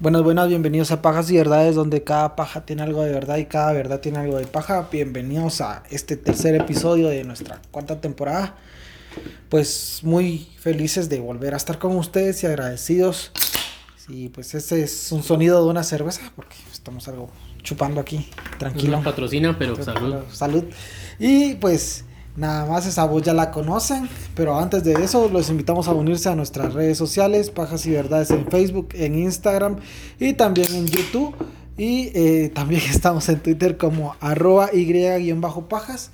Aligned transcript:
Buenas, 0.00 0.22
buenas, 0.22 0.48
bienvenidos 0.48 0.92
a 0.92 1.02
Pajas 1.02 1.28
y 1.28 1.36
Verdades, 1.36 1.74
donde 1.74 2.04
cada 2.04 2.36
paja 2.36 2.64
tiene 2.64 2.82
algo 2.82 3.02
de 3.02 3.10
verdad 3.10 3.36
y 3.38 3.46
cada 3.46 3.72
verdad 3.72 3.98
tiene 3.98 4.18
algo 4.18 4.38
de 4.38 4.46
paja. 4.46 4.88
Bienvenidos 4.92 5.60
a 5.60 5.82
este 5.90 6.16
tercer 6.16 6.54
episodio 6.54 7.08
de 7.08 7.24
nuestra 7.24 7.60
cuarta 7.72 8.00
temporada. 8.00 8.54
Pues 9.48 9.98
muy 10.04 10.50
felices 10.60 11.08
de 11.08 11.18
volver 11.18 11.52
a 11.52 11.56
estar 11.56 11.80
con 11.80 11.96
ustedes 11.96 12.44
y 12.44 12.46
agradecidos. 12.46 13.32
Y 14.08 14.28
pues 14.28 14.54
ese 14.54 14.84
es 14.84 15.10
un 15.10 15.24
sonido 15.24 15.64
de 15.64 15.68
una 15.68 15.82
cerveza, 15.82 16.30
porque 16.36 16.54
estamos 16.70 17.08
algo 17.08 17.28
chupando 17.64 18.00
aquí, 18.00 18.30
tranquilo. 18.56 18.98
No 18.98 19.02
patrocina, 19.02 19.58
pero 19.58 19.82
salud. 19.82 20.22
Salud. 20.30 20.62
Y 21.18 21.56
pues 21.56 22.04
Nada 22.38 22.66
más 22.66 22.86
esa 22.86 23.04
voz 23.04 23.24
ya 23.24 23.34
la 23.34 23.50
conocen, 23.50 24.08
pero 24.36 24.56
antes 24.56 24.84
de 24.84 24.92
eso 24.92 25.28
los 25.28 25.50
invitamos 25.50 25.88
a 25.88 25.92
unirse 25.92 26.28
a 26.28 26.36
nuestras 26.36 26.72
redes 26.72 26.96
sociales, 26.96 27.50
Pajas 27.50 27.84
y 27.86 27.90
Verdades 27.90 28.30
en 28.30 28.46
Facebook, 28.46 28.90
en 28.92 29.18
Instagram 29.18 29.78
y 30.20 30.34
también 30.34 30.72
en 30.72 30.86
YouTube. 30.86 31.34
Y 31.76 32.12
eh, 32.14 32.52
también 32.54 32.82
estamos 32.90 33.28
en 33.28 33.40
Twitter 33.40 33.76
como 33.76 34.14
arroba 34.20 34.70
y-pajas. 34.72 36.12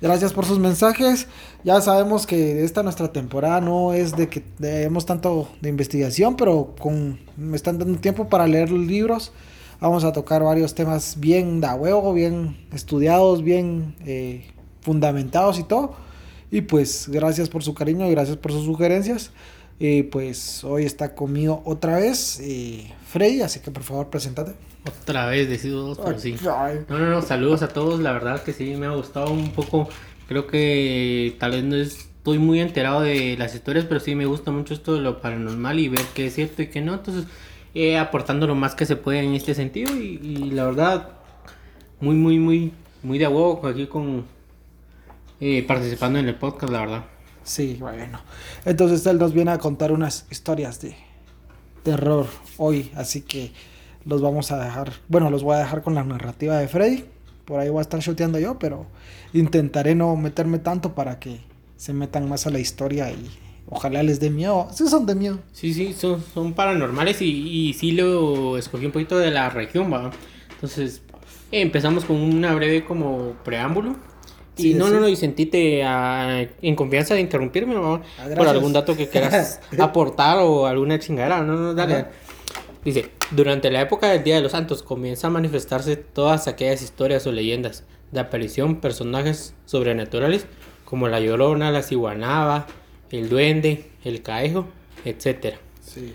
Gracias 0.00 0.32
por 0.32 0.44
sus 0.44 0.60
mensajes. 0.60 1.26
Ya 1.64 1.80
sabemos 1.80 2.24
que 2.28 2.62
esta 2.62 2.84
nuestra 2.84 3.12
temporada 3.12 3.60
no 3.60 3.94
es 3.94 4.14
de 4.14 4.28
que 4.28 4.44
demos 4.60 5.06
tanto 5.06 5.48
de 5.60 5.70
investigación, 5.70 6.36
pero 6.36 6.76
con, 6.78 7.18
me 7.36 7.56
están 7.56 7.78
dando 7.78 7.98
tiempo 7.98 8.28
para 8.28 8.46
leer 8.46 8.70
los 8.70 8.86
libros. 8.86 9.32
Vamos 9.80 10.04
a 10.04 10.12
tocar 10.12 10.44
varios 10.44 10.76
temas 10.76 11.16
bien 11.18 11.60
da 11.60 11.74
huevo, 11.74 12.14
bien 12.14 12.64
estudiados, 12.72 13.42
bien 13.42 13.96
eh, 14.06 14.53
fundamentados 14.84 15.58
y 15.58 15.64
todo. 15.64 15.96
Y 16.50 16.60
pues 16.60 17.08
gracias 17.08 17.48
por 17.48 17.64
su 17.64 17.74
cariño 17.74 18.06
y 18.06 18.10
gracias 18.12 18.36
por 18.36 18.52
sus 18.52 18.64
sugerencias. 18.64 19.32
Y 19.80 20.04
pues 20.04 20.62
hoy 20.62 20.84
está 20.84 21.16
conmigo 21.16 21.62
otra 21.64 21.96
vez 21.96 22.38
eh, 22.40 22.92
Freddy, 23.08 23.42
así 23.42 23.58
que 23.58 23.72
por 23.72 23.82
favor 23.82 24.08
preséntate. 24.08 24.52
Otra 24.86 25.26
vez, 25.26 25.48
decido 25.48 25.82
dos, 25.82 25.98
pero 25.98 26.18
sí. 26.18 26.36
No, 26.44 26.98
no, 26.98 27.10
no, 27.10 27.22
saludos 27.22 27.62
a 27.62 27.68
todos, 27.68 27.98
la 28.00 28.12
verdad 28.12 28.42
que 28.42 28.52
sí, 28.52 28.76
me 28.76 28.86
ha 28.86 28.90
gustado 28.90 29.32
un 29.32 29.50
poco. 29.50 29.88
Creo 30.28 30.46
que 30.46 31.34
tal 31.40 31.52
vez 31.52 31.64
no 31.64 31.76
estoy 31.76 32.38
muy 32.38 32.60
enterado 32.60 33.00
de 33.00 33.36
las 33.36 33.54
historias, 33.54 33.86
pero 33.86 33.98
sí 33.98 34.14
me 34.14 34.26
gusta 34.26 34.50
mucho 34.50 34.74
esto 34.74 34.94
de 34.94 35.00
lo 35.00 35.20
paranormal 35.20 35.78
y 35.80 35.88
ver 35.88 36.04
qué 36.14 36.26
es 36.26 36.34
cierto 36.34 36.62
y 36.62 36.68
qué 36.68 36.82
no. 36.82 36.94
Entonces, 36.94 37.24
eh, 37.74 37.98
aportando 37.98 38.46
lo 38.46 38.54
más 38.54 38.74
que 38.74 38.86
se 38.86 38.94
puede 38.94 39.20
en 39.20 39.34
este 39.34 39.54
sentido 39.54 39.96
y, 39.96 40.20
y 40.22 40.50
la 40.50 40.66
verdad, 40.66 41.08
muy, 42.00 42.14
muy, 42.14 42.38
muy, 42.38 42.72
muy 43.02 43.18
de 43.18 43.26
huevo 43.26 43.66
aquí 43.66 43.86
con, 43.86 44.26
participando 45.66 46.18
en 46.18 46.28
el 46.28 46.34
podcast, 46.36 46.72
la 46.72 46.80
verdad. 46.80 47.04
Sí, 47.42 47.76
bueno. 47.78 48.20
Entonces 48.64 49.06
él 49.06 49.18
nos 49.18 49.32
viene 49.34 49.50
a 49.50 49.58
contar 49.58 49.92
unas 49.92 50.26
historias 50.30 50.80
de 50.80 50.96
terror 51.82 52.26
hoy, 52.56 52.90
así 52.96 53.20
que 53.20 53.52
los 54.06 54.22
vamos 54.22 54.50
a 54.50 54.62
dejar, 54.62 54.92
bueno, 55.08 55.30
los 55.30 55.42
voy 55.42 55.56
a 55.56 55.58
dejar 55.58 55.82
con 55.82 55.94
la 55.94 56.02
narrativa 56.02 56.58
de 56.58 56.68
Freddy. 56.68 57.04
Por 57.44 57.60
ahí 57.60 57.68
voy 57.68 57.80
a 57.80 57.82
estar 57.82 58.00
shoteando 58.00 58.38
yo, 58.38 58.58
pero 58.58 58.86
intentaré 59.34 59.94
no 59.94 60.16
meterme 60.16 60.58
tanto 60.58 60.94
para 60.94 61.18
que 61.18 61.40
se 61.76 61.92
metan 61.92 62.26
más 62.28 62.46
a 62.46 62.50
la 62.50 62.58
historia 62.58 63.10
y 63.10 63.30
ojalá 63.68 64.02
les 64.02 64.20
dé 64.20 64.30
miedo. 64.30 64.68
Sí, 64.72 64.88
son 64.88 65.04
de 65.04 65.14
miedo. 65.14 65.40
Sí, 65.52 65.74
sí, 65.74 65.92
son, 65.92 66.22
son 66.32 66.54
paranormales 66.54 67.20
y, 67.20 67.68
y 67.68 67.74
sí 67.74 67.92
lo 67.92 68.56
escogí 68.56 68.86
un 68.86 68.92
poquito 68.92 69.18
de 69.18 69.30
la 69.30 69.50
región, 69.50 69.92
¿va? 69.92 70.10
Entonces, 70.54 71.02
empezamos 71.52 72.06
con 72.06 72.16
una 72.16 72.54
breve 72.54 72.86
como 72.86 73.34
preámbulo 73.44 73.96
y 74.56 74.74
no, 74.74 74.88
no, 74.88 75.00
no, 75.00 75.08
y 75.08 75.16
sentite 75.16 75.82
ah, 75.84 76.46
en 76.62 76.76
confianza 76.76 77.14
de 77.14 77.20
interrumpirme 77.20 77.74
ah, 77.76 78.00
por 78.36 78.46
algún 78.46 78.72
dato 78.72 78.96
que 78.96 79.08
quieras 79.08 79.60
aportar 79.78 80.38
o 80.38 80.66
alguna 80.66 80.98
chingadera. 80.98 81.42
No, 81.42 81.54
no, 81.54 81.74
dale. 81.74 82.06
Dice, 82.84 83.10
durante 83.30 83.70
la 83.70 83.80
época 83.80 84.10
del 84.10 84.22
Día 84.22 84.36
de 84.36 84.42
los 84.42 84.52
Santos 84.52 84.82
comienza 84.82 85.26
a 85.26 85.30
manifestarse 85.30 85.96
todas 85.96 86.46
aquellas 86.48 86.82
historias 86.82 87.26
o 87.26 87.32
leyendas 87.32 87.84
de 88.12 88.20
aparición, 88.20 88.76
personajes 88.76 89.54
sobrenaturales 89.64 90.46
como 90.84 91.08
la 91.08 91.18
Llorona, 91.18 91.70
la 91.70 91.82
Ciguanaba, 91.82 92.66
el 93.10 93.28
Duende, 93.28 93.90
el 94.04 94.22
Caejo, 94.22 94.66
etc. 95.04 95.56
Sí. 95.80 96.12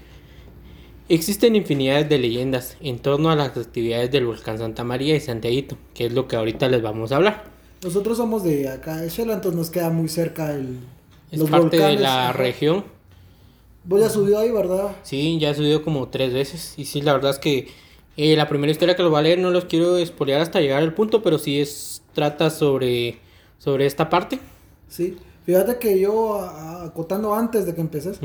Existen 1.10 1.56
infinidades 1.56 2.08
de 2.08 2.20
leyendas 2.20 2.78
en 2.82 3.00
torno 3.00 3.32
a 3.32 3.36
las 3.36 3.58
actividades 3.58 4.12
del 4.12 4.28
volcán 4.28 4.60
Santa 4.60 4.84
María 4.84 5.16
y 5.16 5.20
Santiaguito, 5.20 5.76
que 5.96 6.06
es 6.06 6.14
lo 6.14 6.28
que 6.28 6.36
ahorita 6.36 6.70
les 6.70 6.84
vamos 6.84 7.12
a 7.12 7.16
hablar. 7.16 7.59
Nosotros 7.84 8.18
somos 8.18 8.44
de 8.44 8.70
acá 8.70 8.98
de 8.98 9.10
Shela, 9.10 9.34
entonces 9.34 9.58
nos 9.58 9.70
queda 9.70 9.90
muy 9.90 10.10
cerca 10.10 10.54
el, 10.54 10.80
es 11.32 11.44
parte 11.44 11.78
de 11.78 11.96
la 11.98 12.34
región. 12.34 12.84
Vos 13.84 14.02
ya 14.02 14.10
subido 14.10 14.40
ahí, 14.40 14.52
¿verdad? 14.52 14.96
Sí, 15.04 15.40
ya 15.40 15.52
he 15.52 15.56
subido 15.56 15.84
como 15.84 16.10
tres 16.10 16.34
veces. 16.34 16.74
Y 16.78 16.86
sí, 16.86 17.02
la 17.02 17.14
verdad 17.14 17.32
es 17.32 17.40
que 17.40 17.70
eh, 18.18 18.36
la 18.36 18.48
primera 18.50 18.72
historia 18.72 18.96
que 18.96 19.04
los 19.04 19.12
voy 19.12 19.20
a 19.20 19.24
leer 19.24 19.40
no 19.40 19.52
los 19.52 19.66
quiero 19.66 19.98
espolear 19.98 20.42
hasta 20.42 20.60
llegar 20.60 20.84
al 20.84 20.94
punto, 20.94 21.22
pero 21.24 21.38
sí 21.38 21.60
es 21.60 22.02
trata 22.14 22.50
sobre, 22.50 23.18
sobre 23.58 23.86
esta 23.86 24.10
parte. 24.10 24.40
Sí, 24.90 25.18
fíjate 25.46 25.78
que 25.78 26.00
yo, 26.00 26.42
acotando 26.42 27.34
antes 27.34 27.66
de 27.66 27.74
que 27.74 27.82
empeces, 27.82 28.20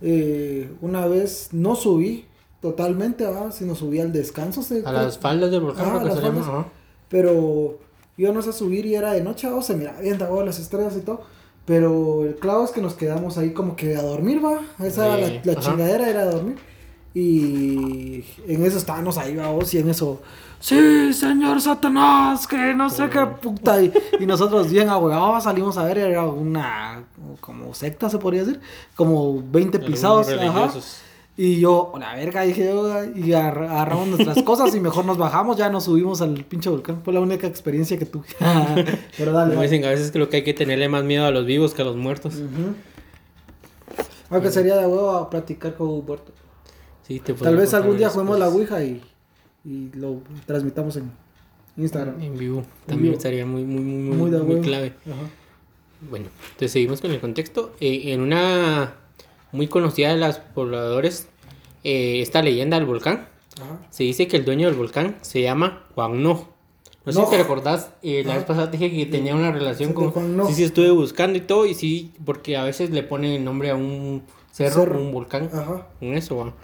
eh, 0.00 0.70
una 0.80 1.06
vez 1.06 1.50
no 1.52 1.74
subí 1.76 2.24
totalmente, 2.62 3.24
¿verdad? 3.24 3.52
sino 3.52 3.74
subí 3.74 4.00
al 4.00 4.12
descanso. 4.12 4.64
a 4.86 4.92
las 4.92 5.18
faldas 5.18 5.50
del 5.50 5.60
volcán, 5.60 6.66
pero 7.10 7.78
íbamos 8.16 8.46
a 8.46 8.52
subir 8.52 8.86
y 8.86 8.94
era 8.94 9.12
de 9.12 9.22
noche, 9.22 9.48
o 9.48 9.62
se 9.62 9.74
mira 9.74 10.00
bien, 10.00 10.18
las 10.18 10.58
estrellas 10.58 10.96
y 10.96 11.00
todo. 11.00 11.22
Pero 11.66 12.24
el 12.24 12.36
clavo 12.36 12.64
es 12.64 12.70
que 12.72 12.82
nos 12.82 12.94
quedamos 12.94 13.38
ahí 13.38 13.52
como 13.52 13.74
que 13.74 13.96
a 13.96 14.02
dormir, 14.02 14.44
va. 14.44 14.60
Esa 14.84 15.16
la, 15.16 15.40
la 15.42 15.56
chingadera 15.56 16.08
era 16.08 16.24
dormir. 16.26 16.58
Y 17.14 18.24
en 18.48 18.66
eso 18.66 18.76
estábamos 18.76 19.16
ahí, 19.18 19.36
vamos, 19.36 19.72
y 19.72 19.78
en 19.78 19.88
eso, 19.88 20.20
sí, 20.58 21.12
señor 21.12 21.60
Satanás, 21.60 22.44
que 22.44 22.74
no 22.74 22.90
sé 22.90 23.08
qué 23.08 23.24
puta. 23.40 23.80
Y, 23.80 23.92
y 24.18 24.26
nosotros 24.26 24.68
bien 24.68 24.88
ahuevados 24.88 25.44
salimos 25.44 25.78
a 25.78 25.84
ver, 25.84 25.98
era 25.98 26.24
una, 26.24 27.04
como 27.40 27.72
secta 27.72 28.10
se 28.10 28.18
podría 28.18 28.44
decir, 28.44 28.60
como 28.96 29.40
20 29.40 29.78
pisados. 29.78 30.28
Ajá. 30.28 30.72
Y 31.36 31.58
yo, 31.58 31.92
la 31.98 32.14
verga, 32.14 32.42
dije 32.42 32.64
yo, 32.64 33.04
y 33.12 33.32
agarramos 33.32 34.06
nuestras 34.06 34.40
cosas 34.44 34.72
y 34.74 34.80
mejor 34.80 35.04
nos 35.04 35.18
bajamos, 35.18 35.56
ya 35.56 35.68
nos 35.68 35.84
subimos 35.84 36.20
al 36.20 36.44
pinche 36.44 36.70
volcán. 36.70 37.02
Fue 37.02 37.12
la 37.12 37.20
única 37.20 37.48
experiencia 37.48 37.98
que 37.98 38.06
tuve. 38.06 38.26
Pero 39.18 39.32
dale. 39.32 39.60
dicen, 39.60 39.84
a 39.84 39.90
veces 39.90 40.12
creo 40.12 40.28
que 40.28 40.36
hay 40.36 40.44
que 40.44 40.54
tenerle 40.54 40.88
más 40.88 41.02
miedo 41.02 41.26
a 41.26 41.32
los 41.32 41.44
vivos 41.44 41.74
que 41.74 41.82
a 41.82 41.84
los 41.84 41.96
muertos. 41.96 42.34
Aunque 44.30 44.50
sería 44.50 44.76
de 44.76 44.86
huevo 44.86 45.10
a 45.10 45.28
platicar 45.28 45.74
con 45.74 45.88
un 45.88 46.06
muerto. 46.06 46.32
Sí, 47.02 47.18
te 47.18 47.34
Tal 47.34 47.56
vez 47.56 47.74
algún 47.74 47.98
día 47.98 48.08
juguemos 48.08 48.38
la 48.38 48.48
Ouija 48.48 48.82
y, 48.82 49.02
y, 49.64 49.90
lo 49.94 50.22
transmitamos 50.46 50.96
en 50.96 51.10
Instagram. 51.76 52.20
En 52.22 52.38
vivo. 52.38 52.64
También 52.86 53.14
estaría 53.14 53.44
muy, 53.44 53.64
muy, 53.64 53.82
muy, 53.82 54.16
muy, 54.16 54.40
muy 54.40 54.60
clave. 54.60 54.94
Bueno, 56.08 56.26
entonces 56.44 56.70
seguimos 56.70 57.00
con 57.00 57.10
el 57.10 57.20
contexto. 57.20 57.72
Eh, 57.80 58.12
en 58.12 58.20
una 58.20 58.94
muy 59.54 59.68
conocida 59.68 60.10
de 60.10 60.16
los 60.16 60.36
pobladores 60.38 61.28
eh, 61.84 62.20
esta 62.20 62.42
leyenda 62.42 62.76
del 62.76 62.86
volcán. 62.86 63.28
Se 63.90 64.02
dice 64.02 64.26
que 64.26 64.36
el 64.36 64.44
dueño 64.44 64.66
del 64.66 64.76
volcán 64.76 65.16
se 65.22 65.40
llama 65.40 65.84
Juan 65.94 66.22
No. 66.22 66.52
No 67.04 67.12
sé 67.12 67.22
si 67.22 67.30
te 67.30 67.38
recordás, 67.38 67.90
eh, 68.02 68.24
la 68.24 68.34
vez 68.34 68.44
pasada 68.44 68.66
dije 68.68 68.90
que 68.90 69.04
tenía 69.06 69.36
una 69.36 69.52
relación 69.52 69.92
con... 69.92 70.12
Sí, 70.48 70.54
sí, 70.54 70.64
estuve 70.64 70.90
buscando 70.90 71.36
y 71.36 71.42
todo, 71.42 71.66
y 71.66 71.74
sí, 71.74 72.12
porque 72.24 72.56
a 72.56 72.64
veces 72.64 72.90
le 72.90 73.02
ponen 73.02 73.32
el 73.32 73.44
nombre 73.44 73.70
a 73.70 73.76
un 73.76 74.22
cerro, 74.50 74.98
un 74.98 75.12
volcán. 75.12 75.50
Ajá. 75.52 75.86
Con 76.00 76.14
eso, 76.14 76.36
va. 76.36 76.54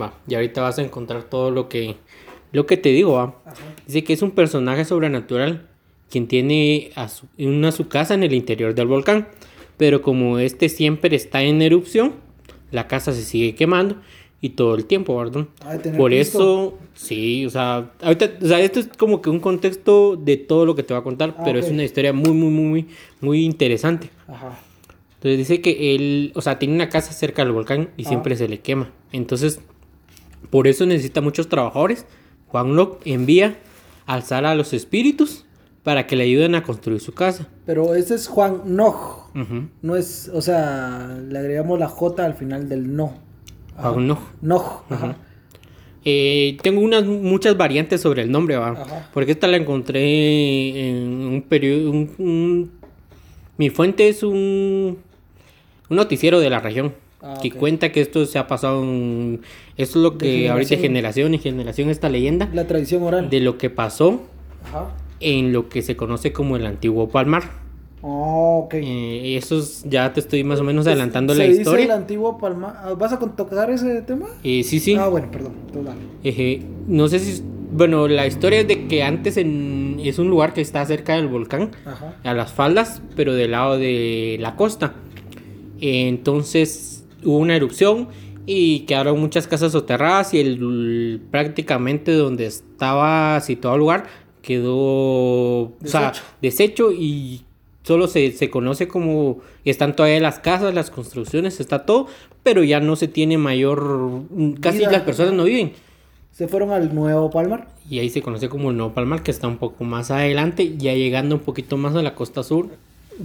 Va, 0.00 0.14
y 0.26 0.34
ahorita 0.34 0.62
vas 0.62 0.78
a 0.80 0.82
encontrar 0.82 1.22
todo 1.24 1.52
lo 1.52 1.68
que, 1.68 1.96
lo 2.50 2.66
que 2.66 2.76
te 2.76 2.88
digo, 2.88 3.12
va. 3.12 3.36
Dice 3.86 4.02
que 4.02 4.12
es 4.12 4.22
un 4.22 4.32
personaje 4.32 4.84
sobrenatural 4.84 5.68
quien 6.10 6.26
tiene 6.26 6.90
a 6.96 7.08
su, 7.08 7.26
una 7.38 7.70
su 7.70 7.88
casa 7.88 8.14
en 8.14 8.24
el 8.24 8.34
interior 8.34 8.74
del 8.74 8.88
volcán 8.88 9.28
pero 9.78 10.02
como 10.02 10.38
este 10.38 10.68
siempre 10.68 11.16
está 11.16 11.42
en 11.42 11.62
erupción, 11.62 12.12
la 12.70 12.86
casa 12.86 13.12
se 13.12 13.22
sigue 13.22 13.54
quemando 13.54 13.96
y 14.40 14.50
todo 14.50 14.74
el 14.74 14.84
tiempo, 14.84 15.16
¿verdad? 15.16 15.46
Por 15.96 16.12
eso, 16.12 16.78
sí, 16.94 17.46
o 17.46 17.50
sea, 17.50 17.90
ahorita, 18.02 18.32
o 18.42 18.46
sea, 18.46 18.60
esto 18.60 18.80
es 18.80 18.88
como 18.98 19.22
que 19.22 19.30
un 19.30 19.40
contexto 19.40 20.16
de 20.16 20.36
todo 20.36 20.66
lo 20.66 20.74
que 20.74 20.82
te 20.82 20.92
va 20.92 21.00
a 21.00 21.02
contar, 21.02 21.34
ah, 21.38 21.42
pero 21.44 21.58
es 21.58 21.70
una 21.70 21.82
historia 21.82 22.12
muy, 22.12 22.32
muy, 22.32 22.50
muy, 22.50 22.88
muy 23.20 23.44
interesante. 23.44 24.10
Ajá. 24.28 24.58
Entonces 25.14 25.38
dice 25.38 25.60
que 25.60 25.96
él, 25.96 26.32
o 26.36 26.42
sea, 26.42 26.60
tiene 26.60 26.74
una 26.74 26.88
casa 26.88 27.12
cerca 27.12 27.42
del 27.42 27.52
volcán 27.52 27.90
y 27.96 28.04
siempre 28.04 28.36
se 28.36 28.46
le 28.46 28.60
quema. 28.60 28.92
Entonces, 29.10 29.58
por 30.50 30.68
eso 30.68 30.86
necesita 30.86 31.20
muchos 31.20 31.48
trabajadores. 31.48 32.06
Juan 32.46 32.76
Locke 32.76 33.00
envía 33.04 33.58
alzar 34.06 34.44
a 34.44 34.54
los 34.54 34.72
espíritus 34.72 35.44
para 35.82 36.06
que 36.06 36.14
le 36.14 36.22
ayuden 36.22 36.54
a 36.54 36.62
construir 36.62 37.00
su 37.00 37.14
casa. 37.14 37.48
Pero 37.66 37.96
ese 37.96 38.14
es 38.14 38.28
Juan 38.28 38.62
No 39.82 39.96
es, 39.96 40.30
o 40.32 40.40
sea, 40.40 41.18
le 41.28 41.38
agregamos 41.38 41.78
la 41.78 41.88
J 41.88 42.24
al 42.24 42.34
final 42.34 42.68
del 42.68 42.94
no. 42.94 43.14
Juan 43.76 44.06
Noj. 44.06 44.18
Noj. 44.40 44.82
Eh, 46.04 46.56
tengo 46.62 46.80
unas 46.80 47.04
muchas 47.04 47.56
variantes 47.56 48.00
sobre 48.00 48.22
el 48.22 48.30
nombre, 48.30 48.56
¿va? 48.56 49.08
Porque 49.12 49.32
esta 49.32 49.46
la 49.46 49.56
encontré 49.56 50.88
en 50.88 51.06
un 51.26 51.42
periodo. 51.42 51.92
mi 53.56 53.70
fuente 53.70 54.08
es 54.08 54.22
un, 54.22 54.98
un 55.88 55.96
noticiero 55.96 56.40
de 56.40 56.50
la 56.50 56.60
región. 56.60 56.94
Ah, 57.20 57.38
que 57.42 57.50
cuenta 57.50 57.90
que 57.90 58.00
esto 58.00 58.24
se 58.26 58.38
ha 58.38 58.46
pasado 58.46 58.84
en... 58.84 59.40
Esto 59.76 59.98
es 59.98 60.02
lo 60.02 60.18
que 60.18 60.48
ahorita 60.48 60.76
generación 60.76 61.34
y 61.34 61.38
generación 61.38 61.90
esta 61.90 62.08
leyenda. 62.08 62.48
La 62.54 62.68
tradición 62.68 63.02
oral. 63.02 63.28
De 63.28 63.40
lo 63.40 63.58
que 63.58 63.70
pasó 63.70 64.22
en 65.18 65.52
lo 65.52 65.68
que 65.68 65.82
se 65.82 65.96
conoce 65.96 66.32
como 66.32 66.56
el 66.56 66.64
antiguo 66.64 67.08
Palmar. 67.08 67.67
Oh, 68.00 68.62
ok. 68.64 68.74
Eh, 68.74 69.36
eso 69.36 69.60
ya 69.84 70.12
te 70.12 70.20
estoy 70.20 70.44
más 70.44 70.60
o 70.60 70.64
menos 70.64 70.86
adelantando 70.86 71.34
la 71.34 71.46
historia. 71.46 71.84
el 71.84 71.90
antiguo 71.90 72.38
Palmar? 72.38 72.74
Ah, 72.76 72.94
¿Vas 72.94 73.12
a 73.12 73.18
tocar 73.18 73.70
ese 73.70 74.02
tema? 74.02 74.26
Eh, 74.44 74.62
sí, 74.62 74.78
sí. 74.80 74.94
Ah, 74.94 75.08
bueno, 75.08 75.30
perdón. 75.30 75.54
no 76.86 77.08
sé 77.08 77.18
si... 77.18 77.42
Bueno, 77.70 78.08
la 78.08 78.26
historia 78.26 78.60
es 78.60 78.68
de 78.68 78.86
que 78.86 79.02
antes 79.02 79.36
en, 79.36 80.00
es 80.02 80.18
un 80.18 80.30
lugar 80.30 80.54
que 80.54 80.62
está 80.62 80.86
cerca 80.86 81.16
del 81.16 81.28
volcán, 81.28 81.72
a 82.24 82.32
las 82.32 82.52
faldas, 82.52 83.02
pero 83.14 83.34
del 83.34 83.50
lado 83.50 83.76
de 83.76 84.38
la 84.40 84.56
costa. 84.56 84.94
Entonces 85.80 87.04
hubo 87.24 87.36
una 87.36 87.56
erupción 87.56 88.08
y 88.46 88.80
quedaron 88.80 89.20
muchas 89.20 89.46
casas 89.46 89.72
soterradas 89.72 90.32
y 90.32 90.40
el, 90.40 91.20
prácticamente 91.30 92.12
donde 92.12 92.46
estaba 92.46 93.38
situado 93.40 93.76
el 93.76 93.80
lugar 93.80 94.06
quedó 94.40 95.72
deshecho, 96.40 96.90
y 96.90 97.42
solo 97.88 98.06
se, 98.06 98.32
se, 98.32 98.50
conoce 98.50 98.86
como 98.86 99.38
están 99.64 99.96
todavía 99.96 100.20
las 100.20 100.38
casas, 100.38 100.74
las 100.74 100.90
construcciones, 100.90 101.58
está 101.58 101.86
todo, 101.86 102.06
pero 102.42 102.62
ya 102.62 102.80
no 102.80 102.96
se 102.96 103.08
tiene 103.08 103.38
mayor, 103.38 104.24
casi 104.60 104.80
las 104.80 105.02
personas 105.02 105.32
no 105.32 105.44
viven. 105.44 105.72
Se 106.30 106.48
fueron 106.48 106.70
al 106.70 106.94
Nuevo 106.94 107.30
Palmar. 107.30 107.68
Y 107.88 107.98
ahí 108.00 108.10
se 108.10 108.20
conoce 108.20 108.50
como 108.50 108.70
el 108.70 108.76
Nuevo 108.76 108.92
Palmar, 108.92 109.22
que 109.22 109.30
está 109.30 109.48
un 109.48 109.56
poco 109.56 109.84
más 109.84 110.10
adelante, 110.10 110.76
ya 110.76 110.92
llegando 110.92 111.36
un 111.36 111.40
poquito 111.40 111.78
más 111.78 111.96
a 111.96 112.02
la 112.02 112.14
costa 112.14 112.42
sur, 112.42 112.68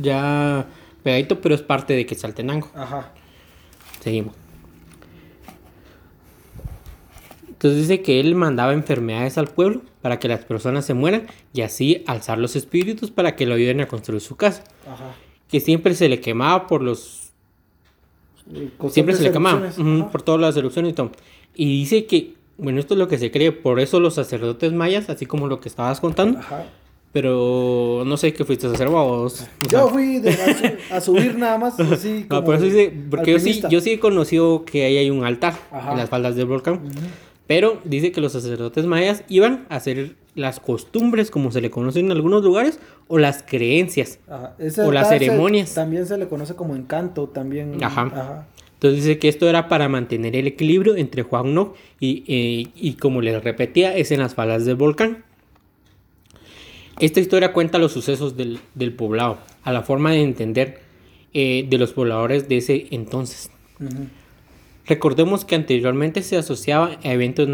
ya 0.01 0.65
pegadito, 1.03 1.41
pero 1.41 1.55
es 1.55 1.61
parte 1.61 1.93
de 1.93 2.05
Quetzaltenango. 2.05 2.69
Ajá. 2.73 3.11
Seguimos. 3.99 4.42
Entonces 7.63 7.87
dice 7.87 8.01
que 8.01 8.19
él 8.19 8.35
mandaba 8.35 8.73
enfermedades 8.73 9.37
al 9.37 9.47
pueblo 9.47 9.83
para 10.01 10.19
que 10.19 10.27
las 10.27 10.43
personas 10.43 10.85
se 10.85 10.93
mueran 10.93 11.27
y 11.53 11.61
así 11.61 12.03
alzar 12.07 12.37
los 12.37 12.57
espíritus 12.57 13.09
para 13.09 13.37
que 13.37 13.45
lo 13.45 13.55
ayuden 13.55 13.79
a 13.79 13.87
construir 13.87 14.19
su 14.19 14.35
casa. 14.35 14.65
Ajá. 14.85 15.15
Que 15.47 15.61
siempre 15.61 15.95
se 15.95 16.09
le 16.09 16.19
quemaba 16.19 16.67
por 16.67 16.81
los... 16.81 17.31
Siempre 18.89 19.15
se 19.15 19.23
le 19.23 19.31
quemaba 19.31 19.71
por 20.11 20.23
todas 20.23 20.41
las 20.41 20.57
erupciones 20.57 20.91
y 20.91 20.93
todo. 20.93 21.11
Y 21.55 21.79
dice 21.79 22.05
que, 22.05 22.33
bueno, 22.57 22.81
esto 22.81 22.95
es 22.95 22.97
lo 22.97 23.07
que 23.07 23.17
se 23.17 23.31
cree, 23.31 23.53
por 23.53 23.79
eso 23.79 24.01
los 24.01 24.15
sacerdotes 24.15 24.73
mayas, 24.73 25.09
así 25.09 25.25
como 25.25 25.47
lo 25.47 25.61
que 25.61 25.69
estabas 25.69 26.01
contando, 26.01 26.39
Ajá 26.39 26.65
pero 27.13 28.01
no 28.07 28.17
sé 28.17 28.33
qué 28.33 28.43
fuiste 28.43 28.65
a 28.65 28.71
hacer 28.71 28.89
vos. 28.89 29.47
Yo 29.69 29.87
fui 29.89 30.19
a, 30.91 30.99
subir 30.99 31.37
nada 31.37 31.59
más. 31.59 31.79
Así 31.91 32.25
como 32.27 32.41
no, 32.41 32.45
por 32.45 32.55
eso 32.55 32.65
dice, 32.65 32.91
porque 33.11 33.33
yo 33.33 33.39
sí, 33.39 33.61
yo 33.69 33.81
sí 33.81 33.91
he 33.91 33.99
conocido 33.99 34.65
que 34.65 34.83
ahí 34.83 34.97
hay 34.97 35.11
un 35.11 35.23
altar 35.23 35.53
en 35.71 35.95
las 35.95 36.09
faldas 36.09 36.35
del 36.35 36.47
volcán. 36.47 36.81
Pero 37.47 37.79
dice 37.83 38.11
que 38.11 38.21
los 38.21 38.31
sacerdotes 38.31 38.85
mayas 38.85 39.23
iban 39.27 39.65
a 39.69 39.75
hacer 39.75 40.15
las 40.35 40.59
costumbres, 40.59 41.29
como 41.29 41.51
se 41.51 41.61
le 41.61 41.69
conoce 41.69 41.99
en 41.99 42.11
algunos 42.11 42.43
lugares, 42.43 42.79
o 43.07 43.17
las 43.17 43.43
creencias, 43.43 44.19
o 44.77 44.91
las 44.91 45.09
ceremonias. 45.09 45.73
también 45.73 46.05
se 46.05 46.17
le 46.17 46.27
conoce 46.27 46.55
como 46.55 46.75
encanto, 46.75 47.27
también. 47.27 47.83
Ajá. 47.83 48.47
Entonces 48.75 49.03
dice 49.03 49.19
que 49.19 49.29
esto 49.29 49.47
era 49.47 49.69
para 49.69 49.87
mantener 49.87 50.35
el 50.35 50.47
equilibrio 50.47 50.97
entre 50.97 51.23
Juan 51.23 51.53
No 51.53 51.73
y, 52.01 52.23
eh, 52.27 52.69
y 52.75 52.93
como 52.95 53.21
les 53.21 53.41
repetía, 53.41 53.95
es 53.95 54.11
en 54.11 54.19
las 54.19 54.35
faldas 54.35 54.65
del 54.65 54.75
volcán. 54.75 55.23
Esta 56.99 57.19
historia 57.19 57.53
cuenta 57.53 57.77
los 57.77 57.91
sucesos 57.91 58.35
del, 58.37 58.59
poblado, 58.95 59.39
a 59.63 59.71
la 59.71 59.83
forma 59.83 60.11
de 60.11 60.21
entender 60.21 60.81
eh, 61.33 61.65
de 61.67 61.77
los 61.77 61.93
pobladores 61.93 62.47
de 62.47 62.57
ese 62.57 62.87
entonces. 62.91 63.49
Recordemos 64.85 65.45
que 65.45 65.55
anteriormente 65.55 66.21
se 66.21 66.37
asociaba 66.37 66.97
a 67.03 67.13
eventos 67.13 67.47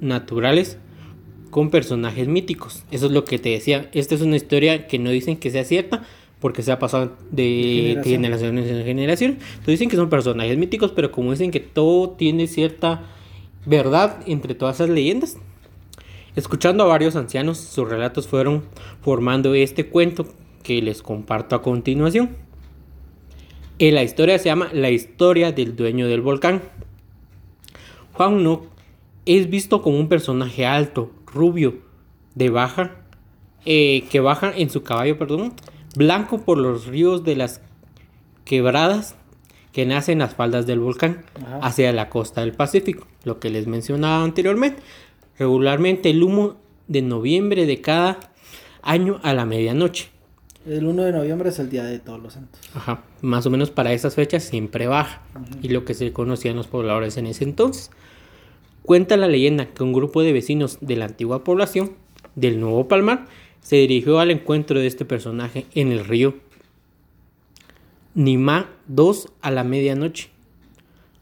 naturales 0.00 0.78
con 1.50 1.70
personajes 1.70 2.28
míticos. 2.28 2.84
Eso 2.90 3.06
es 3.06 3.12
lo 3.12 3.24
que 3.24 3.38
te 3.38 3.50
decía. 3.50 3.88
Esta 3.92 4.14
es 4.14 4.20
una 4.20 4.36
historia 4.36 4.86
que 4.86 4.98
no 4.98 5.10
dicen 5.10 5.36
que 5.36 5.50
sea 5.50 5.64
cierta 5.64 6.02
porque 6.38 6.62
se 6.62 6.72
ha 6.72 6.78
pasado 6.78 7.16
de, 7.30 7.98
de 8.02 8.02
generaciones 8.04 8.70
en. 8.70 8.98
Entonces 8.98 9.66
dicen 9.66 9.88
que 9.88 9.96
son 9.96 10.08
personajes 10.08 10.56
míticos, 10.56 10.92
pero 10.94 11.10
como 11.10 11.32
dicen 11.32 11.50
que 11.50 11.60
todo 11.60 12.10
tiene 12.10 12.46
cierta 12.46 13.02
verdad 13.66 14.20
entre 14.26 14.54
todas 14.54 14.76
esas 14.76 14.90
leyendas, 14.90 15.36
Escuchando 16.36 16.84
a 16.84 16.86
varios 16.86 17.16
ancianos, 17.16 17.58
sus 17.58 17.88
relatos 17.88 18.28
fueron 18.28 18.62
formando 19.02 19.52
este 19.54 19.88
cuento 19.88 20.26
que 20.62 20.80
les 20.80 21.02
comparto 21.02 21.56
a 21.56 21.62
continuación. 21.62 22.36
La 23.80 24.02
historia 24.02 24.38
se 24.38 24.44
llama 24.44 24.68
La 24.74 24.90
historia 24.90 25.52
del 25.52 25.74
dueño 25.74 26.06
del 26.06 26.20
volcán. 26.20 26.60
Juan 28.12 28.44
Nock 28.44 28.66
es 29.24 29.48
visto 29.48 29.80
como 29.80 29.98
un 29.98 30.08
personaje 30.08 30.66
alto, 30.66 31.10
rubio, 31.26 31.78
de 32.34 32.50
baja, 32.50 32.96
eh, 33.64 34.04
que 34.10 34.20
baja 34.20 34.52
en 34.54 34.68
su 34.68 34.82
caballo, 34.82 35.16
perdón, 35.16 35.54
blanco 35.96 36.42
por 36.42 36.58
los 36.58 36.86
ríos 36.86 37.24
de 37.24 37.36
las 37.36 37.62
quebradas 38.44 39.16
que 39.72 39.86
nacen 39.86 40.14
en 40.14 40.18
las 40.18 40.34
faldas 40.34 40.66
del 40.66 40.80
volcán 40.80 41.24
hacia 41.62 41.92
la 41.92 42.10
costa 42.10 42.42
del 42.42 42.52
Pacífico, 42.52 43.06
lo 43.24 43.40
que 43.40 43.48
les 43.48 43.66
mencionaba 43.66 44.22
anteriormente 44.22 44.82
regularmente 45.40 46.10
el 46.10 46.22
humo 46.22 46.56
de 46.86 47.00
noviembre 47.00 47.64
de 47.64 47.80
cada 47.80 48.20
año 48.82 49.20
a 49.22 49.32
la 49.32 49.46
medianoche. 49.46 50.10
El 50.66 50.86
1 50.86 51.04
de 51.04 51.12
noviembre 51.12 51.48
es 51.48 51.58
el 51.58 51.70
día 51.70 51.84
de 51.84 51.98
todos 51.98 52.20
los 52.20 52.34
santos. 52.34 52.60
Ajá, 52.74 53.02
más 53.22 53.46
o 53.46 53.50
menos 53.50 53.70
para 53.70 53.92
esas 53.92 54.14
fechas 54.14 54.44
siempre 54.44 54.86
baja. 54.86 55.22
Y 55.62 55.68
lo 55.68 55.84
que 55.84 55.94
se 55.94 56.12
conocían 56.12 56.56
los 56.56 56.66
pobladores 56.66 57.16
en 57.16 57.26
ese 57.26 57.44
entonces. 57.44 57.90
Cuenta 58.82 59.16
la 59.16 59.26
leyenda 59.26 59.66
que 59.66 59.82
un 59.82 59.92
grupo 59.92 60.22
de 60.22 60.32
vecinos 60.32 60.78
de 60.80 60.96
la 60.96 61.06
antigua 61.06 61.44
población 61.44 61.92
del 62.34 62.60
Nuevo 62.60 62.88
Palmar 62.88 63.26
se 63.60 63.76
dirigió 63.76 64.20
al 64.20 64.30
encuentro 64.30 64.78
de 64.78 64.86
este 64.86 65.04
personaje 65.04 65.66
en 65.74 65.92
el 65.92 66.04
río 66.04 66.34
Nima 68.14 68.70
2 68.88 69.28
a 69.40 69.50
la 69.50 69.64
medianoche. 69.64 70.30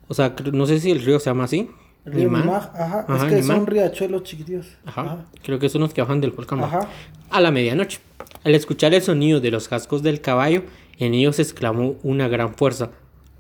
O 0.09 0.15
sea, 0.15 0.35
no 0.53 0.67
sé 0.67 0.81
si 0.81 0.91
el 0.91 1.05
río 1.05 1.21
se 1.21 1.31
llama 1.31 1.45
así, 1.45 1.69
Río 2.05 2.35
ajá. 2.35 3.07
Es 3.17 3.25
que 3.25 3.43
son 3.43 3.67
riachuelos 3.67 4.23
chiquititos. 4.23 4.67
Ajá. 4.87 5.27
Creo 5.43 5.59
que 5.59 5.69
son 5.69 5.83
los 5.83 5.93
que 5.93 6.01
bajan 6.01 6.21
del 6.21 6.31
volcán. 6.31 6.63
Ajá. 6.63 6.89
A 7.31 7.41
la 7.41 7.51
medianoche. 7.51 8.01
Al 8.45 8.55
escuchar 8.55 8.95
el 8.95 9.03
sonido 9.03 9.41
de 9.41 9.51
los 9.51 9.69
cascos 9.69 10.03
del 10.03 10.21
caballo, 10.21 10.63
en 10.99 11.15
ellos 11.15 11.39
exclamó 11.39 11.97
una 12.03 12.29
gran 12.29 12.55
fuerza. 12.55 12.91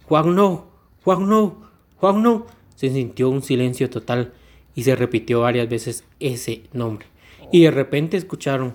Juan 0.04 0.34
no, 0.34 0.66
Juan 1.04 1.28
no, 1.28 1.56
Juan 1.96 2.22
no. 2.22 2.46
Se 2.74 2.90
sintió 2.90 3.28
un 3.28 3.42
silencio 3.42 3.90
total 3.90 4.32
y 4.74 4.84
se 4.84 4.94
repitió 4.96 5.40
varias 5.40 5.68
veces 5.68 6.04
ese 6.20 6.62
nombre. 6.72 7.06
Y 7.52 7.62
de 7.62 7.70
repente 7.70 8.16
escucharon 8.16 8.74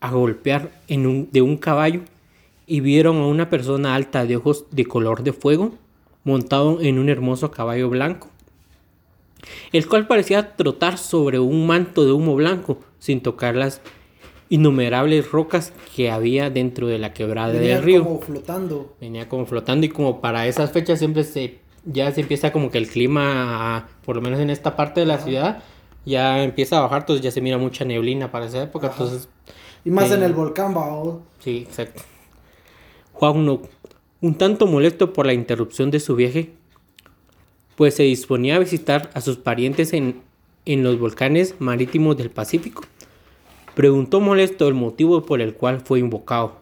a 0.00 0.10
golpear 0.10 0.70
en 0.88 1.06
un, 1.06 1.28
de 1.32 1.42
un 1.42 1.56
caballo 1.56 2.02
y 2.66 2.80
vieron 2.80 3.16
a 3.16 3.26
una 3.26 3.48
persona 3.50 3.94
alta 3.94 4.26
de 4.26 4.36
ojos 4.36 4.66
de 4.70 4.84
color 4.84 5.22
de 5.22 5.32
fuego 5.32 5.74
montado 6.24 6.80
en 6.80 6.98
un 6.98 7.08
hermoso 7.08 7.50
caballo 7.50 7.88
blanco 7.88 8.28
el 9.72 9.86
cual 9.86 10.06
parecía 10.06 10.56
trotar 10.56 10.98
sobre 10.98 11.38
un 11.38 11.66
manto 11.66 12.04
de 12.04 12.12
humo 12.12 12.34
blanco, 12.34 12.78
sin 12.98 13.20
tocar 13.20 13.54
las 13.54 13.80
innumerables 14.48 15.30
rocas 15.30 15.72
que 15.94 16.10
había 16.10 16.50
dentro 16.50 16.86
de 16.86 16.98
la 16.98 17.12
quebrada 17.12 17.52
del 17.52 17.82
río. 17.82 18.04
como 18.04 18.20
flotando. 18.20 18.94
Venía 19.00 19.28
como 19.28 19.46
flotando 19.46 19.86
y 19.86 19.88
como 19.88 20.20
para 20.20 20.46
esas 20.46 20.72
fechas 20.72 20.98
siempre 20.98 21.24
se 21.24 21.58
ya 21.84 22.12
se 22.12 22.20
empieza 22.20 22.52
como 22.52 22.70
que 22.70 22.78
el 22.78 22.88
clima, 22.88 23.88
por 24.04 24.16
lo 24.16 24.22
menos 24.22 24.40
en 24.40 24.50
esta 24.50 24.76
parte 24.76 25.00
de 25.00 25.06
la 25.06 25.18
ciudad, 25.18 25.62
ya 26.04 26.42
empieza 26.42 26.78
a 26.78 26.80
bajar, 26.80 27.02
entonces 27.02 27.22
ya 27.22 27.30
se 27.30 27.40
mira 27.40 27.58
mucha 27.58 27.84
neblina 27.84 28.30
para 28.30 28.46
esa 28.46 28.62
época, 28.62 28.88
entonces... 28.88 29.28
Y 29.84 29.90
más 29.90 30.10
en 30.10 30.22
eh, 30.22 30.26
el 30.26 30.34
volcán, 30.34 30.76
¿va? 30.76 31.18
Sí, 31.38 31.64
exacto. 31.66 32.02
Juan 33.12 33.60
un 34.20 34.34
tanto 34.34 34.66
molesto 34.66 35.12
por 35.12 35.26
la 35.26 35.32
interrupción 35.32 35.90
de 35.90 36.00
su 36.00 36.14
viaje, 36.14 36.52
pues 37.76 37.94
se 37.94 38.02
disponía 38.02 38.56
a 38.56 38.58
visitar 38.58 39.10
a 39.14 39.20
sus 39.20 39.36
parientes 39.36 39.92
en, 39.92 40.22
los 40.66 40.98
volcanes 40.98 41.54
marítimos 41.60 42.16
del 42.16 42.30
Pacífico. 42.30 42.82
Preguntó 43.78 44.20
molesto 44.20 44.66
el 44.66 44.74
motivo 44.74 45.22
por 45.22 45.40
el 45.40 45.54
cual 45.54 45.80
fue 45.80 46.00
invocado. 46.00 46.56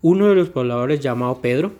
Uno 0.00 0.26
de 0.26 0.34
los 0.34 0.48
pobladores 0.48 0.98
llamado 0.98 1.40
Pedro, 1.40 1.70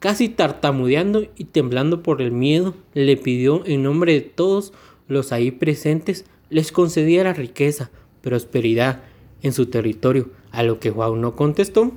casi 0.00 0.28
tartamudeando 0.28 1.26
y 1.34 1.44
temblando 1.44 2.02
por 2.02 2.20
el 2.20 2.30
miedo, 2.30 2.74
le 2.92 3.16
pidió 3.16 3.64
en 3.64 3.82
nombre 3.82 4.12
de 4.12 4.20
todos 4.20 4.74
los 5.08 5.32
ahí 5.32 5.50
presentes 5.50 6.26
les 6.50 6.72
concediera 6.72 7.32
riqueza, 7.32 7.90
prosperidad 8.20 9.00
en 9.40 9.54
su 9.54 9.64
territorio, 9.64 10.28
a 10.50 10.62
lo 10.62 10.78
que 10.78 10.90
Juan 10.90 11.22
no 11.22 11.34
contestó. 11.34 11.90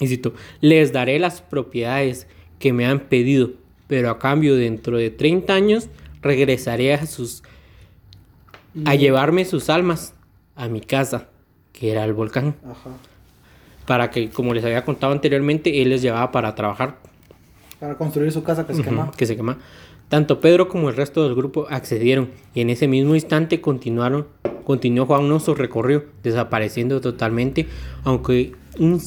Y 0.00 0.08
cito, 0.08 0.34
les 0.60 0.92
daré 0.92 1.18
las 1.18 1.40
propiedades 1.40 2.26
que 2.58 2.74
me 2.74 2.84
han 2.84 3.00
pedido, 3.00 3.52
pero 3.86 4.10
a 4.10 4.18
cambio 4.18 4.54
dentro 4.54 4.98
de 4.98 5.08
30 5.08 5.54
años 5.54 5.88
regresaré 6.20 6.92
a 6.92 7.06
sus 7.06 7.42
a 8.84 8.94
llevarme 8.96 9.46
sus 9.46 9.70
almas 9.70 10.12
a 10.56 10.68
mi 10.68 10.80
casa, 10.80 11.28
que 11.72 11.90
era 11.92 12.04
el 12.04 12.12
volcán. 12.12 12.54
Para 13.86 14.10
que, 14.10 14.30
como 14.30 14.54
les 14.54 14.64
había 14.64 14.84
contado 14.84 15.12
anteriormente, 15.12 15.82
él 15.82 15.90
les 15.90 16.02
llevaba 16.02 16.32
para 16.32 16.54
trabajar. 16.54 16.98
Para 17.80 17.96
construir 17.96 18.32
su 18.32 18.42
casa 18.42 18.66
que 18.66 18.74
se 18.74 18.82
quema. 18.82 19.10
Que 19.10 19.26
se 19.26 19.36
quema. 19.36 19.58
Tanto 20.08 20.40
Pedro 20.40 20.68
como 20.68 20.88
el 20.90 20.96
resto 20.96 21.24
del 21.24 21.34
grupo 21.34 21.66
accedieron 21.70 22.30
y 22.54 22.60
en 22.60 22.70
ese 22.70 22.86
mismo 22.86 23.14
instante 23.14 23.60
continuaron, 23.60 24.26
continuó 24.64 25.06
Juan 25.06 25.28
no 25.28 25.40
su 25.40 25.54
recorrido, 25.54 26.04
desapareciendo 26.22 27.00
totalmente, 27.00 27.66
aunque 28.04 28.52
un 28.78 29.00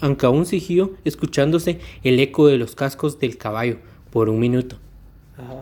aunque 0.00 0.26
aún 0.26 0.46
siguió 0.46 0.92
escuchándose 1.04 1.80
el 2.04 2.20
eco 2.20 2.46
de 2.46 2.56
los 2.56 2.74
cascos 2.74 3.18
del 3.18 3.36
caballo 3.36 3.78
por 4.10 4.28
un 4.28 4.38
minuto. 4.38 4.76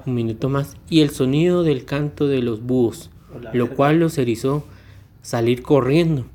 Un 0.06 0.14
minuto 0.14 0.48
más. 0.48 0.76
Y 0.88 1.00
el 1.00 1.10
sonido 1.10 1.62
del 1.62 1.84
canto 1.84 2.28
de 2.28 2.42
los 2.42 2.62
búhos, 2.62 3.10
lo 3.52 3.70
cual 3.70 4.00
los 4.00 4.18
erizó 4.18 4.64
salir 5.22 5.62
corriendo. 5.62 6.26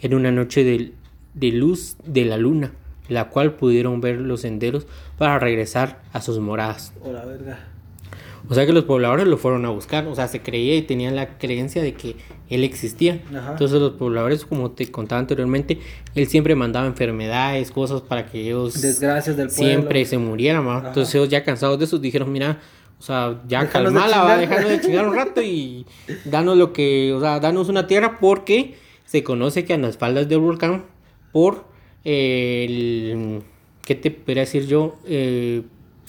en 0.00 0.14
una 0.14 0.32
noche 0.32 0.64
de, 0.64 0.92
de 1.34 1.52
luz 1.52 1.96
de 2.04 2.24
la 2.24 2.36
luna, 2.36 2.72
la 3.08 3.28
cual 3.28 3.54
pudieron 3.54 4.00
ver 4.00 4.18
los 4.18 4.40
senderos 4.40 4.86
para 5.16 5.38
regresar 5.38 6.02
a 6.12 6.20
sus 6.20 6.40
moradas. 6.40 6.92
O 8.48 8.54
sea 8.54 8.66
que 8.66 8.72
los 8.72 8.84
pobladores 8.84 9.28
lo 9.28 9.38
fueron 9.38 9.64
a 9.64 9.70
buscar, 9.70 10.06
o 10.08 10.14
sea, 10.16 10.26
se 10.26 10.40
creía 10.42 10.74
y 10.74 10.82
tenían 10.82 11.14
la 11.14 11.38
creencia 11.38 11.80
de 11.80 11.94
que 11.94 12.16
él 12.50 12.64
existía. 12.64 13.20
Entonces 13.30 13.80
los 13.80 13.92
pobladores, 13.92 14.44
como 14.44 14.72
te 14.72 14.90
contaba 14.90 15.20
anteriormente, 15.20 15.78
él 16.14 16.26
siempre 16.26 16.56
mandaba 16.56 16.86
enfermedades, 16.86 17.70
cosas 17.70 18.00
para 18.00 18.26
que 18.26 18.40
ellos 18.40 18.82
Desgracias 18.82 19.36
del 19.36 19.50
siempre 19.50 20.04
se 20.04 20.18
murieran. 20.18 20.66
Entonces 20.84 21.14
ellos 21.14 21.28
ya 21.28 21.44
cansados 21.44 21.78
de 21.78 21.84
eso 21.84 21.98
dijeron, 21.98 22.32
mira, 22.32 22.58
o 23.02 23.04
sea, 23.04 23.40
ya 23.48 23.68
calmala, 23.68 24.22
va, 24.22 24.36
dejando 24.36 24.68
de 24.68 24.80
chingar 24.80 25.08
un 25.08 25.16
rato 25.16 25.42
y 25.42 25.84
danos 26.24 26.56
lo 26.56 26.72
que, 26.72 27.12
o 27.12 27.20
sea, 27.20 27.40
danos 27.40 27.68
una 27.68 27.88
tierra 27.88 28.20
porque 28.20 28.76
se 29.06 29.24
conoce 29.24 29.64
que 29.64 29.74
en 29.74 29.82
las 29.82 29.98
faldas 29.98 30.28
del 30.28 30.38
volcán, 30.38 30.84
por 31.32 31.64
el, 32.04 33.42
¿qué 33.84 33.96
te 33.96 34.12
podría 34.12 34.42
decir 34.42 34.68
yo? 34.68 34.98
Eh, 35.04 35.62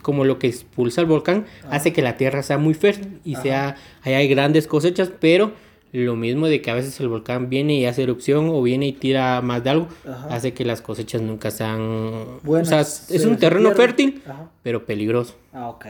como 0.03 0.23
lo 0.23 0.37
que 0.37 0.45
expulsa 0.45 1.01
el 1.01 1.07
volcán, 1.07 1.47
hace 1.71 1.93
que 1.93 2.03
la 2.03 2.15
tierra 2.15 2.43
sea 2.43 2.59
muy 2.59 2.75
fértil 2.75 3.19
y 3.25 3.37
sea, 3.37 3.75
ahí 4.03 4.13
hay 4.13 4.27
grandes 4.27 4.67
cosechas, 4.67 5.09
pero 5.19 5.51
lo 5.93 6.15
mismo 6.15 6.45
de 6.45 6.61
que 6.61 6.69
a 6.69 6.75
veces 6.75 6.99
el 6.99 7.07
volcán 7.07 7.49
viene 7.49 7.73
y 7.73 7.87
hace 7.87 8.03
erupción 8.03 8.49
o 8.49 8.61
viene 8.61 8.85
y 8.85 8.93
tira 8.93 9.41
más 9.41 9.63
de 9.63 9.71
algo, 9.71 9.87
hace 10.29 10.53
que 10.53 10.63
las 10.63 10.83
cosechas 10.83 11.23
nunca 11.23 11.49
sean... 11.49 12.39
Buenas, 12.43 12.67
o 12.67 13.07
sea, 13.07 13.15
es 13.15 13.25
un 13.25 13.37
terreno 13.37 13.71
fértil, 13.71 14.21
pero 14.61 14.85
peligroso. 14.85 15.35
Ah, 15.53 15.69
ok. 15.69 15.87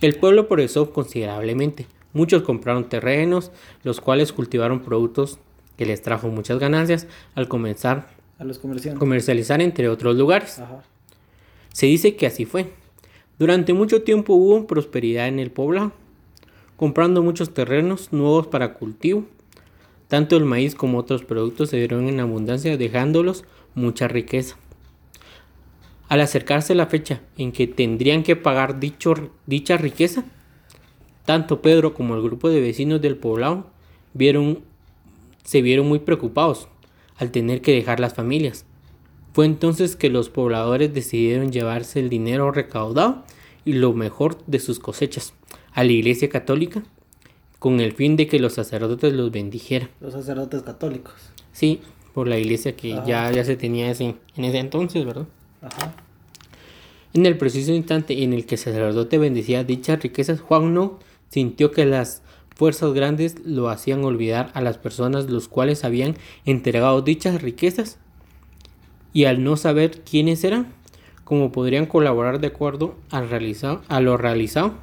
El 0.00 0.16
pueblo 0.16 0.48
progresó 0.48 0.92
considerablemente. 0.92 1.86
Muchos 2.12 2.42
compraron 2.42 2.88
terrenos, 2.88 3.52
los 3.82 4.00
cuales 4.00 4.32
cultivaron 4.32 4.80
productos 4.80 5.38
que 5.76 5.86
les 5.86 6.02
trajo 6.02 6.28
muchas 6.28 6.58
ganancias 6.58 7.06
al 7.34 7.48
comenzar 7.48 8.08
a 8.38 8.44
los 8.44 8.58
comercializar 8.58 9.60
entre 9.60 9.88
otros 9.88 10.16
lugares. 10.16 10.62
Se 11.72 11.86
dice 11.86 12.16
que 12.16 12.26
así 12.26 12.46
fue. 12.46 12.72
Durante 13.38 13.74
mucho 13.74 14.02
tiempo 14.02 14.34
hubo 14.34 14.66
prosperidad 14.66 15.28
en 15.28 15.38
el 15.38 15.50
poblado, 15.50 15.92
comprando 16.76 17.22
muchos 17.22 17.52
terrenos 17.52 18.12
nuevos 18.12 18.46
para 18.46 18.74
cultivo. 18.74 19.24
Tanto 20.08 20.36
el 20.36 20.46
maíz 20.46 20.74
como 20.74 20.98
otros 20.98 21.24
productos 21.24 21.70
se 21.70 21.76
dieron 21.76 22.08
en 22.08 22.20
abundancia, 22.20 22.76
dejándolos 22.76 23.44
mucha 23.74 24.08
riqueza. 24.08 24.56
Al 26.10 26.20
acercarse 26.20 26.74
la 26.74 26.86
fecha 26.86 27.20
en 27.38 27.52
que 27.52 27.68
tendrían 27.68 28.24
que 28.24 28.34
pagar 28.34 28.80
dicho, 28.80 29.14
dicha 29.46 29.76
riqueza, 29.76 30.24
tanto 31.24 31.62
Pedro 31.62 31.94
como 31.94 32.16
el 32.16 32.22
grupo 32.22 32.48
de 32.48 32.60
vecinos 32.60 33.00
del 33.00 33.16
poblado 33.16 33.70
vieron, 34.12 34.58
se 35.44 35.62
vieron 35.62 35.86
muy 35.86 36.00
preocupados 36.00 36.66
al 37.16 37.30
tener 37.30 37.62
que 37.62 37.72
dejar 37.72 38.00
las 38.00 38.14
familias, 38.14 38.66
fue 39.32 39.46
entonces 39.46 39.94
que 39.94 40.10
los 40.10 40.30
pobladores 40.30 40.92
decidieron 40.92 41.52
llevarse 41.52 42.00
el 42.00 42.08
dinero 42.08 42.50
recaudado 42.50 43.22
y 43.64 43.74
lo 43.74 43.92
mejor 43.92 44.44
de 44.46 44.58
sus 44.58 44.80
cosechas 44.80 45.34
a 45.72 45.84
la 45.84 45.92
iglesia 45.92 46.28
católica 46.28 46.82
con 47.60 47.78
el 47.78 47.92
fin 47.92 48.16
de 48.16 48.26
que 48.26 48.40
los 48.40 48.54
sacerdotes 48.54 49.12
los 49.12 49.30
bendijeran. 49.30 49.90
Los 50.00 50.14
sacerdotes 50.14 50.62
católicos. 50.62 51.14
Sí, 51.52 51.82
por 52.14 52.26
la 52.26 52.36
iglesia 52.36 52.74
que 52.74 52.98
ya, 53.06 53.30
ya 53.30 53.44
se 53.44 53.54
tenía 53.54 53.92
ese, 53.92 54.16
en 54.34 54.44
ese 54.44 54.58
entonces, 54.58 55.04
¿verdad? 55.04 55.28
Ajá. 55.62 55.94
En 57.12 57.26
el 57.26 57.36
preciso 57.36 57.72
instante 57.72 58.22
en 58.22 58.32
el 58.32 58.46
que 58.46 58.54
el 58.54 58.60
sacerdote 58.60 59.18
bendecía 59.18 59.64
dichas 59.64 60.00
riquezas, 60.00 60.40
Juan 60.40 60.74
no 60.74 60.98
sintió 61.28 61.72
que 61.72 61.84
las 61.84 62.22
fuerzas 62.54 62.92
grandes 62.92 63.36
lo 63.44 63.68
hacían 63.68 64.04
olvidar 64.04 64.50
a 64.54 64.60
las 64.60 64.78
personas 64.78 65.28
los 65.28 65.48
cuales 65.48 65.84
habían 65.84 66.16
entregado 66.44 67.02
dichas 67.02 67.42
riquezas 67.42 67.98
y 69.12 69.24
al 69.24 69.42
no 69.42 69.56
saber 69.56 70.02
quiénes 70.02 70.44
eran, 70.44 70.68
como 71.24 71.52
podrían 71.52 71.86
colaborar 71.86 72.40
de 72.40 72.48
acuerdo 72.48 72.96
al 73.10 73.28
realizado, 73.28 73.82
a 73.88 74.00
lo 74.00 74.16
realizado. 74.16 74.74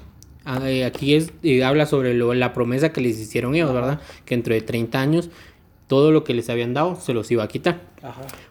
Ah, 0.43 0.59
eh, 0.69 0.85
aquí 0.85 1.13
es, 1.13 1.31
eh, 1.43 1.63
habla 1.63 1.85
sobre 1.85 2.13
la 2.13 2.53
promesa 2.53 2.91
que 2.91 3.01
les 3.01 3.19
hicieron 3.19 3.53
ellos, 3.53 3.73
¿verdad? 3.73 4.01
Que 4.25 4.35
dentro 4.35 4.53
de 4.53 4.61
30 4.61 4.99
años 4.99 5.29
todo 5.87 6.11
lo 6.11 6.23
que 6.23 6.33
les 6.33 6.49
habían 6.49 6.73
dado 6.73 6.95
se 6.95 7.13
los 7.13 7.31
iba 7.31 7.43
a 7.43 7.47
quitar. 7.47 7.81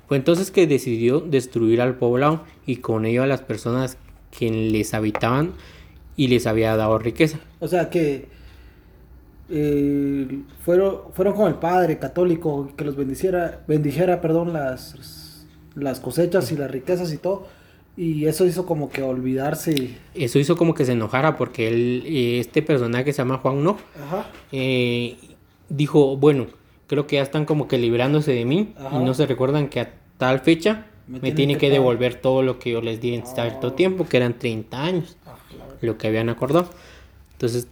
Fue 0.09 0.17
entonces 0.17 0.51
que 0.51 0.67
decidió 0.67 1.21
destruir 1.21 1.81
al 1.81 1.97
poblado 1.97 2.43
y 2.67 2.77
con 2.77 3.05
ello 3.05 3.23
a 3.23 3.27
las 3.27 3.43
personas 3.43 3.99
que 4.37 4.51
les 4.51 4.95
habitaban 4.95 5.53
y 6.17 6.29
les 6.29 6.47
había 6.47 6.77
dado 6.77 6.99
riqueza. 6.99 7.39
O 7.61 7.69
sea 7.69 7.91
que 7.91 8.29
eh, 9.49 10.41
fueron, 10.65 11.13
fueron 11.13 11.35
con 11.35 11.49
el 11.49 11.55
padre 11.55 11.99
católico 11.99 12.73
que 12.77 12.85
los 12.85 12.97
bendiciera, 12.97 13.63
bendijera, 13.69 14.21
perdón, 14.21 14.53
las 14.53 15.27
las 15.77 16.01
cosechas 16.01 16.51
y 16.51 16.57
las 16.57 16.71
riquezas 16.71 17.13
y 17.13 17.19
todo. 17.19 17.47
Y 17.97 18.27
eso 18.27 18.45
hizo 18.45 18.67
como 18.67 18.91
que 18.91 19.03
olvidarse. 19.03 19.97
Eso 20.15 20.39
hizo 20.39 20.57
como 20.57 20.75
que 20.75 20.85
se 20.85 20.93
enojara 20.93 21.37
porque 21.37 21.69
él, 21.69 22.03
eh, 22.07 22.41
este 22.41 22.61
personaje 22.63 23.05
que 23.05 23.13
se 23.13 23.19
llama 23.19 23.39
Juan 23.39 23.63
No, 23.63 23.79
eh, 24.53 25.17
dijo, 25.69 26.17
bueno, 26.17 26.47
creo 26.87 27.07
que 27.07 27.17
ya 27.17 27.23
están 27.23 27.45
como 27.45 27.69
que 27.69 27.79
librándose 27.79 28.33
de 28.33 28.45
mí 28.45 28.75
y 28.93 28.99
no 28.99 29.15
se 29.15 29.27
recuerdan 29.27 29.69
que 29.69 29.81
a 29.81 29.93
tal 30.19 30.41
fecha 30.41 30.87
me, 31.07 31.33
tiene 31.33 31.57
que, 31.57 31.71
devolver 31.71 32.17
todo 32.17 32.43
lo 32.43 32.59
que 32.59 32.71
yo 32.71 32.81
les 32.81 33.01
di 33.01 33.15
en 33.15 33.27
cierto 33.27 33.69
ah. 33.69 33.77
tiempo, 33.77 34.09
que 34.09 34.17
eran 34.17 34.39
30 34.39 34.83
años, 34.83 35.17
ah, 35.27 35.37
lo 35.81 35.99
que 35.99 36.09
habían 36.09 36.29
acordado. 36.29 36.71
Entonces, 37.33 37.69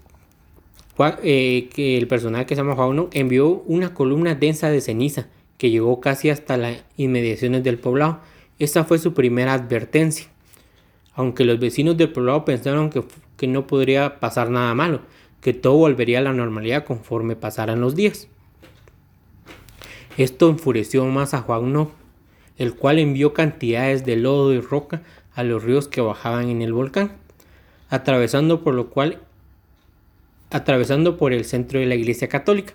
eh, 1.22 1.68
que 1.74 1.98
el 1.98 2.06
personaje 2.06 2.46
que 2.46 2.54
se 2.54 2.62
llama 2.62 2.76
Juan 2.76 3.08
envió 3.12 3.48
una 3.66 3.94
columna 3.94 4.34
densa 4.34 4.70
de 4.70 4.80
ceniza 4.80 5.26
que 5.58 5.70
llegó 5.70 6.00
casi 6.00 6.30
hasta 6.30 6.56
las 6.56 6.84
inmediaciones 6.96 7.64
del 7.64 7.78
poblado. 7.78 8.20
Esta 8.58 8.84
fue 8.84 8.98
su 8.98 9.14
primera 9.14 9.54
advertencia. 9.54 10.28
Aunque 11.14 11.44
los 11.44 11.58
vecinos 11.58 11.96
del 11.96 12.12
poblado 12.12 12.44
pensaron 12.44 12.90
que, 12.90 13.02
que 13.36 13.46
no 13.48 13.66
podría 13.66 14.20
pasar 14.20 14.50
nada 14.50 14.74
malo, 14.74 15.00
que 15.40 15.52
todo 15.52 15.74
volvería 15.74 16.18
a 16.18 16.22
la 16.22 16.32
normalidad 16.32 16.84
conforme 16.84 17.34
pasaran 17.34 17.80
los 17.80 17.94
días. 17.94 18.28
Esto 20.16 20.48
enfureció 20.48 21.04
más 21.06 21.34
a 21.34 21.42
Juan 21.42 21.72
No, 21.72 21.90
el 22.56 22.74
cual 22.74 22.98
envió 22.98 23.34
cantidades 23.34 24.04
de 24.04 24.16
lodo 24.16 24.52
y 24.52 24.60
roca 24.60 25.02
a 25.34 25.42
los 25.42 25.62
ríos 25.62 25.88
que 25.88 26.00
bajaban 26.00 26.48
en 26.48 26.62
el 26.62 26.72
volcán, 26.72 27.12
atravesando 27.90 28.62
por 28.62 28.74
lo 28.74 28.90
cual 28.90 29.20
atravesando 30.50 31.16
por 31.16 31.32
el 31.32 31.44
centro 31.44 31.80
de 31.80 31.86
la 31.86 31.96
iglesia 31.96 32.28
católica. 32.28 32.74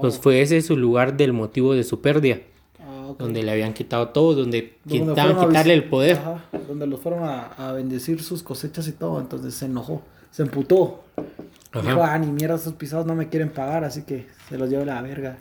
Pues 0.00 0.18
fue 0.18 0.40
ese 0.40 0.60
su 0.62 0.76
lugar 0.76 1.16
del 1.16 1.32
motivo 1.32 1.74
de 1.74 1.84
su 1.84 2.00
pérdida. 2.00 2.38
Ah, 2.80 3.12
donde 3.18 3.42
le 3.42 3.52
habían 3.52 3.72
quitado 3.72 4.08
todo, 4.08 4.34
donde, 4.34 4.78
quitaban 4.88 5.46
quitarle 5.46 5.74
el 5.74 5.84
poder. 5.84 6.18
donde 6.66 6.86
los 6.86 7.00
fueron 7.00 7.22
a, 7.24 7.72
bendecir 7.72 8.22
sus 8.22 8.42
cosechas 8.42 8.88
y 8.88 8.92
todo, 8.92 9.20
entonces 9.20 9.54
se 9.54 9.66
enojó, 9.66 10.02
se 10.30 10.42
emputó. 10.42 11.04
Dijo, 11.72 12.02
ah, 12.02 12.18
ni 12.18 12.32
mierda, 12.32 12.56
esos 12.56 12.74
pisados 12.74 13.06
no 13.06 13.14
me 13.14 13.28
quieren 13.28 13.50
pagar, 13.50 13.84
así 13.84 14.02
que 14.02 14.26
se 14.48 14.58
los 14.58 14.68
llevo 14.68 14.82
a 14.82 14.86
la 14.86 15.02
verga. 15.02 15.38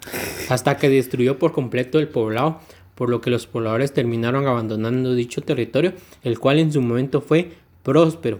Hasta 0.50 0.77
que 0.77 0.89
destruyó 0.89 1.39
por 1.39 1.51
completo 1.51 1.98
el 1.98 2.07
poblado, 2.07 2.59
por 2.93 3.09
lo 3.09 3.19
que 3.21 3.31
los 3.31 3.48
pobladores 3.48 3.93
terminaron 3.93 4.45
abandonando 4.45 5.15
dicho 5.15 5.41
territorio, 5.41 5.93
el 6.24 6.38
cual 6.38 6.59
en 6.59 6.71
su 6.71 6.81
momento 6.81 7.21
fue 7.21 7.53
próspero 7.81 8.39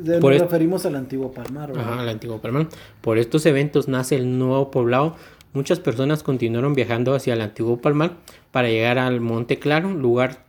nos 0.00 0.38
referimos 0.38 0.86
al 0.86 0.96
antiguo 0.96 1.32
Palmar. 1.32 1.72
Ajá, 1.76 2.00
al 2.00 2.08
antiguo 2.08 2.38
Palmar. 2.38 2.68
Por 3.00 3.18
estos 3.18 3.46
eventos 3.46 3.88
nace 3.88 4.16
el 4.16 4.38
nuevo 4.38 4.70
poblado. 4.70 5.16
Muchas 5.52 5.80
personas 5.80 6.22
continuaron 6.22 6.74
viajando 6.74 7.14
hacia 7.14 7.34
el 7.34 7.40
antiguo 7.40 7.78
Palmar 7.78 8.12
para 8.50 8.68
llegar 8.68 8.98
al 8.98 9.20
Monte 9.20 9.58
Claro, 9.58 9.92
lugar 9.92 10.44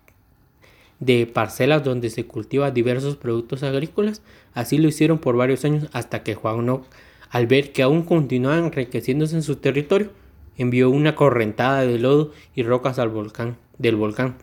de 1.01 1.27
parcelas 1.27 1.83
donde 1.83 2.09
se 2.09 2.25
cultivan 2.25 2.73
diversos 2.73 3.17
productos 3.17 3.63
agrícolas. 3.63 4.21
Así 4.53 4.77
lo 4.77 4.87
hicieron 4.87 5.19
por 5.19 5.35
varios 5.35 5.65
años 5.65 5.89
hasta 5.91 6.23
que 6.23 6.35
Juan 6.35 6.65
no, 6.65 6.85
al 7.29 7.47
ver 7.47 7.73
que 7.73 7.83
aún 7.83 8.03
continuaban 8.03 8.65
enriqueciéndose 8.65 9.35
en 9.35 9.43
su 9.43 9.57
territorio, 9.57 10.11
envió 10.55 10.89
una 10.89 11.15
correntada 11.15 11.81
de 11.81 11.99
lodo 11.99 12.31
y 12.55 12.63
rocas 12.63 12.99
al 12.99 13.09
volcán, 13.09 13.57
del 13.77 13.97
volcán 13.97 14.37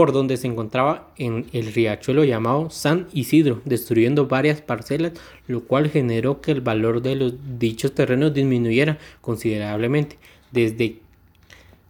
por 0.00 0.12
donde 0.12 0.38
se 0.38 0.46
encontraba 0.46 1.12
en 1.18 1.44
el 1.52 1.74
riachuelo 1.74 2.24
llamado 2.24 2.70
San 2.70 3.08
Isidro, 3.12 3.60
destruyendo 3.66 4.28
varias 4.28 4.62
parcelas, 4.62 5.12
lo 5.46 5.64
cual 5.64 5.90
generó 5.90 6.40
que 6.40 6.52
el 6.52 6.62
valor 6.62 7.02
de 7.02 7.16
los 7.16 7.34
dichos 7.58 7.94
terrenos 7.94 8.32
disminuyera 8.32 8.96
considerablemente. 9.20 10.16
Desde 10.52 11.00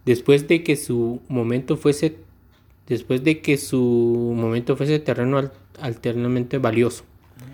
después 0.05 0.49
de 0.49 0.65
que 0.65 0.75
su 0.75 1.21
momento 1.29 1.77
fuese 1.77 2.17
después 2.91 3.23
de 3.23 3.41
que 3.41 3.57
su 3.57 4.35
momento 4.37 4.77
fuese 4.77 4.99
terreno 4.99 5.51
alternamente 5.81 6.59
valioso. 6.59 7.05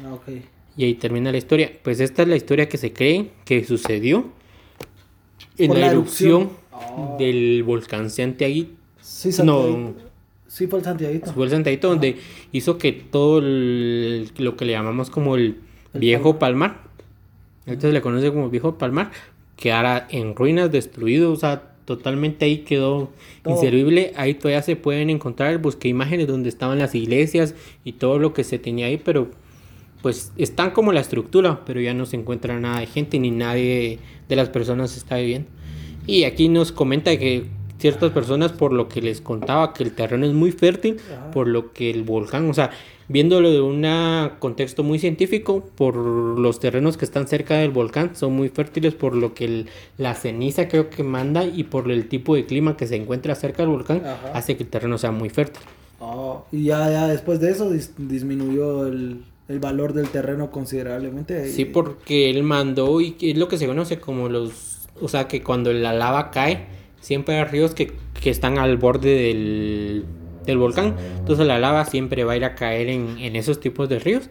Ah, 0.02 0.19
y 0.76 0.85
ahí 0.85 0.95
termina 0.95 1.31
la 1.31 1.38
historia. 1.38 1.71
Pues 1.83 2.00
esta 2.00 2.23
es 2.23 2.28
la 2.28 2.37
historia 2.37 2.69
que 2.69 2.78
se 2.78 2.93
cree 2.93 3.31
que 3.45 3.62
sucedió 3.64 4.33
en 5.59 5.78
la, 5.78 5.90
erupción, 5.90 6.50
ah. 6.73 7.16
del 7.19 7.62
volcán 7.64 8.09
Santiago. 8.09 8.66
Sí, 9.02 9.31
no, 9.45 9.95
sí, 10.49 10.66
fue 10.66 10.78
el 10.78 10.85
Santiaguito. 10.87 11.33
Fue 11.35 11.45
el 11.45 11.50
Santiaguito 11.50 11.88
donde 11.90 12.16
hizo 12.52 12.78
que 12.78 12.93
todo 12.93 13.43
lo 13.43 14.57
que 14.57 14.64
le 14.64 14.73
llamamos 14.73 15.11
como 15.11 15.37
el, 15.37 15.61
viejo 15.93 16.38
palmar, 16.38 16.83
entonces 17.64 17.95
le 17.95 18.02
conoce 18.02 18.31
como 18.31 18.50
viejo 18.50 18.76
palmar, 18.76 19.12
quedara 19.57 20.07
en 20.11 20.37
ruinas, 20.37 20.71
destruido, 20.71 21.33
o 21.33 21.37
sea, 21.37 21.75
totalmente 21.87 22.45
ahí 22.45 22.59
quedó 22.59 23.11
inservible. 23.47 24.12
Ahí 24.16 24.35
todavía 24.35 24.61
se 24.61 24.76
pueden 24.76 25.09
encontrar, 25.09 25.57
busqué 25.59 25.88
imágenes 25.88 26.26
donde 26.26 26.50
estaban 26.50 26.78
las 26.78 26.95
iglesias 26.95 27.55
y 27.85 27.93
todo 27.93 28.19
lo 28.19 28.35
que 28.35 28.45
se 28.45 28.59
tenía 28.59 28.87
ahí, 28.87 28.99
pero 28.99 29.31
pues 30.02 30.33
están 30.37 30.73
como 30.73 30.93
la 30.93 31.00
estructura, 31.00 31.64
pero 31.64 31.81
ya 31.81 31.95
no 31.95 32.05
se 32.05 32.16
encuentra 32.16 32.61
nada 32.61 32.81
de 32.81 32.87
gente 32.87 33.19
ni 33.19 33.31
nadie 33.31 33.99
de 34.28 34.37
las 34.37 34.50
personas 34.50 34.97
está 34.97 35.16
viviendo. 35.16 35.49
Y 36.07 36.25
aquí 36.25 36.49
nos 36.49 36.71
comenta 36.71 37.16
que 37.16 37.47
ciertas 37.78 38.12
personas, 38.12 38.52
por 38.52 38.73
lo 38.73 38.88
que 38.88 39.02
les 39.02 39.21
contaba, 39.21 39.73
que 39.73 39.83
el 39.83 39.92
terreno 39.92 40.26
es 40.26 40.33
muy 40.33 40.52
fértil, 40.52 40.99
por 41.33 41.49
lo 41.49 41.73
que 41.73 41.90
el 41.90 42.02
volcán, 42.02 42.49
o 42.49 42.54
sea, 42.54 42.71
viéndolo 43.09 43.50
de 43.50 43.61
un 43.61 43.87
contexto 44.38 44.83
muy 44.83 44.99
científico, 44.99 45.64
por 45.76 45.97
los 45.97 46.59
terrenos 46.61 46.97
que 46.97 47.04
están 47.04 47.28
cerca 47.28 47.56
del 47.56 47.71
volcán, 47.71 48.16
son 48.16 48.33
muy 48.33 48.49
fértiles, 48.49 48.95
por 48.95 49.14
lo 49.14 49.35
que 49.35 49.66
la 49.99 50.14
ceniza 50.14 50.68
creo 50.68 50.90
que 50.90 51.02
manda 51.02 51.45
y 51.45 51.64
por 51.64 51.90
el 51.90 52.09
tipo 52.09 52.35
de 52.35 52.47
clima 52.47 52.76
que 52.76 52.87
se 52.87 52.97
encuentra 52.97 53.35
cerca 53.35 53.62
del 53.62 53.71
volcán, 53.71 54.02
hace 54.33 54.56
que 54.56 54.64
el 54.64 54.68
terreno 54.68 54.99
sea 54.99 55.12
muy 55.12 55.28
fértil. 55.28 55.62
Oh, 55.99 56.45
y 56.52 56.64
ya, 56.64 56.90
ya 56.90 57.09
después 57.09 57.40
de 57.40 57.50
eso 57.50 57.71
disminuyó 57.97 58.87
el, 58.87 59.23
el 59.49 59.61
valor 59.61 59.92
del 59.92 60.09
terreno 60.09 60.50
considerablemente. 60.50 61.49
Sí, 61.50 61.64
porque 61.64 62.30
él 62.30 62.42
mandó 62.42 63.00
y 63.00 63.16
es 63.21 63.38
lo 63.38 63.49
que 63.49 63.59
se 63.59 63.66
conoce 63.66 63.99
como 63.99 64.28
los, 64.28 64.88
o 65.00 65.09
sea, 65.09 65.28
que 65.28 65.42
cuando 65.42 65.73
la 65.73 65.92
lava 65.92 66.30
cae, 66.30 66.66
siempre 67.07 67.37
hay 67.37 67.45
ríos 67.45 67.73
que, 67.73 67.93
que 68.21 68.31
están 68.31 68.59
al 68.59 68.79
borde 68.79 69.15
del, 69.15 70.05
del, 70.45 70.59
volcán, 70.59 70.97
entonces 71.19 71.47
la 71.47 71.61
lava 71.61 71.85
siempre 71.85 72.25
va 72.25 72.33
a 72.33 72.37
ir 72.37 72.45
a 72.45 72.57
caer 72.57 72.89
en, 72.89 73.19
en 73.19 73.37
esos 73.37 73.61
tipos 73.61 73.89
de 73.89 74.01
ríos. 74.01 74.29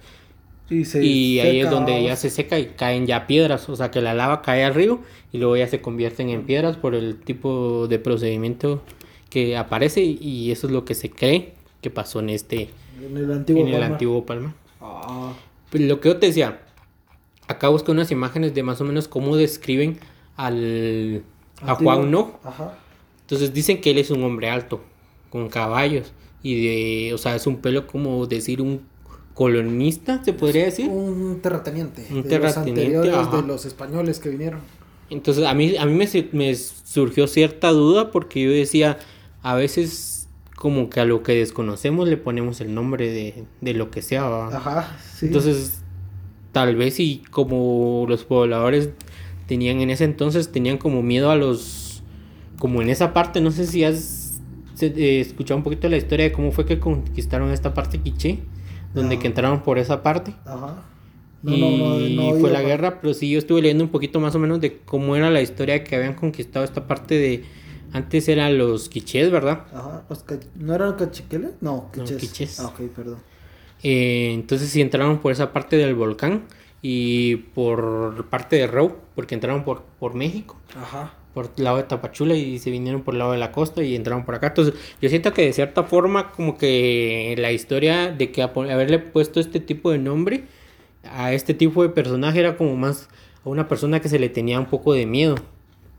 Y, 0.69 1.39
ahí 1.39 1.61
es 1.61 1.69
donde 1.69 2.03
ya 2.03 2.17
se 2.17 2.29
seca 2.29 2.59
y 2.59 2.65
caen 2.65 3.07
ya 3.07 3.27
piedras, 3.27 3.69
o 3.69 3.77
sea 3.77 3.91
que 3.91 4.01
la 4.01 4.13
lava 4.13 4.41
cae 4.41 4.65
al 4.65 4.73
río 4.73 4.99
y 5.31 5.37
luego 5.37 5.55
ya 5.55 5.67
se 5.67 5.79
convierten 5.79 6.29
en 6.29 6.43
piedras 6.43 6.75
por 6.75 6.95
el 6.95 7.17
tipo 7.17 7.87
de 7.87 7.97
procedimiento 7.97 8.81
que 9.29 9.55
aparece 9.55 10.01
y 10.03 10.51
eso 10.51 10.67
es 10.67 10.73
lo 10.73 10.83
que 10.83 10.95
se 10.95 11.11
cree 11.11 11.53
que 11.79 11.89
pasó 11.91 12.19
en 12.19 12.29
este 12.29 12.69
en 13.01 13.15
el 13.15 13.31
antiguo, 13.31 13.61
en 13.61 13.73
el 13.73 13.83
antiguo 13.83 14.25
Palma. 14.25 14.53
Ah. 14.81 15.31
Lo 15.71 16.01
que 16.01 16.09
yo 16.09 16.17
te 16.17 16.27
decía, 16.27 16.59
acá 17.47 17.69
busco 17.69 17.93
unas 17.93 18.11
imágenes 18.11 18.53
de 18.53 18.63
más 18.63 18.81
o 18.81 18.83
menos 18.83 19.07
cómo 19.07 19.37
describen 19.37 19.99
al 20.35 21.23
a 21.65 21.75
Juan 21.75 22.11
No. 22.11 22.39
Entonces 23.21 23.53
dicen 23.53 23.81
que 23.81 23.91
él 23.91 23.97
es 23.97 24.11
un 24.11 24.23
hombre 24.23 24.49
alto, 24.49 24.81
con 25.29 25.49
caballos 25.49 26.13
y 26.43 27.07
de, 27.07 27.13
o 27.13 27.17
sea, 27.17 27.35
es 27.35 27.47
un 27.47 27.57
pelo 27.57 27.87
como 27.87 28.27
decir 28.27 28.61
un 28.61 28.81
colonista, 29.33 30.23
se 30.23 30.33
podría 30.33 30.65
decir. 30.65 30.89
Un 30.89 31.39
terrateniente. 31.41 32.05
Un 32.11 32.23
de 32.23 32.29
terrateniente 32.29 33.11
los 33.11 33.31
de 33.31 33.41
los 33.41 33.65
españoles 33.65 34.19
que 34.19 34.29
vinieron. 34.29 34.61
Entonces 35.09 35.45
a 35.45 35.53
mí 35.53 35.75
a 35.77 35.85
mí 35.85 35.93
me, 35.93 36.07
me 36.31 36.55
surgió 36.55 37.27
cierta 37.27 37.69
duda 37.69 38.11
porque 38.11 38.43
yo 38.43 38.51
decía, 38.51 38.97
a 39.41 39.55
veces 39.55 40.15
como 40.55 40.89
que 40.89 40.99
a 40.99 41.05
lo 41.05 41.21
que 41.21 41.33
desconocemos 41.33 42.07
le 42.07 42.17
ponemos 42.17 42.61
el 42.61 42.73
nombre 42.73 43.45
de, 43.61 43.73
lo 43.73 43.91
que 43.91 44.01
sea. 44.01 44.47
Ajá, 44.47 44.97
sí. 45.03 45.27
Entonces, 45.27 45.81
tal 46.51 46.75
vez 46.75 46.99
y 46.99 47.23
como 47.29 48.05
los 48.07 48.23
pobladores 48.23 48.89
tenían 49.47 49.81
en 49.81 49.89
ese 49.89 50.03
entonces, 50.03 50.51
tenían 50.51 50.77
como 50.77 51.01
miedo 51.01 51.31
a 51.31 51.35
los, 51.35 52.03
como 52.59 52.81
en 52.81 52.89
esa 52.89 53.13
parte, 53.13 53.41
no 53.41 53.51
sé 53.51 53.65
si 53.67 53.83
has 53.83 54.41
eh, 54.81 55.19
escuchado 55.21 55.57
un 55.57 55.63
poquito 55.63 55.87
la 55.89 55.97
historia 55.97 56.25
de 56.25 56.31
cómo 56.31 56.51
fue 56.51 56.65
que 56.65 56.79
conquistaron 56.79 57.51
esta 57.51 57.73
parte 57.73 57.99
quiché, 57.99 58.39
donde 58.93 59.19
que 59.19 59.27
entraron 59.27 59.63
por 59.63 59.77
esa 59.77 60.03
parte. 60.03 60.35
Ajá. 60.45 60.83
y 61.43 62.33
fue 62.39 62.49
la 62.49 62.61
guerra, 62.61 62.99
pero 63.01 63.13
sí 63.13 63.29
yo 63.29 63.39
estuve 63.39 63.61
leyendo 63.61 63.83
un 63.83 63.89
poquito 63.89 64.19
más 64.19 64.35
o 64.35 64.39
menos 64.39 64.61
de 64.61 64.79
cómo 64.79 65.15
era 65.15 65.29
la 65.29 65.41
historia 65.41 65.83
que 65.83 65.95
habían 65.95 66.15
conquistado 66.15 66.65
esta 66.65 66.87
parte 66.87 67.15
de 67.17 67.43
antes 67.93 68.27
eran 68.27 68.57
los 68.57 68.89
quichés, 68.89 69.31
¿verdad? 69.31 69.63
Ajá, 69.73 70.03
¿no 70.55 70.75
eran 70.75 70.93
cachiqueles? 70.95 71.51
No, 71.61 71.91
quichés. 72.19 72.59
Ah, 72.59 72.67
ok, 72.67 72.81
perdón. 72.93 73.19
Eh, 73.83 74.31
entonces 74.33 74.69
sí 74.69 74.81
entraron 74.81 75.19
por 75.19 75.31
esa 75.31 75.53
parte 75.53 75.77
del 75.77 75.95
volcán 75.95 76.43
y 76.87 77.37
por 77.55 78.27
parte 78.27 78.57
de 78.57 78.67
Rau, 78.67 78.95
porque 79.15 79.33
entraron 79.33 79.63
por, 79.63 79.81
por 79.99 80.13
México. 80.13 80.55
Ajá. 80.79 81.15
Por 81.33 81.49
el 81.57 81.63
lado 81.63 81.77
de 81.77 81.83
Tapachula 81.83 82.35
y 82.35 82.59
se 82.59 82.69
vinieron 82.69 83.01
por 83.01 83.15
el 83.15 83.17
lado 83.17 83.31
de 83.31 83.39
la 83.39 83.51
costa 83.51 83.81
y 83.81 83.95
entraron 83.95 84.23
por 84.23 84.35
acá. 84.35 84.49
Entonces 84.49 84.75
yo 85.01 85.09
siento 85.09 85.33
que 85.33 85.41
de 85.41 85.53
cierta 85.53 85.85
forma 85.85 86.31
como 86.31 86.59
que 86.59 87.33
la 87.39 87.51
historia 87.51 88.11
de 88.11 88.31
que 88.31 88.43
haberle 88.43 88.99
puesto 88.99 89.39
este 89.39 89.59
tipo 89.59 89.89
de 89.89 89.97
nombre 89.97 90.43
a 91.11 91.33
este 91.33 91.55
tipo 91.55 91.81
de 91.81 91.89
personaje 91.89 92.39
era 92.39 92.55
como 92.55 92.75
más 92.77 93.09
a 93.43 93.49
una 93.49 93.67
persona 93.67 93.99
que 93.99 94.07
se 94.07 94.19
le 94.19 94.29
tenía 94.29 94.59
un 94.59 94.67
poco 94.67 94.93
de 94.93 95.07
miedo. 95.07 95.37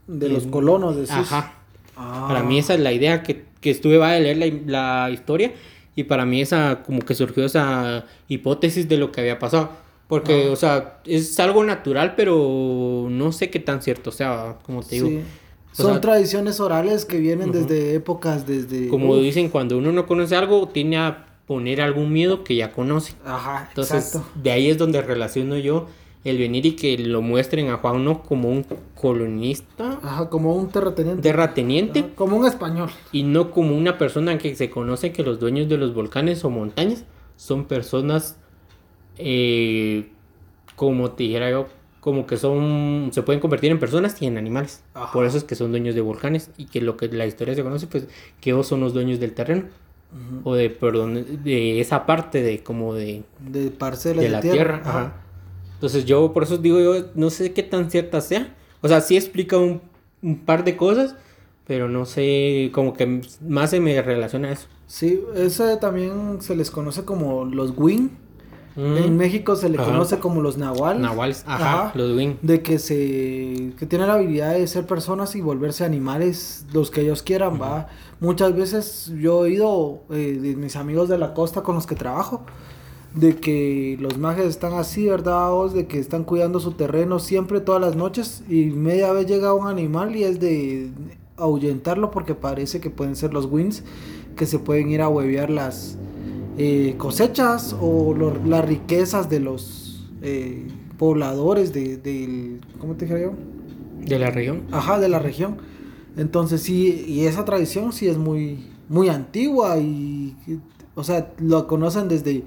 De 0.07 0.29
los 0.29 0.47
colonos, 0.47 0.95
de 0.95 1.03
Ajá. 1.13 1.53
Para 1.95 2.43
mí 2.43 2.59
esa 2.59 2.75
es 2.75 2.79
la 2.79 2.93
idea 2.93 3.23
que, 3.23 3.43
que 3.59 3.71
estuve 3.71 3.97
va 3.97 4.13
a 4.13 4.19
leer 4.21 4.37
la, 4.65 5.09
historia 5.11 5.51
y 5.95 6.05
para 6.05 6.25
mí 6.25 6.39
esa 6.39 6.81
como 6.83 7.01
que 7.01 7.13
surgió 7.13 7.43
esa 7.43 8.05
hipótesis 8.29 8.87
de 8.87 8.95
lo 8.95 9.11
que 9.11 9.19
había 9.19 9.37
pasado. 9.37 9.85
Porque, 10.07 10.49
o 10.49 10.55
sea, 10.55 10.99
es 11.05 11.39
algo 11.39 11.63
natural, 11.63 12.15
pero 12.15 13.07
no 13.09 13.31
sé 13.31 13.49
qué 13.49 13.59
tan 13.59 13.81
cierto 13.81 14.11
sea, 14.11 14.57
como 14.63 14.81
te 14.81 14.95
digo. 14.95 15.21
Son 15.73 16.01
tradiciones 16.01 16.59
orales 16.59 17.05
que 17.05 17.19
vienen 17.19 17.51
desde 17.51 17.93
épocas, 17.93 18.47
desde... 18.47 18.87
Como 18.87 19.17
dicen, 19.17 19.49
cuando 19.49 19.77
uno 19.77 19.91
no 19.91 20.07
conoce 20.07 20.35
algo, 20.35 20.67
tiene 20.67 20.97
a 20.97 21.27
poner 21.45 21.81
algún 21.81 22.11
miedo 22.11 22.43
que 22.43 22.55
ya 22.55 22.71
conoce. 22.71 23.13
Ajá, 23.25 23.67
Entonces, 23.69 24.19
de 24.35 24.51
ahí 24.51 24.69
es 24.69 24.77
donde 24.77 25.01
relaciono 25.01 25.57
yo 25.57 25.87
el 26.23 26.37
venir 26.37 26.65
y 26.65 26.71
que 26.75 26.97
lo 26.97 27.21
muestren 27.21 27.69
a 27.69 27.77
Juan 27.77 28.03
no 28.03 28.21
como 28.23 28.49
un 28.49 28.65
colonista. 28.95 29.99
Ajá, 30.01 30.29
como 30.29 30.55
un 30.55 30.69
terrateniente. 30.69 31.21
Terrateniente. 31.21 32.05
como 32.15 32.37
un 32.37 32.45
español. 32.45 32.89
Y 33.11 33.23
no 33.23 33.51
como 33.51 33.77
una 33.77 33.97
persona 33.97 34.37
que 34.37 34.55
se 34.55 34.69
conoce 34.69 35.13
que 35.13 35.23
los 35.23 35.39
dueños 35.39 35.69
de 35.69 35.77
los 35.77 35.93
volcanes 35.93 36.43
o 36.43 36.49
montañas 36.49 37.05
son 37.37 37.65
personas, 37.65 38.37
eh, 39.17 40.09
como 40.75 41.11
te 41.11 41.23
dijera 41.23 41.49
yo, 41.49 41.67
como 41.99 42.25
que 42.25 42.37
son, 42.37 43.09
se 43.11 43.21
pueden 43.21 43.41
convertir 43.41 43.71
en 43.71 43.79
personas 43.79 44.21
y 44.21 44.27
en 44.27 44.37
animales. 44.37 44.83
Por 45.11 45.25
eso 45.25 45.37
es 45.37 45.43
que 45.43 45.55
son 45.55 45.71
dueños 45.71 45.95
de 45.95 46.01
volcanes 46.01 46.51
y 46.57 46.65
que 46.65 46.81
lo 46.81 46.95
que 46.97 47.07
la 47.09 47.25
historia 47.25 47.55
se 47.55 47.63
conoce, 47.63 47.87
pues, 47.87 48.07
que 48.39 48.51
ellos 48.51 48.67
son 48.67 48.79
los 48.79 48.93
dueños 48.93 49.19
del 49.19 49.33
terreno. 49.33 49.63
O 50.45 50.55
de, 50.55 50.69
perdón, 50.69 51.43
de 51.43 51.81
esa 51.81 52.05
parte 52.05 52.41
de 52.41 52.63
como 52.63 52.93
de... 52.93 53.23
De 53.39 53.71
parcelas 53.71 54.23
de, 54.23 54.29
la 54.29 54.39
tierra. 54.39 54.81
Ajá. 54.85 55.13
Entonces 55.77 56.05
yo 56.05 56.33
por 56.33 56.43
eso 56.43 56.57
digo 56.57 56.79
yo, 56.79 57.05
no 57.13 57.29
sé 57.29 57.53
qué 57.53 57.61
tan 57.61 57.91
cierta 57.91 58.19
sea. 58.19 58.55
O 58.81 58.87
sea, 58.87 58.99
sí 58.99 59.15
explica 59.15 59.57
un, 59.57 59.81
par 60.45 60.63
de 60.63 60.75
cosas, 60.75 61.15
pero 61.67 61.87
no 61.87 62.05
sé, 62.05 62.71
como 62.73 62.93
que 62.93 63.21
más 63.47 63.69
se 63.69 63.79
me 63.79 64.01
relaciona 64.01 64.49
a 64.49 64.51
eso. 64.53 64.67
Sí, 64.87 65.21
ese 65.35 65.77
también 65.77 66.41
se 66.41 66.55
les 66.55 66.71
conoce 66.71 67.05
como 67.05 67.45
los 67.45 67.73
wing. 67.77 68.09
Mm. 68.77 68.97
En 68.97 69.17
México 69.17 69.55
se 69.55 69.69
le 69.69 69.77
conoce 69.77 70.19
como 70.19 70.41
los 70.41 70.57
nahuales. 70.57 71.01
Nahuales, 71.01 71.43
ajá, 71.47 71.91
los 71.95 72.15
wing. 72.15 72.35
De 72.43 72.61
que 72.61 72.77
se 72.77 73.73
que 73.77 73.85
tienen 73.87 74.07
la 74.07 74.13
habilidad 74.13 74.53
de 74.53 74.65
ser 74.67 74.85
personas 74.85 75.35
y 75.35 75.41
volverse 75.41 75.83
animales 75.83 76.65
los 76.71 76.91
que 76.91 77.01
ellos 77.01 77.23
quieran, 77.23 77.59
va. 77.59 77.87
Muchas 78.19 78.55
veces 78.55 79.11
yo 79.19 79.45
he 79.45 79.49
oído 79.49 80.03
eh, 80.11 80.39
de 80.41 80.55
mis 80.55 80.75
amigos 80.75 81.09
de 81.09 81.17
la 81.17 81.33
costa 81.33 81.63
con 81.63 81.75
los 81.75 81.87
que 81.87 81.95
trabajo 81.95 82.45
de 83.15 83.35
que 83.37 83.97
los 83.99 84.17
mages 84.19 84.45
están 84.45 84.73
así, 84.73 85.07
¿verdad? 85.07 85.51
de 85.73 85.87
que 85.87 85.97
están 85.97 86.23
cuidando 86.23 86.59
su 86.59 86.73
terreno 86.73 87.17
siempre, 87.17 87.61
todas 87.61 87.81
las 87.81 87.95
noches, 87.95 88.43
y 88.47 88.65
media 88.65 89.11
vez 89.11 89.25
llega 89.25 89.53
un 89.53 89.67
animal 89.67 90.15
y 90.15 90.23
es 90.23 90.39
de 90.39 90.91
ahuyentarlo 91.37 92.11
porque 92.11 92.35
parece 92.35 92.79
que 92.79 92.89
pueden 92.89 93.15
ser 93.15 93.33
los 93.33 93.45
wins 93.45 93.83
que 94.35 94.45
se 94.45 94.59
pueden 94.59 94.89
ir 94.89 95.01
a 95.01 95.09
huevear 95.09 95.49
las 95.49 95.97
eh, 96.57 96.95
cosechas 96.97 97.75
o 97.79 98.15
las 98.45 98.65
riquezas 98.65 99.29
de 99.29 99.39
los 99.39 100.07
eh, 100.21 100.67
pobladores 100.97 101.73
de, 101.73 101.97
del... 101.97 102.61
¿Cómo 102.79 102.95
te 102.95 103.05
dije 103.05 103.21
yo? 103.21 103.33
De 104.03 104.19
la 104.19 104.31
región. 104.31 104.63
Ajá, 104.71 104.99
de 104.99 105.09
la 105.09 105.19
región. 105.19 105.57
Entonces 106.17 106.61
sí, 106.61 107.05
y 107.07 107.25
esa 107.25 107.45
tradición 107.45 107.93
sí 107.93 108.07
es 108.07 108.17
muy, 108.17 108.65
muy 108.89 109.09
antigua 109.09 109.77
y, 109.77 110.35
o 110.95 111.03
sea, 111.03 111.31
lo 111.37 111.67
conocen 111.67 112.07
desde 112.07 112.43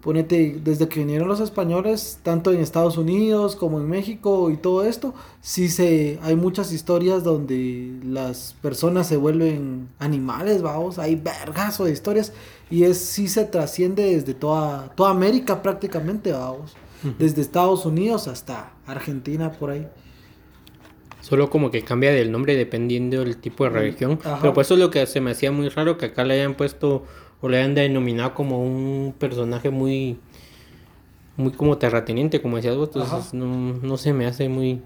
ponete, 0.00 0.58
desde 0.62 0.88
que 0.88 1.00
vinieron 1.00 1.28
los 1.28 1.40
españoles, 1.40 2.18
tanto 2.22 2.52
en 2.52 2.60
Estados 2.60 2.96
Unidos 2.96 3.56
como 3.56 3.78
en 3.80 3.88
México 3.88 4.50
y 4.50 4.56
todo 4.56 4.84
esto, 4.84 5.14
sí 5.40 5.68
se, 5.68 6.18
hay 6.22 6.36
muchas 6.36 6.72
historias 6.72 7.22
donde 7.22 7.92
las 8.04 8.56
personas 8.62 9.06
se 9.06 9.16
vuelven 9.16 9.88
animales, 9.98 10.62
vamos, 10.62 10.98
hay 10.98 11.16
vergas 11.16 11.78
o 11.80 11.84
de 11.84 11.92
historias, 11.92 12.32
y 12.70 12.84
es, 12.84 12.98
sí 12.98 13.28
se 13.28 13.44
trasciende 13.44 14.14
desde 14.14 14.34
toda, 14.34 14.88
toda 14.94 15.10
América 15.10 15.62
prácticamente, 15.62 16.32
vamos, 16.32 16.74
desde 17.18 17.42
Estados 17.42 17.86
Unidos 17.86 18.28
hasta 18.28 18.72
Argentina 18.86 19.52
por 19.52 19.70
ahí. 19.70 19.86
Solo 21.20 21.50
como 21.50 21.70
que 21.70 21.82
cambia 21.82 22.12
del 22.12 22.32
nombre 22.32 22.56
dependiendo 22.56 23.20
del 23.20 23.36
tipo 23.36 23.64
de 23.64 23.70
religión. 23.70 24.18
Pero 24.40 24.54
pues 24.54 24.66
eso 24.66 24.74
es 24.74 24.80
lo 24.80 24.90
que 24.90 25.04
se 25.06 25.20
me 25.20 25.32
hacía 25.32 25.52
muy 25.52 25.68
raro 25.68 25.98
que 25.98 26.06
acá 26.06 26.24
le 26.24 26.34
hayan 26.34 26.54
puesto 26.54 27.04
o 27.40 27.48
le 27.48 27.58
hayan 27.58 27.74
denominado 27.74 28.34
como 28.34 28.62
un 28.62 29.14
personaje 29.18 29.70
muy 29.70 30.18
muy 31.36 31.52
como 31.52 31.78
terrateniente, 31.78 32.42
como 32.42 32.56
decías 32.56 32.76
vos, 32.76 32.90
entonces 32.94 33.32
no, 33.32 33.74
no 33.74 33.96
se 33.96 34.12
me 34.12 34.26
hace 34.26 34.48
muy 34.48 34.82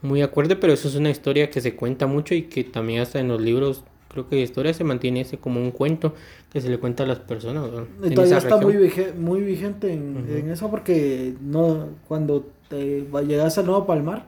muy 0.00 0.22
acuerdo, 0.22 0.58
pero 0.58 0.72
eso 0.72 0.88
es 0.88 0.96
una 0.96 1.10
historia 1.10 1.50
que 1.50 1.60
se 1.60 1.76
cuenta 1.76 2.06
mucho 2.06 2.34
y 2.34 2.42
que 2.42 2.64
también 2.64 3.02
hasta 3.02 3.20
en 3.20 3.28
los 3.28 3.40
libros 3.40 3.84
creo 4.08 4.28
que 4.28 4.36
la 4.36 4.42
historia 4.42 4.74
se 4.74 4.84
mantiene 4.84 5.22
ese 5.22 5.38
como 5.38 5.60
un 5.60 5.70
cuento 5.70 6.14
que 6.52 6.60
se 6.60 6.68
le 6.68 6.78
cuenta 6.78 7.04
a 7.04 7.06
las 7.06 7.18
personas. 7.18 7.70
Y 8.02 8.10
todavía 8.10 8.38
está 8.38 8.58
muy, 8.58 8.76
vigente, 8.76 9.14
muy 9.14 9.40
vigente 9.40 9.92
en, 9.92 10.50
eso 10.50 10.70
porque 10.70 11.34
no 11.40 11.88
cuando 12.08 12.46
te 12.68 13.06
llegas 13.26 13.56
al 13.58 13.66
nuevo 13.66 13.86
Palmar 13.86 14.26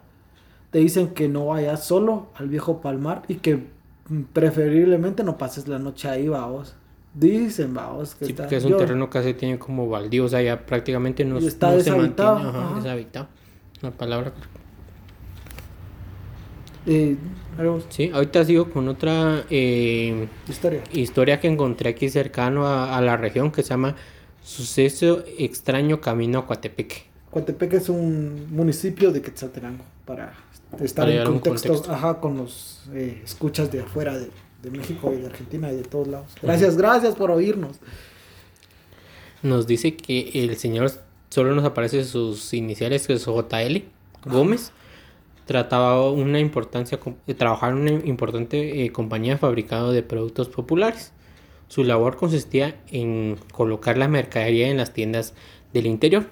te 0.71 0.79
dicen 0.79 1.09
que 1.09 1.29
no 1.29 1.47
vayas 1.47 1.85
solo 1.85 2.29
al 2.35 2.49
viejo 2.49 2.81
Palmar 2.81 3.23
y 3.29 3.37
que 3.37 3.61
preferiblemente 4.33 5.23
no 5.23 5.39
pases 5.39 5.69
la 5.69 5.79
noche 5.79 6.09
ahí, 6.09 6.29
vamos. 6.29 6.75
Dicen, 7.15 7.73
vamos, 7.73 8.17
que, 8.17 8.35
que 8.35 8.57
es 8.57 8.65
un 8.65 8.77
terreno 8.77 9.09
casi 9.09 9.35
tiene 9.35 9.57
como 9.57 9.89
baldío, 9.89 10.25
o 10.25 10.29
sea, 10.29 10.43
ya 10.43 10.67
prácticamente 10.67 11.25
no, 11.25 11.39
está 11.39 11.71
deshabitado. 11.71 12.39
se 12.39 12.45
mantiene, 12.45 12.83
deshabitado. 12.83 13.29
Una 13.83 13.93
palabra. 13.93 14.33
Eh, 16.87 17.17
sí, 17.89 18.11
ahorita 18.13 18.45
sigo 18.45 18.69
con 18.69 18.89
otra 18.89 19.45
eh, 19.49 20.27
historia. 20.49 20.83
historia 20.93 21.41
que 21.41 21.47
encontré 21.47 21.91
aquí 21.91 22.09
cercano 22.11 22.67
a, 22.67 23.01
la 23.01 23.17
región 23.17 23.53
que 23.53 23.63
se 23.63 23.71
llama 23.71 23.95
Suceso 24.43 25.25
extraño 25.39 26.01
camino 26.01 26.41
a 26.41 26.47
Coatepeque. 26.47 27.05
Coatepeque 27.31 27.77
es 27.77 27.89
un 27.89 28.49
municipio 28.51 29.13
de 29.13 29.23
Quetzaltenango, 29.23 29.85
para 30.05 30.35
estar 30.81 31.09
en 31.09 31.25
contexto, 31.25 31.85
Ajá, 31.91 32.21
con 32.21 32.37
los 32.37 32.83
eh, 32.93 33.23
escuchas 33.25 33.71
de 33.71 33.81
afuera 33.81 34.19
de, 34.19 34.31
de 34.65 34.71
México 34.71 35.13
y 35.13 35.21
de 35.21 35.27
Argentina 35.27 35.71
y 35.73 35.77
de 35.77 35.85
todos 35.85 36.09
lados. 36.09 36.33
Gracias, 36.43 36.77
gracias 36.77 37.15
por 37.15 37.31
oírnos. 37.31 37.79
Nos 39.43 39.67
dice 39.67 39.95
que 39.95 40.31
el 40.35 40.57
señor 40.57 40.91
solo 41.29 41.55
nos 41.55 41.65
aparece 41.65 42.05
sus 42.05 42.53
iniciales, 42.55 43.07
que 43.07 43.13
es 43.13 43.27
JL 43.27 43.85
Gómez. 44.25 44.73
Trataba 45.45 46.11
una 46.11 46.41
importancia 46.41 46.99
trabajar 47.37 47.73
en 47.73 47.79
una 47.79 47.91
importante 47.91 48.85
eh, 48.85 48.91
compañía 48.91 49.37
fabricada 49.37 49.93
de 49.93 50.03
productos 50.03 50.49
populares. 50.49 51.13
Su 51.69 51.85
labor 51.85 52.17
consistía 52.17 52.81
en 52.91 53.37
colocar 53.53 53.99
la 53.99 54.09
mercadería 54.09 54.69
en 54.69 54.79
las 54.79 54.95
tiendas 54.95 55.35
del 55.75 55.87
interior, 55.87 56.31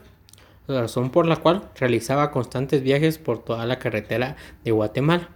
la 0.66 0.82
razón 0.82 1.10
por 1.10 1.26
la 1.26 1.36
cual 1.36 1.68
realizaba 1.78 2.30
constantes 2.30 2.82
viajes 2.82 3.18
por 3.18 3.44
toda 3.44 3.66
la 3.66 3.78
carretera 3.78 4.36
de 4.64 4.70
Guatemala. 4.70 5.28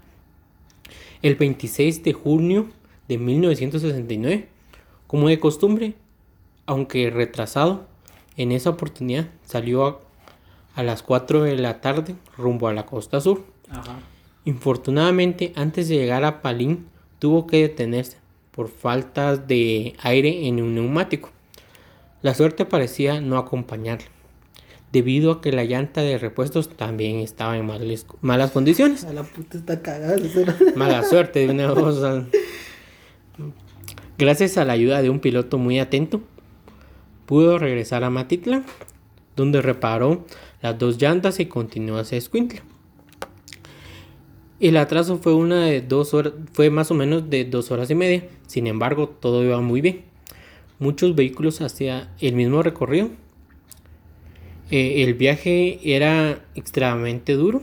El 1.22 1.34
26 1.34 2.04
de 2.04 2.12
junio 2.12 2.68
de 3.08 3.18
1969. 3.18 4.48
Como 5.06 5.28
de 5.28 5.38
costumbre, 5.38 5.94
aunque 6.66 7.10
retrasado, 7.10 7.86
en 8.36 8.52
esa 8.52 8.70
oportunidad 8.70 9.28
salió 9.44 10.00
a, 10.74 10.82
las 10.82 11.02
4 11.02 11.44
de 11.44 11.56
la 11.56 11.80
tarde 11.80 12.16
rumbo 12.36 12.68
a 12.68 12.74
la 12.74 12.86
costa 12.86 13.20
sur. 13.20 13.44
Infortunadamente, 14.44 15.52
antes 15.56 15.88
de 15.88 15.96
llegar 15.96 16.24
a 16.24 16.42
Palín, 16.42 16.86
tuvo 17.18 17.46
que 17.46 17.62
detenerse 17.62 18.18
por 18.50 18.68
falta 18.68 19.36
de 19.36 19.94
aire 20.02 20.46
en 20.46 20.62
un 20.62 20.74
neumático. 20.74 21.30
La 22.22 22.34
suerte 22.34 22.64
parecía 22.64 23.20
no 23.20 23.38
acompañarle, 23.38 24.06
debido 24.92 25.30
a 25.30 25.40
que 25.40 25.52
la 25.52 25.64
llanta 25.64 26.00
de 26.00 26.18
repuestos 26.18 26.68
también 26.70 27.16
estaba 27.16 27.56
en 27.56 27.70
malas 28.20 28.50
condiciones. 28.50 29.04
A 29.04 29.12
la 29.12 29.22
puta 29.22 29.58
está 29.58 29.82
cagada. 29.82 30.16
Mala 30.74 31.02
suerte 31.04 31.46
de 31.46 31.50
una 31.50 31.74
cosa. 31.74 32.26
Gracias 34.18 34.56
a 34.56 34.64
la 34.64 34.72
ayuda 34.72 35.02
de 35.02 35.10
un 35.10 35.20
piloto 35.20 35.58
muy 35.58 35.78
atento, 35.78 36.22
pudo 37.26 37.58
regresar 37.58 38.02
a 38.02 38.08
Matitla, 38.08 38.62
donde 39.36 39.60
reparó 39.60 40.24
las 40.62 40.78
dos 40.78 40.96
llantas 40.96 41.38
y 41.38 41.46
continuó 41.46 41.98
hacia 41.98 42.16
Escuintla. 42.16 42.62
El 44.58 44.78
atraso 44.78 45.18
fue 45.18 45.34
una 45.34 45.66
de 45.66 45.82
dos 45.82 46.14
horas, 46.14 46.32
fue 46.54 46.70
más 46.70 46.90
o 46.90 46.94
menos 46.94 47.28
de 47.28 47.44
dos 47.44 47.70
horas 47.70 47.90
y 47.90 47.94
media. 47.94 48.26
Sin 48.46 48.66
embargo, 48.66 49.10
todo 49.10 49.44
iba 49.44 49.60
muy 49.60 49.82
bien. 49.82 50.06
Muchos 50.78 51.14
vehículos 51.14 51.60
hacían 51.60 52.08
el 52.18 52.34
mismo 52.36 52.62
recorrido. 52.62 53.10
Eh, 54.70 55.02
el 55.02 55.12
viaje 55.12 55.78
era 55.84 56.42
extremadamente 56.54 57.34
duro. 57.34 57.60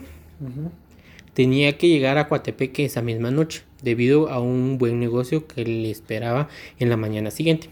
Tenía 1.33 1.79
que 1.79 1.87
llegar 1.87 2.19
a 2.19 2.27
Coatepeque 2.27 2.85
esa 2.85 3.01
misma 3.01 3.31
noche 3.31 3.63
debido 3.83 4.29
a 4.29 4.39
un 4.39 4.77
buen 4.77 4.99
negocio 4.99 5.45
que 5.45 5.63
le 5.65 5.91
esperaba 5.91 6.47
en 6.79 6.89
la 6.89 6.97
mañana 6.97 7.29
siguiente. 7.29 7.69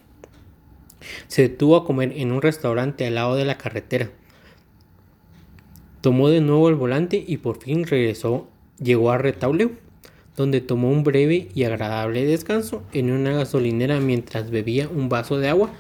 Se 1.28 1.44
detuvo 1.44 1.76
a 1.76 1.86
comer 1.86 2.14
en 2.16 2.32
un 2.32 2.42
restaurante 2.42 3.08
al 3.08 3.16
lado 3.16 3.36
de 3.36 3.46
la 3.46 3.58
carretera. 3.58 4.12
Tomó 6.02 6.30
de 6.30 6.42
nuevo 6.42 6.70
el 6.70 6.76
volante 6.76 7.24
y 7.26 7.38
por 7.38 7.60
fin 7.60 7.86
regresó. 7.86 8.48
Llegó 8.80 9.12
a 9.12 9.18
Retauleu, 9.18 9.72
donde 10.36 10.62
tomó 10.62 10.90
un 10.90 11.04
breve 11.04 11.50
y 11.54 11.64
agradable 11.64 12.26
descanso 12.26 12.84
en 12.94 13.12
una 13.12 13.34
gasolinera 13.34 14.00
mientras 14.00 14.50
bebía 14.50 14.90
un 14.90 15.10
vaso 15.10 15.38
de 15.38 15.50
agua 15.50 15.72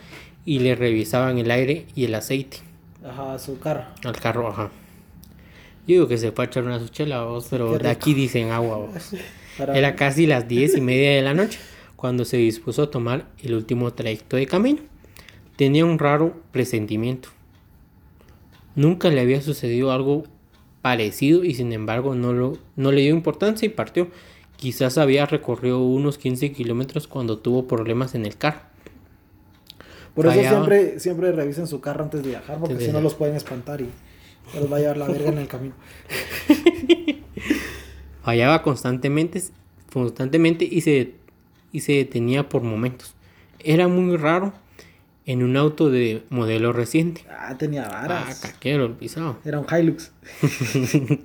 y 0.46 0.60
le 0.60 0.76
revisaban 0.76 1.38
el 1.38 1.52
aire 1.52 1.86
y 1.96 2.06
el 2.06 2.16
aceite. 2.16 2.58
Ajá, 3.04 3.34
a 3.34 3.40
su 3.40 3.60
carro. 3.60 3.86
Al 4.04 4.18
carro, 4.18 4.48
ajá. 4.48 4.72
Yo 5.88 5.96
digo 5.96 6.08
que 6.08 6.18
se 6.18 6.32
fue 6.32 6.46
a 6.46 6.48
echar 6.48 6.64
una 6.64 6.80
suchela, 6.80 7.28
pero 7.50 7.80
de 7.80 7.90
aquí 7.90 8.14
dicen 8.14 8.52
agua. 8.52 8.88
Era 9.58 9.96
casi 9.96 10.28
las 10.28 10.48
diez 10.48 10.76
y 10.76 10.82
media 10.82 11.12
de 11.12 11.22
la 11.22 11.34
noche 11.34 11.60
cuando 11.96 12.26
se 12.26 12.38
dispuso 12.38 12.84
a 12.84 12.92
tomar 12.92 13.28
el 13.44 13.54
último 13.54 13.94
trayecto 13.94 14.38
de 14.38 14.48
camino. 14.48 14.80
Tenía 15.56 15.86
un 15.86 16.00
raro 16.00 16.42
presentimiento. 16.52 17.30
Nunca 18.76 19.10
le 19.10 19.22
había 19.22 19.42
sucedido 19.42 19.92
algo 19.92 20.24
parecido 20.82 21.44
y 21.44 21.54
sin 21.54 21.72
embargo 21.74 22.16
no, 22.16 22.34
lo, 22.34 22.58
no 22.76 22.92
le 22.92 23.02
dio 23.02 23.12
importancia 23.12 23.66
y 23.66 23.70
partió. 23.70 24.08
Quizás 24.56 24.98
había 24.98 25.26
recorrido 25.26 25.84
unos 25.84 26.18
15 26.18 26.52
kilómetros 26.52 27.08
cuando 27.08 27.38
tuvo 27.38 27.68
problemas 27.68 28.16
en 28.16 28.26
el 28.26 28.38
carro. 28.38 28.62
Por 30.16 30.28
eso 30.28 30.40
siempre, 30.40 31.00
siempre 31.00 31.32
revisen 31.32 31.68
su 31.68 31.80
carro 31.80 32.04
antes 32.04 32.22
de 32.24 32.30
viajar, 32.30 32.60
porque 32.60 32.80
si 32.80 32.92
no 32.92 33.00
los 33.00 33.16
pueden 33.16 33.36
espantar 33.36 33.82
y 33.82 33.90
los 34.56 34.72
va 34.72 34.78
a 34.78 34.80
llevar 34.80 34.98
la 34.98 35.08
verga 35.08 35.30
en 35.30 35.38
el 35.38 35.48
camino. 35.48 35.74
Fallaba 38.24 38.62
constantemente, 38.62 39.42
constantemente 39.92 40.68
y 40.70 40.82
se, 40.82 41.16
y 41.72 41.82
se 41.82 41.94
detenía 41.94 42.50
por 42.50 42.62
momentos. 42.62 43.16
Era 43.60 43.88
muy 43.88 44.18
raro 44.18 44.54
en 45.26 45.44
un 45.44 45.58
auto 45.58 45.90
de 45.90 46.24
modelo 46.30 46.74
reciente. 46.74 47.26
Ah, 47.30 47.58
tenía 47.58 47.88
varas. 47.88 48.44
Ah, 48.44 48.48
caquero, 48.48 48.98
pisado. 48.98 49.38
Era 49.46 49.60
un 49.60 49.66
Hilux. 49.70 50.12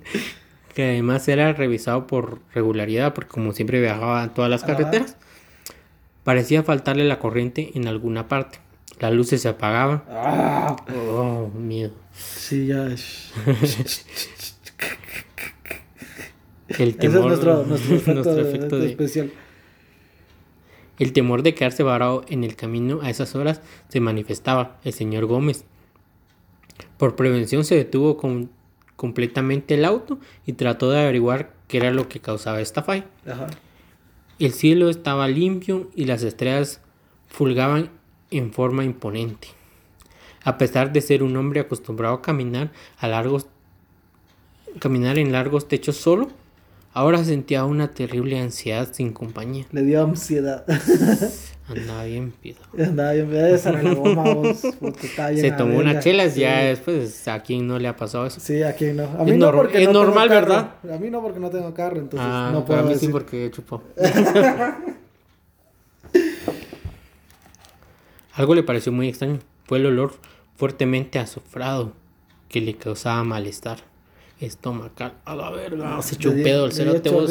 que 0.74 0.84
además 0.84 1.26
era 1.28 1.52
revisado 1.52 2.06
por 2.06 2.40
regularidad, 2.54 3.14
porque 3.14 3.30
como 3.30 3.52
siempre 3.52 3.80
viajaba 3.80 4.22
en 4.24 4.30
todas 4.30 4.50
las 4.50 4.62
carreteras, 4.62 5.16
parecía 6.24 6.62
faltarle 6.62 7.04
la 7.04 7.18
corriente 7.18 7.72
en 7.74 7.88
alguna 7.88 8.28
parte. 8.28 8.58
Las 8.98 9.12
luces 9.12 9.42
se 9.42 9.48
apagaban. 9.48 10.02
Ah. 10.08 10.76
Oh, 10.94 11.50
miedo. 11.54 11.92
Sí, 12.14 12.66
ya. 12.66 12.88
El 16.68 16.96
temor, 16.96 17.32
Ese 17.32 17.96
es 17.96 18.06
nuestro, 18.06 18.40
efecto, 18.40 18.82
especial. 18.82 19.32
El 20.98 21.12
temor 21.12 21.42
de 21.42 21.54
quedarse 21.54 21.82
varado 21.82 22.24
en 22.28 22.42
el 22.42 22.56
camino 22.56 23.00
a 23.02 23.10
esas 23.10 23.34
horas 23.34 23.60
se 23.88 24.00
manifestaba 24.00 24.78
el 24.82 24.92
señor 24.92 25.26
Gómez. 25.26 25.64
Por 26.96 27.14
prevención 27.14 27.64
se 27.64 27.76
detuvo 27.76 28.16
con, 28.16 28.50
completamente 28.96 29.74
el 29.74 29.84
auto 29.84 30.18
y 30.46 30.54
trató 30.54 30.90
de 30.90 31.00
averiguar 31.00 31.52
qué 31.68 31.76
era 31.76 31.90
lo 31.92 32.08
que 32.08 32.20
causaba 32.20 32.60
esta 32.60 32.82
falla. 32.82 33.04
El 34.38 34.52
cielo 34.52 34.90
estaba 34.90 35.28
limpio 35.28 35.90
y 35.94 36.06
las 36.06 36.22
estrellas 36.22 36.80
fulgaban 37.28 37.90
en 38.30 38.52
forma 38.52 38.84
imponente. 38.84 39.48
A 40.42 40.58
pesar 40.58 40.92
de 40.92 41.00
ser 41.00 41.22
un 41.22 41.36
hombre 41.36 41.60
acostumbrado 41.60 42.14
a 42.14 42.22
caminar 42.22 42.70
a 42.98 43.08
largos 43.08 43.46
caminar 44.78 45.18
en 45.18 45.32
largos 45.32 45.68
techos 45.68 45.96
solo, 45.96 46.28
Ahora 46.96 47.22
sentía 47.24 47.64
una 47.66 47.88
terrible 47.88 48.40
ansiedad 48.40 48.88
sin 48.90 49.12
compañía. 49.12 49.66
Le 49.70 49.82
dio 49.82 50.02
ansiedad. 50.02 50.64
Andaba 51.68 52.04
bien 52.04 52.32
pido. 52.32 52.56
Andaba 52.78 53.12
bien 53.12 53.28
pido. 53.28 53.58
Se 55.36 55.52
tomó 55.52 55.76
unas 55.76 56.02
chelas, 56.02 56.36
ya 56.36 56.60
después, 56.60 57.28
¿a 57.28 57.42
quién 57.42 57.68
no 57.68 57.78
le 57.78 57.88
ha 57.88 57.94
pasado 57.94 58.24
eso? 58.24 58.40
Sí, 58.40 58.62
a 58.62 58.74
quién 58.74 58.96
no. 58.96 59.04
A 59.04 59.24
mí 59.24 59.32
no 59.32 59.52
porque 59.52 59.82
es 59.82 59.88
no 59.88 59.92
normal, 59.92 60.30
tengo 60.30 60.40
¿verdad? 60.40 60.70
A 60.90 60.96
mí 60.96 61.10
no 61.10 61.20
porque 61.20 61.38
no 61.38 61.50
tengo 61.50 61.74
carro, 61.74 61.98
entonces 61.98 62.26
ah, 62.26 62.48
no 62.50 62.64
puedo 62.64 62.80
a 62.80 62.82
mí 62.82 62.94
decir. 62.94 63.08
sí 63.08 63.12
porque 63.12 63.50
chupó. 63.50 63.82
Algo 68.32 68.54
le 68.54 68.62
pareció 68.62 68.90
muy 68.90 69.08
extraño. 69.08 69.40
Fue 69.66 69.76
el 69.76 69.84
olor 69.84 70.14
fuertemente 70.56 71.18
azufrado 71.18 71.92
que 72.48 72.62
le 72.62 72.74
causaba 72.74 73.22
malestar 73.22 73.80
estomacal. 74.40 75.14
A 75.24 75.34
la 75.34 75.50
verga. 75.50 76.00
Se 76.02 76.16
echó 76.16 76.30
un 76.30 76.42
pedo 76.42 76.66
el 76.66 76.72
cerote 76.72 77.10
vos. 77.10 77.30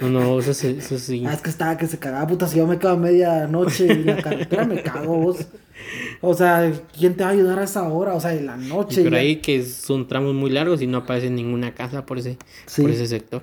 No, 0.00 0.08
no, 0.08 0.38
eso, 0.38 0.52
eso 0.66 0.98
sí. 0.98 1.24
Ah, 1.26 1.34
es 1.34 1.42
que 1.42 1.50
estaba 1.50 1.76
que 1.76 1.86
se 1.86 1.98
cagaba, 1.98 2.26
puta. 2.26 2.48
Si 2.48 2.56
yo 2.56 2.66
me 2.66 2.78
cago 2.78 2.94
a 2.94 2.98
medianoche 2.98 3.92
en 3.92 4.06
la 4.06 4.22
carretera, 4.22 4.64
me 4.64 4.82
cago 4.82 5.16
vos. 5.16 5.46
O 6.22 6.32
sea, 6.32 6.72
¿quién 6.98 7.14
te 7.14 7.22
va 7.22 7.30
a 7.30 7.32
ayudar 7.32 7.58
a 7.58 7.64
esa 7.64 7.82
hora? 7.88 8.14
O 8.14 8.20
sea, 8.20 8.34
en 8.34 8.46
la 8.46 8.56
noche. 8.56 9.02
Y 9.02 9.04
por 9.04 9.14
ahí 9.14 9.36
que 9.36 9.62
son 9.64 10.08
tramos 10.08 10.34
muy 10.34 10.50
largos 10.50 10.80
y 10.80 10.86
no 10.86 10.98
aparece 10.98 11.28
ninguna 11.28 11.74
casa 11.74 12.06
por 12.06 12.18
ese, 12.18 12.38
por 12.76 12.90
ese 12.90 13.06
sector. 13.06 13.42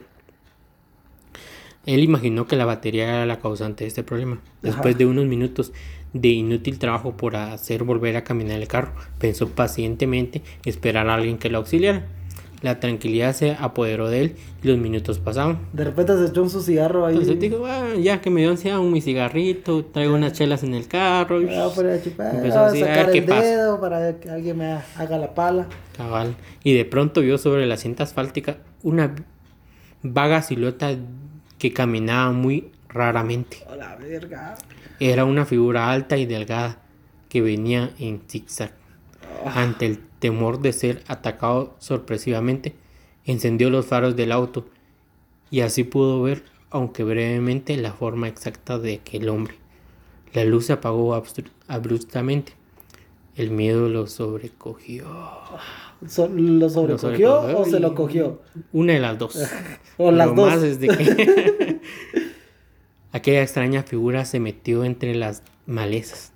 Él 1.85 2.01
imaginó 2.01 2.47
que 2.47 2.55
la 2.55 2.65
batería 2.65 3.03
era 3.03 3.25
la 3.25 3.39
causante 3.39 3.83
de 3.83 3.89
este 3.89 4.03
problema. 4.03 4.39
Después 4.61 4.97
de 4.97 5.05
unos 5.05 5.25
minutos 5.25 5.73
de 6.13 6.29
inútil 6.29 6.79
trabajo 6.79 7.17
por 7.17 7.35
hacer 7.35 7.83
volver 7.83 8.15
a 8.15 8.23
caminar 8.23 8.59
el 8.59 8.67
carro, 8.67 8.93
pensó 9.19 9.49
pacientemente 9.49 10.41
esperar 10.65 11.09
a 11.09 11.15
alguien 11.15 11.37
que 11.37 11.49
lo 11.49 11.57
auxiliara. 11.59 12.05
La 12.63 12.79
tranquilidad 12.79 13.35
se 13.35 13.51
apoderó 13.59 14.09
de 14.09 14.21
él 14.21 14.35
y 14.63 14.69
los 14.69 14.77
minutos 14.77 15.19
pasaban. 15.19 15.59
De 15.73 15.83
repente 15.83 16.17
se 16.17 16.27
echó 16.27 16.43
un 16.43 16.49
su 16.49 16.61
cigarro 16.61 17.05
ahí. 17.05 17.17
Entonces 17.17 17.37
dijo, 17.37 17.65
ah, 17.65 17.89
ya 18.01 18.21
que 18.21 18.29
me 18.29 18.39
dio 18.39 18.51
ansiedad 18.51 18.79
un 18.79 18.93
mi 18.93 19.01
cigarrito, 19.01 19.83
traigo 19.83 20.15
unas 20.15 20.31
chelas 20.31 20.63
en 20.63 20.73
el 20.73 20.87
carro. 20.87 21.41
Y 21.41 21.45
voy 21.45 21.55
a 21.55 21.67
poner 21.67 21.99
a 21.99 22.01
chupar, 22.01 22.39
voy 22.39 22.49
a 22.49 22.69
sacar 22.69 23.09
el 23.09 23.25
dedo 23.25 23.81
para 23.81 24.17
que 24.17 24.29
alguien 24.29 24.57
me 24.57 24.77
haga 24.95 25.17
la 25.17 25.35
pala. 25.35 25.67
Cabal. 25.97 26.35
Y 26.63 26.73
de 26.73 26.85
pronto 26.85 27.19
vio 27.19 27.37
sobre 27.37 27.65
la 27.65 27.75
cinta 27.75 28.03
asfáltica 28.03 28.57
una 28.81 29.13
vaga 30.01 30.41
silueta 30.41 30.95
que 31.57 31.73
caminaba 31.73 32.31
muy 32.31 32.71
raramente. 32.87 33.57
A 33.69 33.75
la 33.75 33.97
verga. 33.97 34.55
Era 35.01 35.25
una 35.25 35.45
figura 35.45 35.91
alta 35.91 36.15
y 36.15 36.25
delgada 36.25 36.77
que 37.27 37.41
venía 37.41 37.91
en 37.99 38.21
zigzag. 38.25 38.71
Ante 39.45 39.85
el 39.85 39.99
temor 40.19 40.61
de 40.61 40.73
ser 40.73 41.03
atacado 41.07 41.75
sorpresivamente, 41.79 42.75
encendió 43.25 43.69
los 43.69 43.85
faros 43.85 44.15
del 44.15 44.31
auto 44.31 44.65
y 45.51 45.61
así 45.61 45.83
pudo 45.83 46.21
ver, 46.21 46.43
aunque 46.69 47.03
brevemente, 47.03 47.77
la 47.77 47.93
forma 47.93 48.27
exacta 48.27 48.79
de 48.79 48.95
aquel 48.95 49.29
hombre. 49.29 49.55
La 50.33 50.45
luz 50.45 50.65
se 50.65 50.73
apagó 50.73 51.21
abruptamente. 51.67 52.53
El 53.35 53.51
miedo 53.51 53.89
lo 53.89 54.07
sobrecogió. 54.07 55.05
¿Lo 56.01 56.69
sobrecogió, 56.69 57.59
o 57.59 57.65
se 57.65 57.79
lo 57.79 57.93
cogió? 57.93 58.41
Una 58.71 58.93
de 58.93 58.99
las 58.99 59.19
dos. 59.19 59.37
o 59.97 60.11
las 60.11 60.35
dos. 60.35 60.47
Más 60.47 60.63
es 60.63 60.79
de 60.79 60.87
que 60.87 61.81
Aquella 63.11 63.43
extraña 63.43 63.83
figura 63.83 64.25
se 64.25 64.39
metió 64.39 64.83
entre 64.83 65.13
las 65.13 65.43
malezas. 65.67 66.31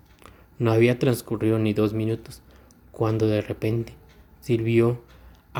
No 0.59 0.71
había 0.71 0.99
transcurrido 0.99 1.57
ni 1.57 1.73
dos 1.73 1.93
minutos 1.93 2.41
cuando 2.97 3.27
de 3.27 3.41
repente 3.41 3.93
sirvió 4.41 4.99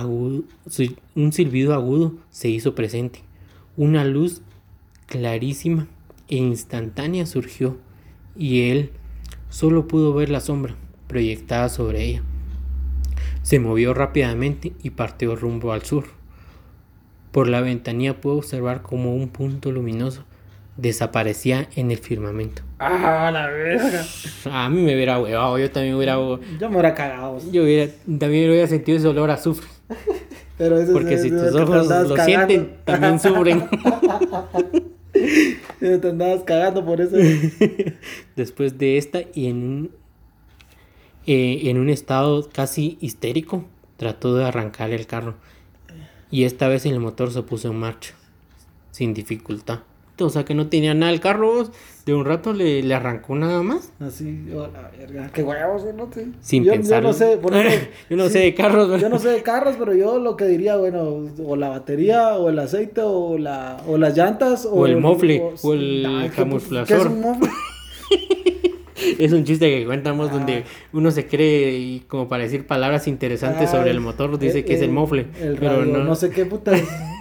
un 0.04 1.32
silbido 1.32 1.76
agudo 1.76 2.16
se 2.32 2.50
hizo 2.50 2.74
presente. 2.74 3.20
Una 3.76 4.06
luz 4.06 4.42
clarísima 5.06 5.86
e 6.30 6.38
instantánea 6.38 7.28
surgió 7.28 7.78
y 8.36 8.72
él 8.72 8.90
solo 9.52 9.88
pudo 9.88 10.16
ver 10.16 10.32
la 10.32 10.40
sombra 10.40 10.76
proyectada 11.08 11.70
sobre 11.70 12.06
ella. 12.06 12.24
Se 13.44 13.60
movió 13.60 13.94
rápidamente 13.94 14.74
y 14.82 14.90
partió 14.90 15.36
rumbo 15.36 15.74
al 15.74 15.84
sur. 15.84 16.06
Por 17.32 17.50
la 17.50 17.62
ventanilla 17.62 18.20
pudo 18.20 18.38
observar 18.38 18.82
como 18.82 19.16
un 19.16 19.30
punto 19.30 19.72
luminoso 19.72 20.26
desaparecía 20.78 21.68
en 21.76 21.92
el 21.92 21.98
firmamento. 21.98 22.62
¡Ah, 22.80 23.32
la 23.34 23.48
verga! 23.48 24.06
A 24.52 24.70
mí 24.70 24.82
me 24.82 24.94
hubiera 24.94 25.20
huevado, 25.20 25.58
yo 25.58 25.72
también 25.72 25.96
hubiera... 25.96 26.16
Yo 26.16 26.70
me 26.70 26.76
hubiera 26.76 26.94
cagado. 26.94 27.40
Yo 27.52 27.64
hubiera, 27.64 27.92
también 28.20 28.50
hubiera 28.50 28.68
sentido 28.68 28.98
ese 28.98 29.08
olor 29.08 29.32
a 29.32 29.34
azufre. 29.34 29.68
Pero 30.58 30.80
eso 30.80 30.94
Porque 30.94 31.18
si 31.18 31.30
tus 31.30 31.54
ojos 31.54 31.88
lo 31.88 32.18
sienten, 32.18 32.78
también 32.84 33.20
sufren. 33.20 33.68
te 35.80 36.10
andabas 36.10 36.44
cagando 36.44 36.86
por 36.86 37.02
eso. 37.02 37.16
Después 38.36 38.78
de 38.78 38.98
esta 38.98 39.22
y 39.34 39.48
en 39.48 39.92
eh, 41.28 41.70
en 41.70 41.78
un 41.78 41.90
estado 41.90 42.50
casi 42.50 42.98
histérico, 43.02 43.66
trató 43.98 44.36
de 44.36 44.46
arrancar 44.46 44.92
el 44.92 45.06
carro. 45.06 45.36
Y 46.32 46.46
esta 46.46 46.70
vez 46.70 46.86
el 46.86 47.00
motor 47.00 47.32
se 47.32 47.44
puso 47.44 47.70
en 47.70 47.78
marcha, 47.78 48.14
sin 48.92 49.14
dificultad 49.14 49.82
o 50.26 50.30
sea 50.30 50.46
que 50.46 50.54
no 50.54 50.68
tenía 50.68 50.94
nada 50.94 51.12
el 51.12 51.20
carro, 51.20 51.70
de 52.06 52.14
un 52.14 52.24
rato 52.24 52.54
le, 52.54 52.82
le 52.84 52.94
arrancó 52.94 53.36
nada 53.36 53.62
más. 53.62 53.92
Así, 54.00 54.48
oh, 54.56 54.68
la 54.68 54.90
verga, 54.98 55.30
qué 55.34 55.44
huevos, 55.44 55.84
no 55.96 56.12
sé. 56.12 56.28
Sin 56.42 56.66
pensar. 56.66 57.02
Yo 57.02 57.08
no 57.10 57.14
sé, 57.14 57.38
por 57.38 57.54
yo 58.10 58.18
no 58.18 58.30
sé 58.30 58.40
de 58.40 58.54
carros, 58.54 59.02
Yo 59.02 59.10
no 59.10 59.20
sé 59.20 59.30
de 59.30 59.44
carros, 59.44 59.76
pero 59.78 59.94
yo 59.94 60.18
lo 60.20 60.38
que 60.38 60.46
diría, 60.46 60.78
bueno, 60.78 61.26
o 61.46 61.56
la 61.56 61.70
batería, 61.70 62.36
o 62.36 62.50
el 62.50 62.60
aceite, 62.60 63.02
o 63.02 63.38
la, 63.38 63.82
o 63.88 63.98
las 63.98 64.16
llantas, 64.16 64.66
o, 64.66 64.86
el 64.86 64.98
mofle, 64.98 65.44
o, 65.62 65.74
el 65.74 66.32
camuflador. 66.36 66.88
¿Qué 66.88 66.96
es 66.96 67.06
un 67.06 67.22
mofle? 67.22 67.50
es 69.20 69.32
un 69.34 69.44
chiste 69.44 69.70
que 69.70 69.86
cuentamos 69.86 70.32
donde 70.32 70.64
ah. 70.66 70.88
uno 70.94 71.12
se 71.12 71.28
cree 71.28 71.78
y 71.78 72.00
como 72.02 72.28
para 72.28 72.44
decir 72.44 72.66
palabras 72.66 73.08
interesantes 73.08 73.70
sobre 73.70 73.92
el 73.92 74.00
motor 74.00 74.40
dice 74.40 74.64
que 74.64 74.76
es 74.76 74.82
el 74.82 74.92
mofle. 74.92 75.28
pero 75.60 75.86
no... 75.86 76.04
no 76.04 76.16
sé 76.16 76.30
qué 76.30 76.46
puta. 76.46 76.72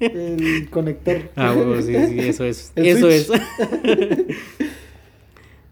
el 0.00 0.68
conector. 0.70 1.30
Ah, 1.36 1.52
bueno, 1.52 1.80
sí, 1.82 1.94
sí, 2.08 2.20
eso 2.20 2.44
es. 2.44 2.72
eso 2.76 3.08
es. 3.08 3.30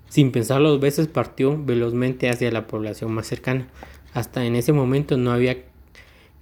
Sin 0.09 0.31
pensarlo 0.31 0.71
dos 0.71 0.81
veces 0.81 1.09
partió 1.09 1.61
velozmente 1.63 2.31
hacia 2.31 2.51
la 2.51 2.67
población 2.67 3.13
más 3.13 3.27
cercana. 3.27 3.67
Hasta 4.13 4.45
en 4.45 4.55
ese 4.55 4.73
momento 4.73 5.17
no 5.17 5.33
había 5.33 5.59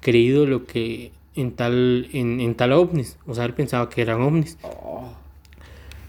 creído 0.00 0.46
lo 0.46 0.66
que 0.66 1.12
en 1.34 1.52
tal 1.52 2.08
en, 2.12 2.40
en 2.40 2.54
tal 2.54 2.72
ovnis, 2.72 3.16
o 3.26 3.34
sea, 3.34 3.46
él 3.46 3.54
pensaba 3.54 3.88
que 3.88 4.02
eran 4.02 4.20
ovnis. 4.20 4.58
Oh. 4.62 5.14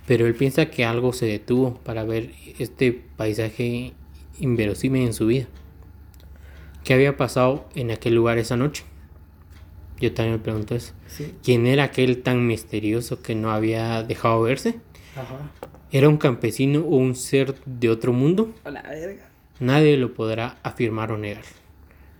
Pero 0.05 0.27
él 0.27 0.35
piensa 0.35 0.65
que 0.65 0.83
algo 0.83 1.13
se 1.13 1.25
detuvo 1.25 1.75
para 1.75 2.03
ver 2.03 2.31
este 2.59 3.01
paisaje 3.15 3.93
inverosímil 4.39 5.03
en 5.03 5.13
su 5.13 5.27
vida. 5.27 5.47
¿Qué 6.83 6.93
había 6.93 7.15
pasado 7.15 7.65
en 7.75 7.91
aquel 7.91 8.15
lugar 8.15 8.37
esa 8.37 8.57
noche? 8.57 8.83
Yo 10.03 10.13
también 10.13 10.35
me 10.35 10.43
pregunto 10.43 10.75
eso. 10.75 10.91
¿Quién 11.45 11.65
era 11.65 11.85
aquel 11.85 12.23
tan 12.23 12.45
misterioso 12.45 13.21
que 13.21 13.35
no 13.35 13.51
había 13.51 14.03
dejado 14.03 14.41
verse? 14.41 14.81
¿Era 15.93 16.09
un 16.09 16.17
campesino 16.17 16.81
o 16.81 16.97
un 16.97 17.15
ser 17.15 17.55
de 17.65 17.89
otro 17.89 18.11
mundo? 18.11 18.53
Nadie 19.61 19.95
lo 19.95 20.13
podrá 20.13 20.57
afirmar 20.61 21.13
o 21.13 21.17
negar, 21.17 21.45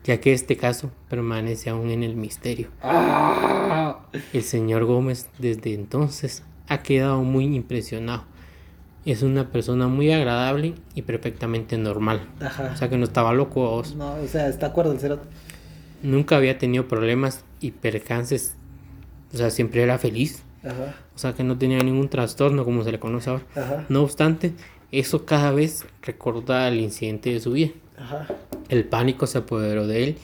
ya 0.05 0.21
que 0.21 0.31
este 0.31 0.55
caso 0.55 0.91
permanece 1.09 1.71
aún 1.71 1.89
en 1.89 2.03
el 2.03 2.15
misterio. 2.15 2.69
Ah. 2.81 3.99
El 4.31 4.43
señor 4.43 4.85
Gómez 4.85 5.27
desde 5.37 5.73
entonces 5.73 6.43
ha 6.69 6.83
quedado 6.83 7.21
muy 7.23 7.53
impresionado. 7.53 8.23
Es 9.03 9.23
una 9.23 9.51
persona 9.51 9.89
muy 9.89 10.09
agradable 10.13 10.75
y 10.95 11.01
perfectamente 11.01 11.77
normal. 11.77 12.29
O 12.73 12.77
sea 12.77 12.87
que 12.87 12.95
no 12.95 13.03
estaba 13.03 13.33
loco. 13.33 13.83
No, 13.97 14.13
o 14.13 14.27
sea, 14.27 14.47
está 14.47 14.67
acuerdo 14.67 14.93
el 14.93 15.01
cerote. 15.01 15.27
Nunca 16.03 16.37
había 16.37 16.57
tenido 16.57 16.87
problemas 16.87 17.43
y 17.59 17.71
percances. 17.71 18.55
O 19.33 19.37
sea, 19.37 19.49
siempre 19.49 19.81
era 19.81 19.97
feliz. 19.97 20.43
Ajá. 20.63 20.95
O 21.15 21.17
sea, 21.17 21.33
que 21.33 21.43
no 21.43 21.57
tenía 21.57 21.79
ningún 21.79 22.09
trastorno 22.09 22.63
como 22.65 22.83
se 22.83 22.91
le 22.91 22.99
conoce 22.99 23.29
ahora. 23.29 23.43
Ajá. 23.55 23.85
No 23.89 24.03
obstante, 24.03 24.53
eso 24.91 25.25
cada 25.25 25.51
vez 25.51 25.85
recuerda 26.01 26.67
el 26.67 26.79
incidente 26.79 27.31
de 27.31 27.39
su 27.39 27.53
vida. 27.53 27.71
Ajá. 27.97 28.27
El 28.69 28.85
pánico 28.85 29.27
se 29.27 29.39
apoderó 29.39 29.87
de 29.87 30.03
él 30.03 30.17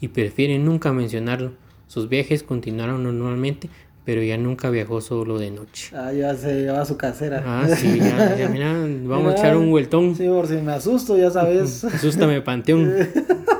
y 0.00 0.08
prefiere 0.08 0.58
nunca 0.58 0.92
mencionarlo. 0.92 1.52
Sus 1.86 2.08
viajes 2.08 2.42
continuaron 2.42 3.04
normalmente, 3.04 3.68
pero 4.04 4.22
ya 4.22 4.36
nunca 4.36 4.70
viajó 4.70 5.00
solo 5.00 5.38
de 5.38 5.50
noche. 5.50 5.94
Ah, 5.96 6.12
ya 6.12 6.34
se 6.34 6.62
lleva 6.62 6.80
a 6.80 6.84
su 6.84 6.96
casera. 6.96 7.42
Ah, 7.46 7.68
sí, 7.68 7.98
ya, 7.98 8.48
mira, 8.50 8.72
vamos 9.04 9.34
a 9.34 9.36
echar 9.36 9.56
un 9.56 9.70
vueltón. 9.70 10.14
Sí, 10.14 10.26
por 10.26 10.46
si 10.46 10.54
me 10.54 10.72
asusto, 10.72 11.16
ya 11.16 11.30
sabes. 11.30 11.84
Asústame, 11.84 12.40
Panteón. 12.40 12.92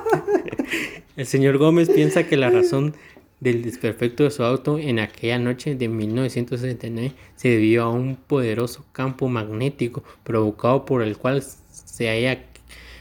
El 1.16 1.26
señor 1.26 1.57
Gómez 1.57 1.88
piensa 1.88 2.26
que 2.26 2.37
la 2.37 2.50
razón 2.50 2.94
del 3.40 3.62
desperfecto 3.62 4.24
de 4.24 4.31
su 4.31 4.42
auto 4.42 4.79
en 4.79 4.98
aquella 4.98 5.38
noche 5.38 5.74
de 5.74 5.88
1969 5.88 7.14
se 7.37 7.48
debió 7.48 7.85
a 7.85 7.90
un 7.90 8.16
poderoso 8.16 8.85
campo 8.92 9.29
magnético 9.29 10.05
provocado 10.24 10.85
por 10.85 11.02
el 11.02 11.16
cual 11.16 11.42
se 11.42 12.11
haya 12.11 12.44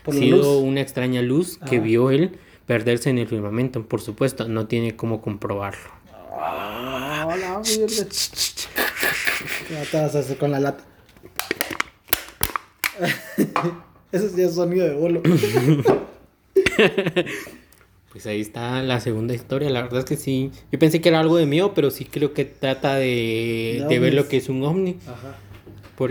sido 0.09 0.59
una 0.59 0.79
extraña 0.79 1.21
luz 1.21 1.59
que 1.69 1.81
vio 1.81 2.09
él 2.09 2.39
perderse 2.65 3.09
en 3.09 3.17
el 3.17 3.27
firmamento. 3.27 3.85
Por 3.85 3.99
supuesto, 3.99 4.47
no 4.47 4.65
tiene 4.65 4.95
cómo 4.95 5.21
comprobarlo. 5.21 5.89
Ah, 6.37 7.27
te 9.91 9.97
vas 9.97 10.15
a 10.15 10.19
hacer 10.19 10.37
con 10.37 10.51
la 10.51 10.61
lata. 10.61 10.85
Ese 14.13 14.29
sí 14.29 14.41
es 14.41 14.55
sonido 14.55 14.85
de 14.85 14.93
bolo. 14.93 15.21
Pues 18.15 18.27
ahí 18.27 18.39
está 18.39 18.81
la 18.81 19.01
segunda 19.01 19.33
historia. 19.33 19.69
La 19.69 19.81
verdad 19.81 19.99
es 19.99 20.05
que 20.05 20.15
sí. 20.15 20.49
Yo 20.71 20.79
pensé 20.79 21.01
que 21.01 21.09
era 21.09 21.19
algo 21.19 21.35
de 21.35 21.45
mío, 21.45 21.73
pero 21.75 21.91
sí 21.91 22.05
creo 22.05 22.33
que 22.33 22.45
trata 22.45 22.95
de, 22.95 23.85
de, 23.89 23.99
ver 23.99 24.13
lo 24.13 24.29
que 24.29 24.37
es 24.37 24.47
un 24.47 24.63
ovni. 24.63 24.97
Ajá. 25.05 25.35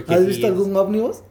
¿Has 0.09 0.27
visto 0.27 0.47
algún 0.47 0.77
ovni 0.77 0.99
vos? 0.99 1.23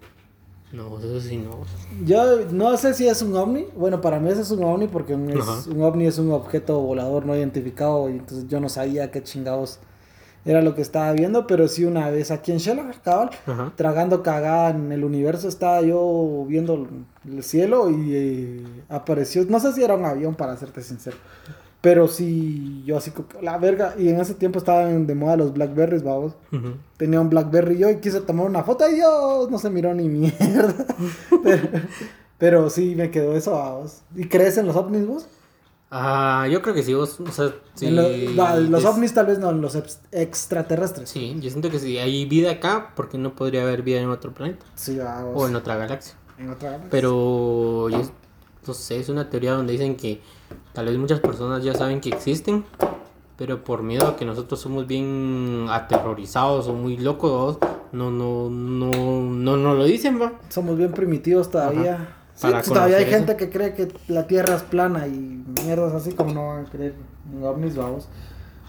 No, 0.72 0.98
eso 0.98 1.22
sí 1.22 1.38
no. 1.38 1.60
Yo 2.04 2.50
no 2.50 2.76
sé 2.78 2.96
si 2.96 3.08
es 3.08 3.22
un 3.22 3.36
ovni. 3.36 3.68
Bueno, 3.76 4.02
para 4.02 4.20
mí 4.20 4.32
ese 4.32 4.42
es 4.42 4.50
un 4.50 4.64
ovni 4.64 4.88
porque 4.88 5.14
un, 5.14 5.32
un 5.32 5.84
ovni 5.84 6.08
es 6.08 6.18
un 6.18 6.32
objeto 6.32 6.80
volador 6.80 7.28
no 7.28 7.36
identificado 7.36 8.10
y 8.10 8.14
entonces 8.14 8.48
yo 8.48 8.60
no 8.60 8.68
sabía 8.68 9.12
qué 9.12 9.22
chingados 9.22 9.78
era 10.46 10.62
lo 10.62 10.76
que 10.76 10.82
estaba 10.82 11.12
viendo, 11.14 11.48
pero 11.48 11.68
sí 11.68 11.86
una 11.86 12.10
vez 12.10 12.32
aquí 12.32 12.52
en 12.52 12.58
Shell, 12.58 12.80
cabal, 13.04 13.30
tragando 13.76 14.24
cagada 14.24 14.72
en 14.72 14.92
el 14.92 15.04
universo, 15.04 15.48
estaba 15.48 15.82
yo 15.82 16.46
viendo 16.48 16.88
el 17.26 17.44
cielo 17.44 17.90
y 17.90 18.16
eh, 18.16 18.64
apareció, 18.90 19.46
no 19.46 19.60
sé 19.60 19.72
si 19.74 19.84
era 19.84 19.96
un 19.96 20.06
avión 20.06 20.36
para 20.36 20.58
serte 20.58 20.82
sincero, 20.82 21.18
pero 21.80 22.08
sí, 22.08 22.84
yo 22.86 22.98
así, 22.98 23.14
la 23.42 23.58
verga, 23.58 23.96
y 23.98 24.10
en 24.10 24.20
ese 24.20 24.34
tiempo 24.34 24.60
estaban 24.60 25.08
de 25.08 25.16
moda 25.16 25.38
los 25.38 25.54
Blackberries, 25.54 26.04
vamos, 26.04 26.36
tenía 26.98 27.22
un 27.22 27.30
Blackberry 27.30 27.78
yo 27.78 27.90
y 27.90 27.98
quise 27.98 28.20
tomar 28.22 28.46
una 28.46 28.64
foto 28.64 28.88
y 28.90 28.96
Dios, 28.96 29.50
no 29.50 29.58
se 29.58 29.70
miró 29.70 29.94
ni 29.94 30.10
mierda, 30.10 30.86
pero, 32.38 32.70
sí 32.70 32.96
me 32.96 33.10
quedó 33.10 33.38
eso, 33.38 33.52
vamos. 33.52 34.02
¿Y 34.16 34.28
crees 34.28 34.58
en 34.58 34.68
los 34.68 34.76
ovnis 34.76 35.08
vos? 35.08 35.28
Ah, 35.96 36.48
yo 36.50 36.64
creo 36.64 36.74
que 36.74 36.82
sí, 36.82 36.96
vos, 36.96 37.20
o 37.20 37.32
sea, 37.32 37.54
sí, 37.76 37.92
los 37.92 38.84
ovnis 38.84 39.14
tal 39.14 39.28
vez 39.28 39.38
no, 39.38 39.52
los 39.52 39.78
extraterrestres. 40.12 41.08
Sí, 41.08 41.38
yo 41.40 41.52
siento 41.52 41.70
que 41.70 41.78
si 41.78 42.00
hay 42.00 42.26
vida 42.26 42.50
acá, 42.50 42.94
porque 42.96 43.20
no 43.20 43.36
podría 43.36 43.62
haber 43.62 43.84
vida 43.84 44.02
en 44.02 44.10
otro 44.10 44.34
planeta. 44.34 44.66
Sí, 44.74 44.98
vamos. 44.98 45.34
O 45.36 45.48
en 45.48 45.56
otra 45.56 45.76
galaxia. 45.76 46.16
En 46.40 46.50
otra 46.50 46.72
galaxia. 46.72 46.90
Pero 46.90 47.90
yo 47.90 48.02
no 48.66 48.74
sé, 48.74 49.00
es 49.00 49.10
una 49.10 49.30
teoría 49.30 49.54
donde 49.54 49.74
dicen 49.74 49.96
que 49.96 50.20
tal 50.74 50.88
vez 50.88 50.98
muchas 50.98 51.20
personas 51.20 51.64
ya 51.64 51.76
saben 51.76 52.02
que 52.02 52.10
existen, 52.10 52.66
pero 53.38 53.64
por 53.64 53.84
miedo 53.84 54.08
a 54.08 54.16
que 54.16 54.26
nosotros 54.26 54.60
somos 54.60 54.88
bien 54.88 55.68
aterrorizados 55.70 56.68
o 56.70 56.74
muy 56.74 56.98
locos, 56.98 57.60
no, 57.92 58.10
no, 58.10 58.50
no, 58.50 58.90
no, 58.90 59.58
no 59.58 59.76
lo 59.76 59.84
dicen, 59.84 60.20
va. 60.20 60.34
Somos 60.50 60.76
bien 60.76 60.92
primitivos 60.92 61.52
todavía. 61.52 62.16
Pues 62.42 62.66
todavía 62.66 62.98
hay 62.98 63.06
gente 63.06 63.36
que 63.36 63.50
cree 63.50 63.74
que 63.74 63.92
la 64.08 64.28
Tierra 64.28 64.56
es 64.56 64.64
plana 64.64 65.08
y 65.08 65.44
mierdas 65.66 65.94
así 65.94 66.14
como 66.14 66.34
no 66.34 66.48
van 66.48 66.66
a 66.66 66.70
creer 66.70 66.96
en 67.32 67.44
ovnis, 67.44 67.76
vamos. 67.76 68.08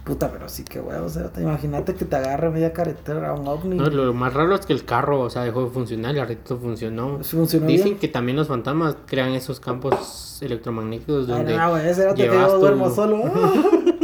Puta, 0.05 0.31
pero 0.31 0.51
sí 0.51 0.65
que 0.65 0.81
huevos, 0.81 1.19
te 1.33 1.41
imagínate 1.41 1.95
que 1.95 2.05
te 2.05 2.15
agarre 2.15 2.51
media 2.51 2.75
carretera 2.75 3.33
un 3.33 3.49
ovni. 3.49 3.77
No, 3.77 3.89
lo 3.89 4.13
más 4.13 4.35
raro 4.35 4.55
es 4.55 4.67
que 4.67 4.75
el 4.75 4.85
carro, 4.85 5.21
o 5.21 5.31
sea, 5.31 5.45
dejó 5.45 5.65
de 5.65 5.71
funcionar, 5.71 6.15
el 6.15 6.29
reto 6.29 6.59
funcionó. 6.59 7.21
funcionó 7.23 7.67
Dicen 7.67 7.97
que 7.97 8.09
también 8.09 8.37
los 8.37 8.49
fantasmas 8.49 8.97
crean 9.07 9.31
esos 9.31 9.61
campos 9.61 10.41
electromagnéticos 10.43 11.27
donde 11.27 11.57
ah, 11.57 11.69
no, 11.69 11.77
ese 11.79 12.07
que 12.15 12.27
yo 12.27 12.59
duermo 12.59 12.91
solo. 12.91 13.23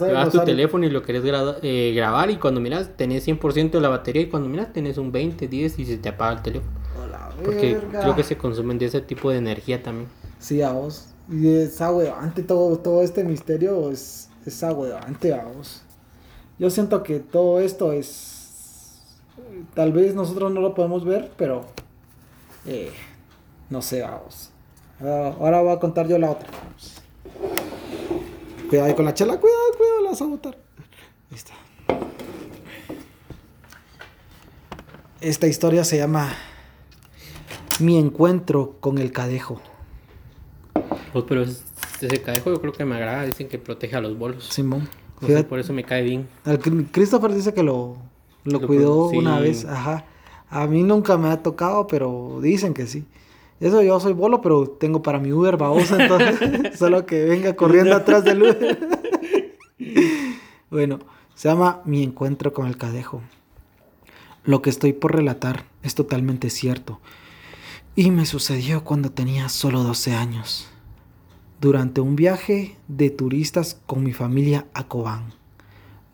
Llevas 0.00 0.30
tu 0.30 0.44
teléfono 0.44 0.84
y 0.84 0.90
lo 0.90 1.02
querés 1.02 1.22
eh, 1.62 1.92
grabar 1.94 2.30
y 2.30 2.36
cuando 2.36 2.60
miras 2.60 2.90
tenés 2.96 3.26
100% 3.26 3.70
de 3.70 3.80
la 3.80 3.88
batería 3.88 4.22
y 4.22 4.26
cuando 4.28 4.48
miras 4.48 4.72
tenés 4.72 4.98
un 4.98 5.10
20, 5.10 5.48
10 5.48 5.78
y 5.78 5.84
se 5.86 5.96
te 5.98 6.08
apaga 6.10 6.32
el 6.32 6.42
teléfono. 6.42 6.77
Porque 7.44 7.78
creo 7.90 8.16
que 8.16 8.22
se 8.22 8.36
consumen 8.36 8.78
de 8.78 8.86
ese 8.86 9.00
tipo 9.00 9.30
de 9.30 9.38
energía 9.38 9.82
también. 9.82 10.08
Sí, 10.38 10.62
a 10.62 10.72
vos. 10.72 11.06
Y 11.30 11.48
es 11.48 11.80
ante 11.80 12.42
todo, 12.42 12.78
todo 12.78 13.02
este 13.02 13.22
misterio 13.24 13.90
es, 13.90 14.30
es 14.46 14.62
ante 14.62 15.32
vos. 15.32 15.82
Yo 16.58 16.70
siento 16.70 17.02
que 17.02 17.20
todo 17.20 17.60
esto 17.60 17.92
es. 17.92 19.14
Tal 19.74 19.92
vez 19.92 20.14
nosotros 20.14 20.52
no 20.52 20.60
lo 20.60 20.74
podemos 20.74 21.04
ver, 21.04 21.30
pero. 21.36 21.66
Eh, 22.66 22.90
no 23.70 23.82
sé, 23.82 24.02
vamos. 24.02 24.50
Ahora 25.00 25.62
voy 25.62 25.72
a 25.72 25.78
contar 25.78 26.08
yo 26.08 26.18
la 26.18 26.30
otra. 26.32 26.48
Cuidado 28.68 28.88
ahí 28.88 28.94
con 28.94 29.04
la 29.04 29.14
chela, 29.14 29.38
cuidado, 29.38 29.60
cuidado, 29.76 30.02
la 30.02 30.10
vas 30.10 30.22
a 30.22 30.26
botar. 30.26 30.58
Ahí 31.30 31.36
está. 31.36 31.54
Esta 35.20 35.46
historia 35.46 35.84
se 35.84 35.96
llama 35.96 36.32
mi 37.80 37.96
encuentro 37.98 38.76
con 38.80 38.98
el 38.98 39.12
cadejo. 39.12 39.60
Pues, 41.12 41.24
pero 41.28 41.42
ese 41.42 42.22
cadejo 42.22 42.50
yo 42.50 42.60
creo 42.60 42.72
que 42.72 42.84
me 42.84 42.96
agrada, 42.96 43.24
dicen 43.24 43.48
que 43.48 43.58
protege 43.58 43.96
a 43.96 44.00
los 44.00 44.18
bolos. 44.18 44.44
Simón. 44.44 44.88
por 45.48 45.58
eso 45.58 45.72
me 45.72 45.84
cae 45.84 46.02
bien. 46.02 46.28
Christopher 46.92 47.32
dice 47.32 47.54
que 47.54 47.62
lo, 47.62 47.96
lo, 48.44 48.60
cuidó 48.66 49.08
una 49.08 49.40
vez, 49.40 49.64
ajá. 49.64 50.04
A 50.50 50.66
mí 50.66 50.82
nunca 50.82 51.18
me 51.18 51.28
ha 51.28 51.42
tocado, 51.42 51.86
pero 51.86 52.38
dicen 52.42 52.74
que 52.74 52.86
sí. 52.86 53.04
Eso 53.60 53.82
yo 53.82 53.98
soy 53.98 54.12
bolo, 54.12 54.40
pero 54.40 54.68
tengo 54.68 55.02
para 55.02 55.18
mi 55.18 55.32
Uber 55.32 55.56
babosa, 55.56 56.00
entonces 56.00 56.78
solo 56.78 57.06
que 57.06 57.24
venga 57.24 57.56
corriendo 57.56 57.96
atrás 57.96 58.24
del 58.24 58.42
Uber. 58.42 58.78
bueno, 60.70 61.00
se 61.34 61.48
llama 61.48 61.82
Mi 61.84 62.02
encuentro 62.02 62.52
con 62.52 62.66
el 62.66 62.76
cadejo. 62.76 63.20
Lo 64.44 64.62
que 64.62 64.70
estoy 64.70 64.92
por 64.92 65.14
relatar 65.14 65.64
es 65.82 65.94
totalmente 65.94 66.50
cierto. 66.50 67.00
Y 67.94 68.10
me 68.10 68.26
sucedió 68.26 68.84
cuando 68.84 69.10
tenía 69.10 69.48
solo 69.48 69.82
12 69.82 70.14
años, 70.14 70.68
durante 71.60 72.00
un 72.00 72.16
viaje 72.16 72.76
de 72.86 73.10
turistas 73.10 73.80
con 73.86 74.04
mi 74.04 74.12
familia 74.12 74.66
a 74.74 74.86
Cobán. 74.86 75.34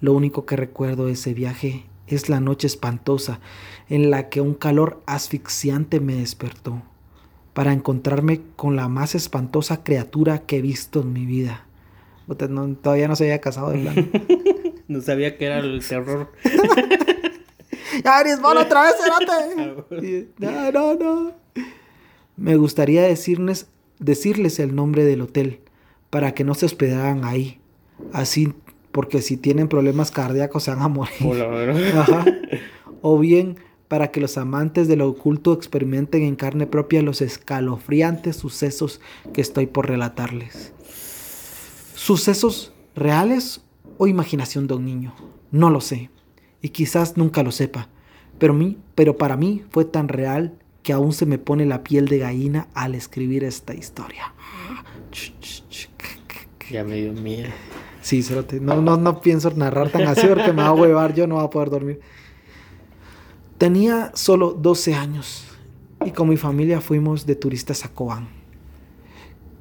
Lo 0.01 0.13
único 0.15 0.47
que 0.47 0.57
recuerdo 0.57 1.07
de 1.07 1.13
ese 1.13 1.35
viaje 1.35 1.87
es 2.07 2.29
la 2.29 2.41
noche 2.41 2.67
espantosa 2.67 3.41
en 3.89 4.11
la 4.11 4.29
que 4.29 4.41
un 4.41 4.55
calor 4.55 5.03
asfixiante 5.07 6.01
me 6.01 6.15
despertó 6.15 6.83
para 7.53 7.73
encontrarme 7.73 8.43
con 8.57 8.77
la 8.77 8.89
más 8.89 9.15
espantosa 9.15 9.85
criatura 9.85 10.41
que 10.41 10.59
he 10.59 10.63
visto 10.63 11.03
en 11.03 11.13
mi 11.13 11.25
vida. 11.25 11.67
todavía 12.83 13.09
no 13.09 13.17
se 13.17 13.25
había 13.25 13.41
casado 13.41 13.71
de 13.71 13.79
plan. 13.79 14.11
no 14.89 15.01
sabía 15.01 15.39
que 15.39 15.47
era 15.47 15.61
el 15.61 15.87
terror. 15.87 16.33
ya 18.05 18.23
otra 18.43 18.83
vez, 18.83 18.95
No, 20.39 20.73
no, 20.73 20.95
no. 20.95 21.44
Me 22.37 22.57
gustaría 22.57 23.03
decirles, 23.03 23.69
decirles 23.99 24.59
el 24.59 24.75
nombre 24.75 25.05
del 25.05 25.23
hotel 25.23 25.61
para 26.11 26.35
que 26.35 26.45
no 26.45 26.55
se 26.55 26.67
hospedaran 26.67 27.25
ahí. 27.25 27.61
Así, 28.13 28.53
porque 28.93 29.23
si 29.23 29.37
tienen 29.37 29.69
problemas 29.69 30.11
cardíacos 30.11 30.65
se 30.65 30.71
van 30.71 30.83
a 30.83 30.89
morir. 30.89 31.13
O 33.07 33.19
bien 33.19 33.59
para 33.89 34.11
que 34.11 34.21
los 34.21 34.39
amantes 34.39 34.89
de 34.89 34.97
lo 34.97 35.07
oculto 35.07 35.53
experimenten 35.53 36.23
en 36.23 36.37
carne 36.37 36.67
propia 36.67 37.03
los 37.03 37.21
escalofriantes 37.21 38.37
sucesos 38.37 39.01
que 39.35 39.43
estoy 39.43 39.67
por 39.67 39.89
relatarles. 39.89 40.73
¿Sucesos 41.95 42.73
reales 42.97 43.63
o 43.99 44.07
imaginación 44.07 44.67
de 44.67 44.75
un 44.75 44.87
niño? 44.87 45.15
No 45.51 45.69
lo 45.69 45.83
sé. 45.83 46.11
Y 46.63 46.71
quizás 46.71 47.19
nunca 47.19 47.43
lo 47.43 47.53
sepa. 47.53 47.91
Pero, 48.39 48.55
mí, 48.55 48.79
pero 48.95 49.19
para 49.19 49.37
mí 49.37 49.63
fue 49.71 49.85
tan 49.85 50.09
real 50.09 50.59
que 50.85 50.93
aún 50.93 51.15
se 51.15 51.25
me 51.25 51.39
pone 51.39 51.65
la 51.65 51.83
piel 51.83 52.07
de 52.07 52.19
gallina 52.19 52.69
al 52.75 52.95
escribir 52.95 53.43
esta 53.43 53.75
historia. 53.75 54.35
Ya 56.71 56.85
me 56.85 56.97
dio 56.97 57.13
miedo. 57.15 57.49
Sí, 58.03 58.23
no, 58.61 58.83
no, 58.83 58.99
no 58.99 59.21
pienso 59.23 59.51
narrar 59.53 59.89
tan 59.89 60.03
así 60.03 60.27
porque 60.27 60.53
me 60.53 60.63
va 60.63 60.69
a 60.69 60.73
huevar, 60.75 61.15
yo 61.15 61.27
no 61.27 61.37
voy 61.37 61.45
a 61.45 61.49
poder 61.49 61.71
dormir. 61.71 62.01
Tenía 63.57 64.13
solo 64.15 64.53
12 64.53 64.95
años 64.95 65.47
y 66.05 66.11
con 66.11 66.29
mi 66.29 66.37
familia 66.37 66.83
fuimos 66.83 67.25
de 67.25 67.35
turistas 67.35 67.87
a 67.87 67.89
Cobán. 67.89 68.29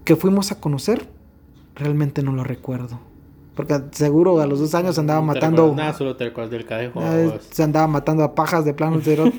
¿Qué 0.03 0.17
fuimos 0.17 0.51
a 0.51 0.59
conocer? 0.59 1.07
Realmente 1.75 2.21
no 2.21 2.33
lo 2.33 2.43
recuerdo. 2.43 2.99
Porque 3.55 3.79
seguro 3.91 4.39
a 4.41 4.47
los 4.47 4.59
dos 4.59 4.73
años 4.73 4.95
se 4.95 5.01
andaba 5.01 5.21
matando. 5.21 5.73
Nada, 5.75 5.93
solo 5.93 6.15
te 6.15 6.25
recuerdas 6.25 6.51
del 6.51 6.65
cadejo. 6.65 7.01
se 7.51 7.63
andaba 7.63 7.87
matando 7.87 8.23
a 8.23 8.33
pajas 8.33 8.65
de 8.65 8.73
plano 8.73 8.99
cero. 9.03 9.31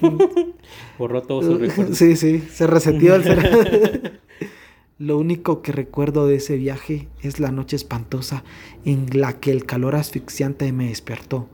Borró 0.98 1.22
todo 1.22 1.42
su 1.42 1.58
recuerdo. 1.58 1.94
Sí, 1.94 2.16
sí, 2.16 2.40
se 2.40 2.66
reseteó 2.66 3.16
el 3.16 3.24
cerebro. 3.24 4.10
Lo 4.98 5.18
único 5.18 5.60
que 5.60 5.72
recuerdo 5.72 6.28
de 6.28 6.36
ese 6.36 6.56
viaje 6.56 7.08
es 7.20 7.40
la 7.40 7.50
noche 7.50 7.74
espantosa 7.74 8.44
en 8.84 9.08
la 9.12 9.40
que 9.40 9.50
el 9.50 9.66
calor 9.66 9.96
asfixiante 9.96 10.70
me 10.72 10.88
despertó 10.88 11.48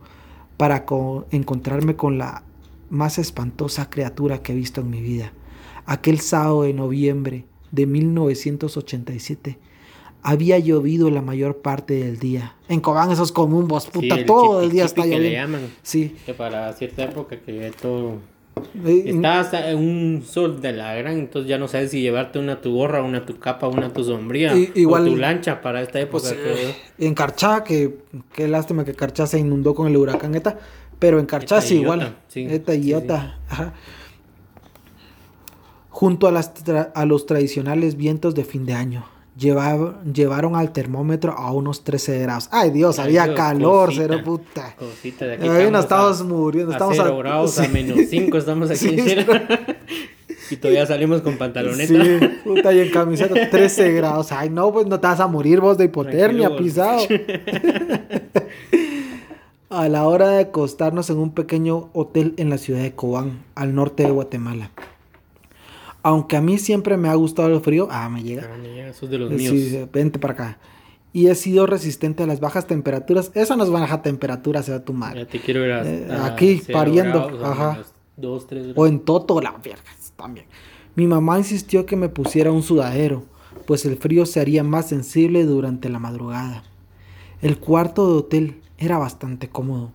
para 0.57 0.85
encontrarme 1.31 1.95
con 1.95 2.19
la 2.19 2.43
más 2.91 3.17
espantosa 3.17 3.89
criatura 3.89 4.43
que 4.43 4.51
he 4.51 4.55
visto 4.55 4.81
en 4.81 4.91
mi 4.91 5.01
vida. 5.01 5.33
Aquel 5.87 6.19
sábado 6.19 6.61
de 6.61 6.73
noviembre 6.73 7.45
de 7.71 7.87
1987 7.87 9.57
había 10.23 10.59
llovido 10.59 11.09
la 11.09 11.21
mayor 11.21 11.57
parte 11.57 11.95
del 11.95 12.19
día. 12.19 12.55
En 12.69 12.79
Cobán 12.79 13.11
eso 13.11 13.23
es 13.23 13.31
común, 13.31 13.67
vos 13.67 13.87
puta, 13.87 14.25
todo 14.25 14.61
el 14.61 14.71
día 14.71 14.85
está 14.85 15.01
lloviendo. 15.01 15.23
Que 15.23 15.29
le 15.29 15.35
llaman. 15.35 15.61
Sí. 15.81 16.15
Que 16.25 16.33
para 16.33 16.71
cierta 16.73 17.03
época 17.03 17.37
que 17.39 17.71
todo 17.81 18.19
Estás 18.83 19.53
en 19.53 19.77
un 19.77 20.23
sol 20.25 20.61
de 20.61 20.73
la 20.73 20.93
gran, 20.95 21.17
entonces 21.17 21.49
ya 21.49 21.57
no 21.57 21.67
sabes 21.67 21.91
si 21.91 22.01
llevarte 22.01 22.37
una 22.37 22.59
tu 22.61 22.75
gorra, 22.75 23.01
una 23.01 23.25
tu 23.25 23.39
capa, 23.39 23.67
una 23.67 23.93
tu 23.93 24.03
sombría 24.03 24.53
igual, 24.75 25.03
o 25.07 25.11
tu 25.11 25.17
lancha 25.17 25.61
para 25.61 25.81
esta 25.81 25.99
época. 25.99 26.27
Pues, 26.29 26.75
en 26.99 27.13
Carchá, 27.15 27.63
que 27.63 27.99
qué 28.33 28.47
lástima 28.49 28.83
que 28.83 28.93
Carchá 28.93 29.25
se 29.25 29.39
inundó 29.39 29.73
con 29.73 29.87
el 29.87 29.95
huracán 29.95 30.35
ETA, 30.35 30.59
pero 30.99 31.19
en 31.19 31.25
Carchá 31.25 31.61
sí 31.61 31.79
igual. 31.79 32.17
ETA 32.33 32.75
y 32.75 32.89
Iota. 32.89 33.39
Junto 35.89 36.27
a, 36.27 36.31
las 36.31 36.53
a 36.93 37.05
los 37.05 37.25
tradicionales 37.25 37.95
vientos 37.95 38.35
de 38.35 38.43
fin 38.43 38.65
de 38.65 38.73
año 38.73 39.05
llevaron 39.37 40.55
al 40.55 40.71
termómetro 40.71 41.33
a 41.33 41.51
unos 41.51 41.83
13 41.83 42.19
grados. 42.19 42.49
Ay 42.51 42.71
Dios, 42.71 42.99
había 42.99 43.33
calor, 43.33 43.91
cero 43.95 44.19
puta. 44.23 44.75
Cosita 44.77 45.25
de 45.25 45.33
aquí 45.33 45.47
Ahí 45.47 45.71
nos 45.71 45.85
estamos 45.85 46.23
muriendo. 46.23 46.71
Estamos 46.73 46.99
a 46.99 47.03
0 47.03 47.17
grados, 47.17 47.59
a 47.59 47.67
menos 47.67 47.97
5 48.09 48.37
estamos 48.37 48.69
aquí 48.71 48.87
en 48.87 49.25
Y 50.49 50.57
todavía 50.57 50.85
salimos 50.85 51.21
con 51.21 51.37
pantaloneta. 51.37 51.87
Sí, 51.87 52.19
puta, 52.43 52.73
y 52.73 52.79
en 52.81 52.91
camiseta 52.91 53.49
13 53.49 53.93
grados. 53.93 54.33
Ay, 54.33 54.49
no, 54.49 54.73
pues 54.73 54.85
no 54.85 54.99
te 54.99 55.07
vas 55.07 55.21
a 55.21 55.27
morir 55.27 55.61
vos 55.61 55.77
de 55.77 55.85
hipotermia, 55.85 56.57
pisado. 56.57 56.99
a 59.69 59.87
la 59.87 60.05
hora 60.05 60.27
de 60.31 60.41
acostarnos 60.41 61.09
en 61.09 61.19
un 61.19 61.33
pequeño 61.33 61.89
hotel 61.93 62.33
en 62.35 62.49
la 62.49 62.57
ciudad 62.57 62.81
de 62.81 62.91
Cobán, 62.93 63.45
al 63.55 63.73
norte 63.73 64.03
de 64.03 64.11
Guatemala. 64.11 64.71
Aunque 66.03 66.35
a 66.35 66.41
mí 66.41 66.57
siempre 66.57 66.97
me 66.97 67.09
ha 67.09 67.15
gustado 67.15 67.53
el 67.53 67.61
frío, 67.61 67.87
ah, 67.91 68.09
me 68.09 68.23
llega. 68.23 68.49
Ah, 68.51 68.57
me 68.57 69.07
de 69.07 69.17
los 69.17 69.31
míos. 69.31 69.53
Sí, 69.53 69.85
vente 69.91 70.19
para 70.19 70.33
acá. 70.33 70.59
Y 71.13 71.27
he 71.27 71.35
sido 71.35 71.67
resistente 71.67 72.23
a 72.23 72.27
las 72.27 72.39
bajas 72.39 72.67
temperaturas. 72.67 73.31
Esa 73.33 73.55
no 73.55 73.63
es 73.63 73.69
baja 73.69 74.01
temperatura, 74.01 74.63
se 74.63 74.71
va 74.71 74.79
tu 74.79 74.93
madre. 74.93 75.21
Ya 75.21 75.27
te 75.27 75.39
quiero 75.39 75.61
ver 75.61 75.83
eh, 75.85 76.07
aquí, 76.23 76.61
pariendo. 76.71 77.45
Ajá. 77.45 77.83
Dos, 78.17 78.47
tres 78.47 78.67
O 78.75 78.87
en 78.87 78.99
Toto, 79.01 79.41
la 79.41 79.51
verga, 79.51 79.83
también. 80.15 80.45
Mi 80.95 81.07
mamá 81.07 81.37
insistió 81.37 81.85
que 81.85 81.95
me 81.95 82.09
pusiera 82.09 82.51
un 82.51 82.63
sudadero, 82.63 83.23
pues 83.65 83.85
el 83.85 83.97
frío 83.97 84.25
se 84.25 84.39
haría 84.39 84.63
más 84.63 84.89
sensible 84.89 85.45
durante 85.45 85.89
la 85.89 85.99
madrugada. 85.99 86.63
El 87.41 87.57
cuarto 87.57 88.07
de 88.07 88.17
hotel 88.19 88.61
era 88.77 88.97
bastante 88.97 89.49
cómodo. 89.49 89.93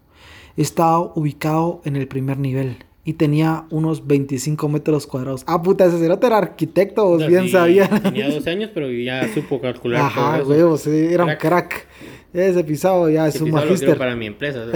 Estaba 0.57 0.99
ubicado 0.99 1.83
en 1.85 1.97
el 1.97 2.09
primer 2.09 2.39
nivel 2.39 2.79
y 3.07 3.13
tenía 3.13 3.67
unos 3.71 4.05
25 4.05 4.69
metros 4.69 5.07
cuadrados. 5.07 5.45
Ah, 5.47 5.63
puta, 5.63 5.87
ese 5.87 6.01
cerote 6.01 6.27
era 6.27 6.39
arquitecto, 6.39 7.17
bien 7.19 7.49
sabía. 7.49 7.89
Tenía 8.03 8.29
12 8.29 8.51
años, 8.51 8.71
pero 8.75 8.91
ya 8.91 9.33
supo 9.33 9.61
calcular. 9.61 10.03
Ajá, 10.03 10.43
huevos, 10.43 10.81
sí, 10.81 10.91
era 10.91 11.25
un 11.25 11.37
crack. 11.37 11.87
Ese 12.35 12.65
pisado 12.65 13.09
ya 13.09 13.29
es 13.29 13.41
un 13.41 13.53
magíster. 13.53 13.97
para 13.97 14.17
mi 14.17 14.27
empresa. 14.27 14.65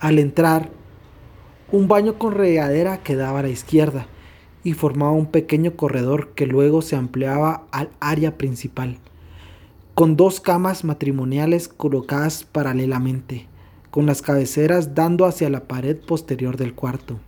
Al 0.00 0.18
entrar, 0.18 0.70
un 1.70 1.88
baño 1.88 2.18
con 2.18 2.34
regadera 2.34 3.02
quedaba 3.02 3.40
a 3.40 3.42
la 3.42 3.50
izquierda 3.50 4.06
y 4.64 4.72
formaba 4.72 5.12
un 5.12 5.26
pequeño 5.26 5.76
corredor 5.76 6.30
que 6.34 6.46
luego 6.46 6.80
se 6.80 6.96
ampliaba 6.96 7.66
al 7.70 7.90
área 8.00 8.38
principal, 8.38 8.96
con 9.94 10.16
dos 10.16 10.40
camas 10.40 10.84
matrimoniales 10.84 11.68
colocadas 11.68 12.44
paralelamente 12.44 13.49
con 13.90 14.06
las 14.06 14.22
cabeceras 14.22 14.94
dando 14.94 15.26
hacia 15.26 15.50
la 15.50 15.64
pared 15.64 15.96
posterior 15.96 16.56
del 16.56 16.74
cuarto. 16.74 17.18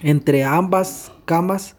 Entre 0.00 0.44
ambas 0.44 1.12
camas, 1.24 1.76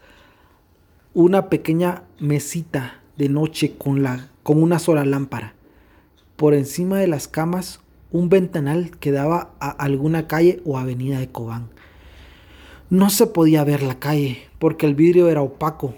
una 1.13 1.49
pequeña 1.49 2.03
mesita 2.19 3.01
de 3.17 3.29
noche 3.29 3.75
con, 3.77 4.03
la, 4.03 4.29
con 4.43 4.61
una 4.61 4.79
sola 4.79 5.05
lámpara. 5.05 5.53
Por 6.35 6.53
encima 6.53 6.99
de 6.99 7.07
las 7.07 7.27
camas, 7.27 7.79
un 8.11 8.29
ventanal 8.29 8.91
que 8.99 9.11
daba 9.11 9.51
a 9.59 9.69
alguna 9.69 10.27
calle 10.27 10.61
o 10.65 10.77
avenida 10.77 11.19
de 11.19 11.29
Cobán. 11.29 11.69
No 12.89 13.09
se 13.09 13.27
podía 13.27 13.63
ver 13.63 13.81
la 13.81 13.99
calle 13.99 14.43
porque 14.59 14.85
el 14.85 14.95
vidrio 14.95 15.29
era 15.29 15.41
opaco. 15.41 15.95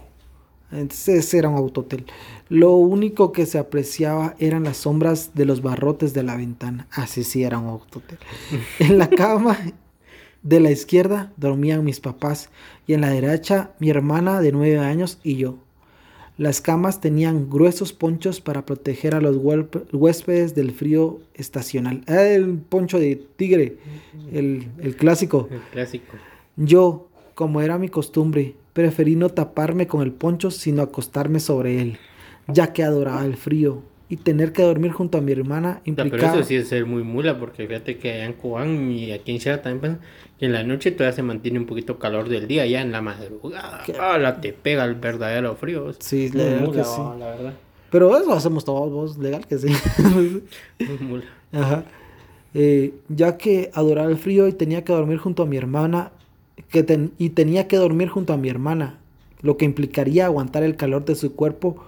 Entonces 0.71 1.33
era 1.33 1.49
un 1.49 1.57
autotel. 1.57 2.05
Lo 2.49 2.73
único 2.73 3.31
que 3.31 3.45
se 3.45 3.57
apreciaba 3.57 4.35
eran 4.39 4.63
las 4.63 4.77
sombras 4.77 5.31
de 5.33 5.45
los 5.45 5.61
barrotes 5.61 6.13
de 6.13 6.23
la 6.23 6.35
ventana. 6.35 6.87
Así 6.91 7.23
sí, 7.23 7.43
era 7.43 7.59
un 7.59 7.67
autotel. 7.67 8.19
en 8.79 8.97
la 8.97 9.09
cama 9.09 9.57
de 10.43 10.59
la 10.59 10.71
izquierda 10.71 11.31
dormían 11.37 11.83
mis 11.83 11.99
papás 11.99 12.49
y 12.85 12.93
en 12.93 13.01
la 13.01 13.09
derecha 13.09 13.71
mi 13.79 13.89
hermana 13.89 14.41
de 14.41 14.51
nueve 14.51 14.79
años 14.79 15.19
y 15.23 15.35
yo. 15.35 15.57
Las 16.37 16.61
camas 16.61 17.01
tenían 17.01 17.49
gruesos 17.49 17.93
ponchos 17.93 18.41
para 18.41 18.63
proteger 18.63 19.15
a 19.15 19.21
los 19.21 19.37
huéspedes 19.91 20.53
del 20.53 20.71
frío 20.71 21.19
estacional. 21.33 22.03
Ah, 22.05 22.21
el 22.21 22.59
poncho 22.59 22.99
de 22.99 23.15
tigre, 23.15 23.77
el, 24.31 24.67
el 24.77 24.95
clásico. 24.95 25.47
El 25.49 25.61
clásico. 25.71 26.13
Yo, 26.55 27.07
como 27.33 27.61
era 27.61 27.79
mi 27.79 27.89
costumbre, 27.89 28.53
preferí 28.77 29.15
no 29.15 29.29
taparme 29.29 29.87
con 29.87 30.03
el 30.03 30.11
poncho, 30.11 30.51
sino 30.51 30.83
acostarme 30.83 31.39
sobre 31.39 31.81
él 31.81 31.97
ya 32.47 32.73
que 32.73 32.83
adoraba 32.83 33.25
el 33.25 33.37
frío. 33.37 33.81
Y 34.09 34.15
tener 34.15 34.53
que 34.53 34.61
dormir 34.61 34.91
junto 34.91 35.17
a 35.17 35.21
mi 35.21 35.33
hermana 35.33 35.81
implicaba... 35.83 36.31
pero 36.31 36.39
eso 36.39 36.47
sí 36.47 36.55
es 36.55 36.69
ser 36.69 36.85
muy 36.85 37.03
mula, 37.03 37.37
porque 37.37 37.67
fíjate 37.67 37.97
que 37.97 38.13
allá 38.13 38.25
en 38.25 38.33
Cobán 38.33 38.89
y 38.89 39.11
aquí 39.11 39.33
en 39.33 39.41
Sierra 39.41 39.61
también 39.61 39.95
pasa 39.95 40.05
que 40.39 40.45
en 40.45 40.53
la 40.53 40.63
noche 40.63 40.91
todavía 40.91 41.13
se 41.13 41.23
mantiene 41.23 41.59
un 41.59 41.65
poquito 41.65 41.99
calor 41.99 42.29
del 42.29 42.47
día, 42.47 42.65
ya 42.65 42.81
en 42.81 42.93
la 42.93 43.01
madrugada, 43.01 43.83
la 44.17 44.39
te 44.39 44.53
pega 44.53 44.85
el 44.85 44.95
verdadero 44.95 45.57
frío. 45.57 45.91
Sí, 45.99 46.29
legal 46.29 46.71
que 46.71 46.85
sí. 46.85 47.01
la 47.19 47.25
verdad. 47.25 47.53
Pero 47.89 48.17
eso 48.17 48.31
hacemos 48.31 48.63
todos 48.63 48.89
vos, 48.89 49.17
legal 49.17 49.45
que 49.45 49.57
sí. 49.57 49.67
muy 49.99 50.97
mula. 51.01 51.25
Ajá. 51.51 51.83
Eh, 52.53 52.93
ya 53.09 53.37
que 53.37 53.71
adoraba 53.73 54.09
el 54.09 54.17
frío 54.17 54.47
y 54.47 54.53
tenía 54.53 54.85
que 54.85 54.93
dormir 54.93 55.17
junto 55.17 55.43
a 55.43 55.45
mi 55.45 55.57
hermana, 55.57 56.11
que 56.69 57.09
y 57.17 57.29
tenía 57.29 57.67
que 57.67 57.77
dormir 57.77 58.09
junto 58.09 58.33
a 58.33 58.37
mi 58.37 58.49
hermana, 58.49 58.99
lo 59.41 59.57
que 59.57 59.65
implicaría 59.65 60.25
aguantar 60.25 60.63
el 60.63 60.75
calor 60.75 61.05
de 61.05 61.15
su 61.15 61.33
cuerpo 61.33 61.83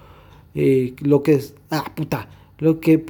eh, 0.55 0.95
lo 0.99 1.23
que 1.23 1.33
es, 1.33 1.55
ah, 1.69 1.91
puta, 1.95 2.27
lo 2.57 2.79
que 2.79 3.03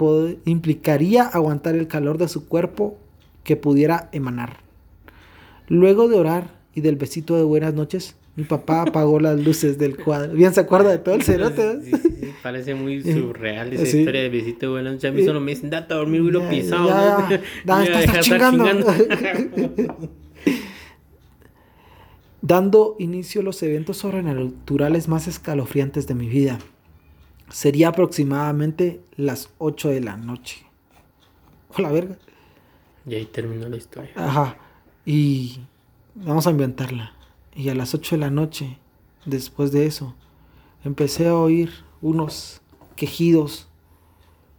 implicaría 0.46 1.24
aguantar 1.24 1.76
el 1.76 1.88
calor 1.88 2.18
de 2.18 2.28
su 2.28 2.48
cuerpo 2.48 2.98
que 3.44 3.56
pudiera 3.56 4.10
emanar. 4.12 4.58
Luego 5.68 6.08
de 6.08 6.18
orar 6.18 6.60
y 6.76 6.82
del 6.82 6.96
besito 6.96 7.38
de 7.38 7.44
buenas 7.44 7.74
noches, 7.74 8.16
mi 8.36 8.44
papá 8.44 8.82
apagó 8.88 9.20
las 9.20 9.40
luces 9.40 9.78
del 9.78 9.98
cuadro. 9.98 10.34
Bien 10.34 10.54
se 10.54 10.60
acuerda 10.60 10.92
de 10.92 10.98
todo 11.00 11.16
el 11.16 11.24
cerote. 11.24 11.80
parece 12.44 12.76
muy 12.76 13.02
surreal 13.04 13.74
esa 13.74 13.98
historia 13.98 14.22
de 14.22 14.30
besito 14.30 14.66
de 14.68 14.72
buenas 14.74 14.94
noches. 14.94 15.10
A 15.10 15.14
mí 15.14 15.24
solo 15.24 15.40
me 15.40 15.52
dicen, 15.52 15.70
date 15.70 15.94
a 15.94 15.98
dormir 15.98 16.22
y 16.22 16.32
lo 16.32 16.48
pisado. 16.50 16.90
Ya, 16.90 17.42
ya, 17.66 18.20
chingando. 18.20 18.86
Dando 22.42 22.96
inicio 23.00 23.42
a 23.42 23.44
los 23.44 23.62
eventos 23.64 23.98
sobrenaturales 23.98 25.08
más 25.08 25.28
escalofriantes 25.28 26.08
de 26.08 26.16
mi 26.16 26.28
vida. 26.28 26.60
Sería 27.50 27.90
aproximadamente 27.90 29.02
las 29.16 29.50
8 29.58 29.90
de 29.90 30.02
la 30.02 30.18
noche. 30.18 30.66
Hola, 31.76 31.92
verga. 31.92 32.18
Y 33.06 33.16
ahí 33.16 33.26
terminó 33.26 33.68
la 33.68 33.78
historia. 33.78 34.12
Ajá. 34.16 34.58
Y 35.06 35.60
vamos 36.16 36.48
a 36.48 36.52
inventarla. 36.52 37.14
Y 37.56 37.70
a 37.70 37.76
las 37.76 37.94
8 37.94 38.16
de 38.16 38.20
la 38.20 38.30
noche, 38.30 38.78
después 39.26 39.72
de 39.72 39.86
eso, 39.86 40.16
empecé 40.84 41.28
a 41.28 41.36
oír 41.36 41.72
unos 42.02 42.62
quejidos 42.96 43.68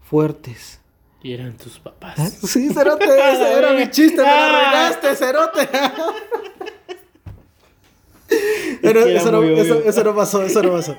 fuertes. 0.03 0.81
Y 1.23 1.33
eran 1.33 1.57
tus 1.57 1.79
papás. 1.79 2.19
¿Eh? 2.19 2.47
Sí, 2.47 2.71
Cerote, 2.71 3.05
ese 3.05 3.59
era 3.59 3.73
mi 3.73 3.91
chiste, 3.91 4.19
me 4.19 4.25
la 4.25 4.49
regaste, 4.49 5.15
Cerote. 5.17 5.69
Pero 8.83 9.01
eso, 9.01 9.31
no, 9.31 9.43
eso, 9.43 9.83
eso 9.85 10.05
no 10.05 10.15
pasó, 10.15 10.43
eso 10.43 10.63
no 10.63 10.73
pasó. 10.73 10.97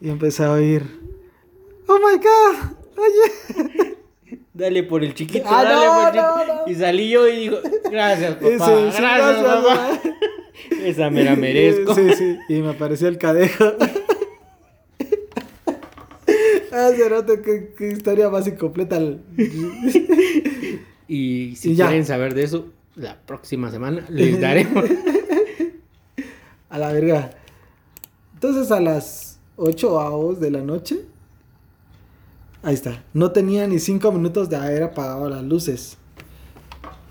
Y 0.00 0.08
empecé 0.08 0.44
a 0.44 0.52
oír 0.52 1.00
oh 1.90 1.98
my 1.98 2.16
god, 2.18 2.56
oye. 2.96 3.96
Dale 4.54 4.82
por 4.84 5.02
el 5.02 5.14
chiquito, 5.14 5.44
ah, 5.48 5.64
dale 5.64 5.86
por 5.86 6.06
el 6.06 6.12
chiquito. 6.12 6.70
Y 6.70 6.74
salí 6.74 7.08
yo 7.08 7.26
y 7.26 7.36
dijo, 7.36 7.56
gracias 7.90 8.34
papá, 8.34 8.70
gracias, 8.70 9.42
papá. 9.42 10.00
Esa 10.84 11.10
me 11.10 11.24
la 11.24 11.34
merezco. 11.34 11.94
Sí, 11.94 12.12
sí, 12.14 12.38
y 12.48 12.60
me 12.60 12.70
apareció 12.70 13.08
el 13.08 13.16
cadejo. 13.16 13.64
ah, 16.72 16.90
cerote, 16.94 17.40
qué, 17.40 17.74
qué, 17.76 17.88
historia 17.88 18.28
más 18.28 18.46
incompleta. 18.46 19.00
y 21.08 21.56
si 21.56 21.74
quieren 21.74 22.04
saber 22.04 22.34
de 22.34 22.42
eso, 22.44 22.66
la 22.96 23.18
próxima 23.18 23.70
semana 23.70 24.04
les 24.10 24.40
daremos. 24.40 24.84
A 26.70 26.78
la 26.78 26.92
verga. 26.92 27.30
Entonces 28.34 28.70
a 28.70 28.80
las 28.80 29.38
8 29.56 30.00
a 30.00 30.10
2 30.10 30.40
de 30.40 30.50
la 30.50 30.62
noche 30.62 31.04
Ahí 32.62 32.74
está. 32.74 33.02
No 33.14 33.30
tenía 33.30 33.66
ni 33.66 33.78
cinco 33.78 34.12
minutos 34.12 34.50
de 34.50 34.56
haber 34.56 34.82
apagado 34.82 35.30
las 35.30 35.42
luces. 35.42 35.96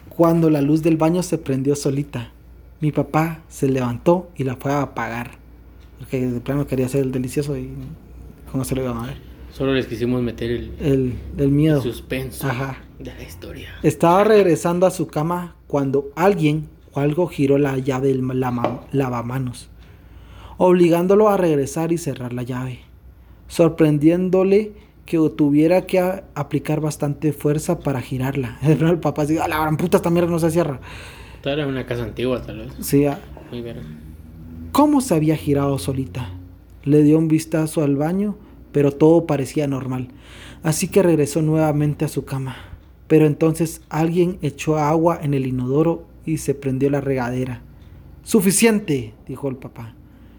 Cuando 0.09 0.49
la 0.49 0.61
luz 0.61 0.83
del 0.83 0.97
baño 0.97 1.23
se 1.23 1.39
prendió 1.39 1.75
solita, 1.75 2.31
mi 2.81 2.91
papá 2.91 3.41
se 3.47 3.67
levantó 3.67 4.29
y 4.35 4.43
la 4.43 4.57
fue 4.57 4.71
a 4.71 4.83
apagar. 4.83 5.31
Porque 5.97 6.27
de 6.27 6.39
plano 6.39 6.67
quería 6.67 6.85
hacer 6.85 7.01
el 7.01 7.11
delicioso 7.11 7.57
y 7.57 7.71
cómo 8.51 8.63
se 8.63 8.75
lo 8.75 8.83
iban 8.83 8.97
a 8.97 9.07
ver. 9.07 9.17
Solo 9.51 9.73
les 9.73 9.87
quisimos 9.87 10.21
meter 10.21 10.51
el, 10.51 10.73
el, 10.79 11.13
el 11.37 11.49
miedo. 11.49 11.81
suspenso 11.81 12.47
de 12.99 13.13
la 13.15 13.23
historia. 13.23 13.69
Estaba 13.81 14.23
regresando 14.23 14.85
a 14.85 14.91
su 14.91 15.07
cama 15.07 15.55
cuando 15.65 16.11
alguien 16.15 16.69
o 16.93 16.99
algo 16.99 17.27
giró 17.27 17.57
la 17.57 17.77
llave 17.77 18.09
del 18.09 18.27
lavamanos, 18.91 19.69
obligándolo 20.57 21.29
a 21.29 21.37
regresar 21.37 21.91
y 21.91 21.97
cerrar 21.97 22.33
la 22.33 22.43
llave, 22.43 22.79
sorprendiéndole 23.47 24.73
que 25.05 25.17
tuviera 25.35 25.87
que 25.87 25.99
aplicar 26.35 26.81
bastante 26.81 27.33
fuerza 27.33 27.79
para 27.79 27.99
girarla. 28.01 28.59
El 28.61 28.99
papá 28.99 29.25
decía, 29.25 29.47
la 29.47 29.59
gran 29.59 29.75
puta, 29.75 29.97
esta 29.97 30.11
mierda 30.11 30.29
no 30.29 30.37
se 30.37 30.51
cierra. 30.51 30.79
Era 31.43 31.65
una 31.65 31.85
casa 31.85 32.03
antigua, 32.03 32.41
tal 32.41 32.59
vez. 32.59 32.73
Sí. 32.81 33.05
Ah. 33.05 33.19
Muy 33.49 33.61
bien. 33.61 33.77
¿Cómo 34.71 35.01
se 35.01 35.15
había 35.15 35.35
girado 35.35 35.79
solita? 35.79 36.29
Le 36.83 37.01
dio 37.01 37.17
un 37.17 37.27
vistazo 37.27 37.81
al 37.81 37.95
baño, 37.95 38.35
pero 38.71 38.91
todo 38.91 39.25
parecía 39.25 39.67
normal. 39.67 40.09
Así 40.61 40.89
que 40.89 41.01
regresó 41.01 41.41
nuevamente 41.41 42.05
a 42.05 42.09
su 42.09 42.25
cama. 42.25 42.55
Pero 43.07 43.25
entonces 43.25 43.81
alguien 43.89 44.37
echó 44.43 44.77
agua 44.77 45.19
en 45.21 45.33
el 45.33 45.47
inodoro 45.47 46.05
y 46.25 46.37
se 46.37 46.53
prendió 46.55 46.89
la 46.89 47.01
regadera. 47.01 47.61
Suficiente, 48.23 49.13
dijo 49.27 49.49
el 49.49 49.55
papá. 49.55 49.95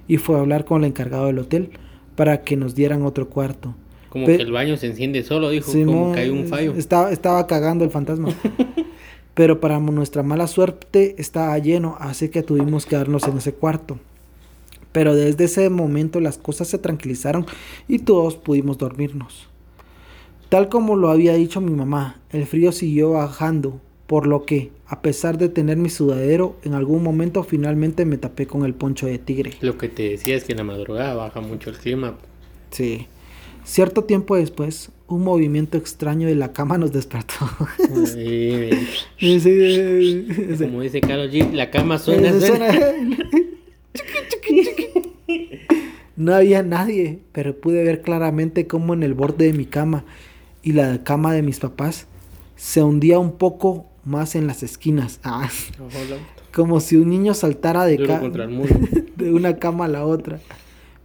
Y 0.07 0.17
fue 0.17 0.37
a 0.37 0.41
hablar 0.41 0.65
con 0.65 0.83
el 0.83 0.89
encargado 0.89 1.27
del 1.27 1.39
hotel 1.39 1.71
para 2.17 2.43
que 2.43 2.57
nos 2.57 2.75
dieran 2.75 3.03
otro 3.03 3.29
cuarto. 3.29 3.75
Como 4.09 4.27
que 4.27 4.37
el 4.37 4.53
baño 4.53 4.77
se 4.77 4.89
enciende 4.89 5.23
solo, 5.23 5.51
dijo, 5.51 5.73
como 5.73 6.13
que 6.13 6.21
hay 6.21 6.31
un 6.31 6.47
fallo. 6.47 6.75
Estaba, 6.75 7.13
estaba 7.13 7.47
cagando 7.47 7.85
el 7.85 7.91
fantasma. 7.91 8.29
Pero 9.35 9.61
para 9.61 9.79
nuestra 9.79 10.23
mala 10.23 10.49
suerte 10.49 11.15
estaba 11.19 11.57
lleno, 11.59 11.97
así 12.01 12.29
que 12.29 12.43
tuvimos 12.43 12.87
que 12.87 12.97
darnos 12.97 13.27
en 13.29 13.39
ese 13.39 13.55
cuarto. 13.55 13.99
Pero 14.93 15.15
desde 15.15 15.45
ese 15.45 15.71
momento 15.71 16.19
las 16.21 16.37
cosas 16.37 16.69
se 16.69 16.79
tranquilizaron 16.79 17.47
y 17.87 18.01
todos 18.01 18.37
pudimos 18.37 18.79
dormirnos. 18.79 19.49
Tal 20.49 20.69
como 20.69 20.97
lo 20.97 21.11
había 21.11 21.35
dicho 21.35 21.61
mi 21.61 21.71
mamá, 21.71 22.21
el 22.31 22.45
frío 22.45 22.73
siguió 22.73 23.13
bajando, 23.13 23.81
por 24.11 24.27
lo 24.27 24.45
que, 24.45 24.73
a 24.89 25.01
pesar 25.03 25.39
de 25.39 25.49
tener 25.49 25.77
mi 25.77 25.89
sudadero, 25.89 26.57
en 26.65 26.75
algún 26.75 27.05
momento 27.05 27.45
finalmente 27.45 28.05
me 28.05 28.19
tapé 28.19 28.49
con 28.49 28.65
el 28.65 28.75
poncho 28.75 29.07
de 29.07 29.21
tigre. 29.21 29.53
Lo 29.61 29.79
que 29.79 29.89
te 29.89 30.03
decía 30.03 30.35
es 30.35 30.43
que 30.43 30.51
en 30.51 30.59
la 30.59 30.65
madrugada 30.65 31.15
baja 31.15 31.41
mucho 31.41 31.71
el 31.71 31.77
clima. 31.77 32.19
Sí. 32.73 33.07
Cierto 33.63 34.03
tiempo 34.03 34.35
después, 34.35 34.91
un 35.07 35.23
movimiento 35.23 35.79
extraño 35.79 36.27
de 36.27 36.35
la 36.35 36.53
cama 36.53 36.77
nos 36.77 36.91
despertó. 36.91 37.37
Como 40.59 40.81
dice 40.81 41.01
Carlos 41.03 41.31
G, 41.31 41.53
la 41.53 41.71
cama 41.71 42.01
suena. 42.01 42.33
no 46.17 46.35
había 46.35 46.65
nadie, 46.65 47.21
pero 47.31 47.61
pude 47.61 47.85
ver 47.85 48.03
claramente 48.03 48.67
cómo 48.67 48.95
en 48.95 49.05
el 49.05 49.15
borde 49.15 49.45
de 49.45 49.53
mi 49.53 49.67
cama 49.67 50.05
y 50.65 50.73
la 50.73 51.05
cama 51.05 51.33
de 51.33 51.43
mis 51.43 51.61
papás 51.61 52.09
se 52.57 52.83
hundía 52.83 53.21
un 53.21 53.39
poco 53.39 53.87
más 54.05 54.35
en 54.35 54.47
las 54.47 54.63
esquinas. 54.63 55.21
Ah, 55.25 55.49
como 56.53 56.81
si 56.81 56.97
un 56.97 57.11
niño 57.11 57.33
saltara 57.35 57.85
de, 57.85 57.97
de 59.17 59.33
una 59.33 59.57
cama 59.57 59.85
a 59.85 59.89
la 59.89 60.05
otra. 60.05 60.41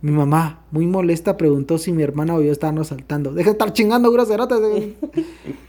Mi 0.01 0.11
mamá, 0.11 0.63
muy 0.71 0.87
molesta, 0.87 1.37
preguntó 1.37 1.77
si 1.77 1.91
mi 1.91 2.03
hermana 2.03 2.35
o 2.35 2.41
yo 2.41 2.51
estábamos 2.51 2.87
saltando. 2.87 3.33
Deja 3.33 3.49
de 3.49 3.53
estar 3.53 3.73
chingando, 3.73 4.11
groserotas. 4.11 4.59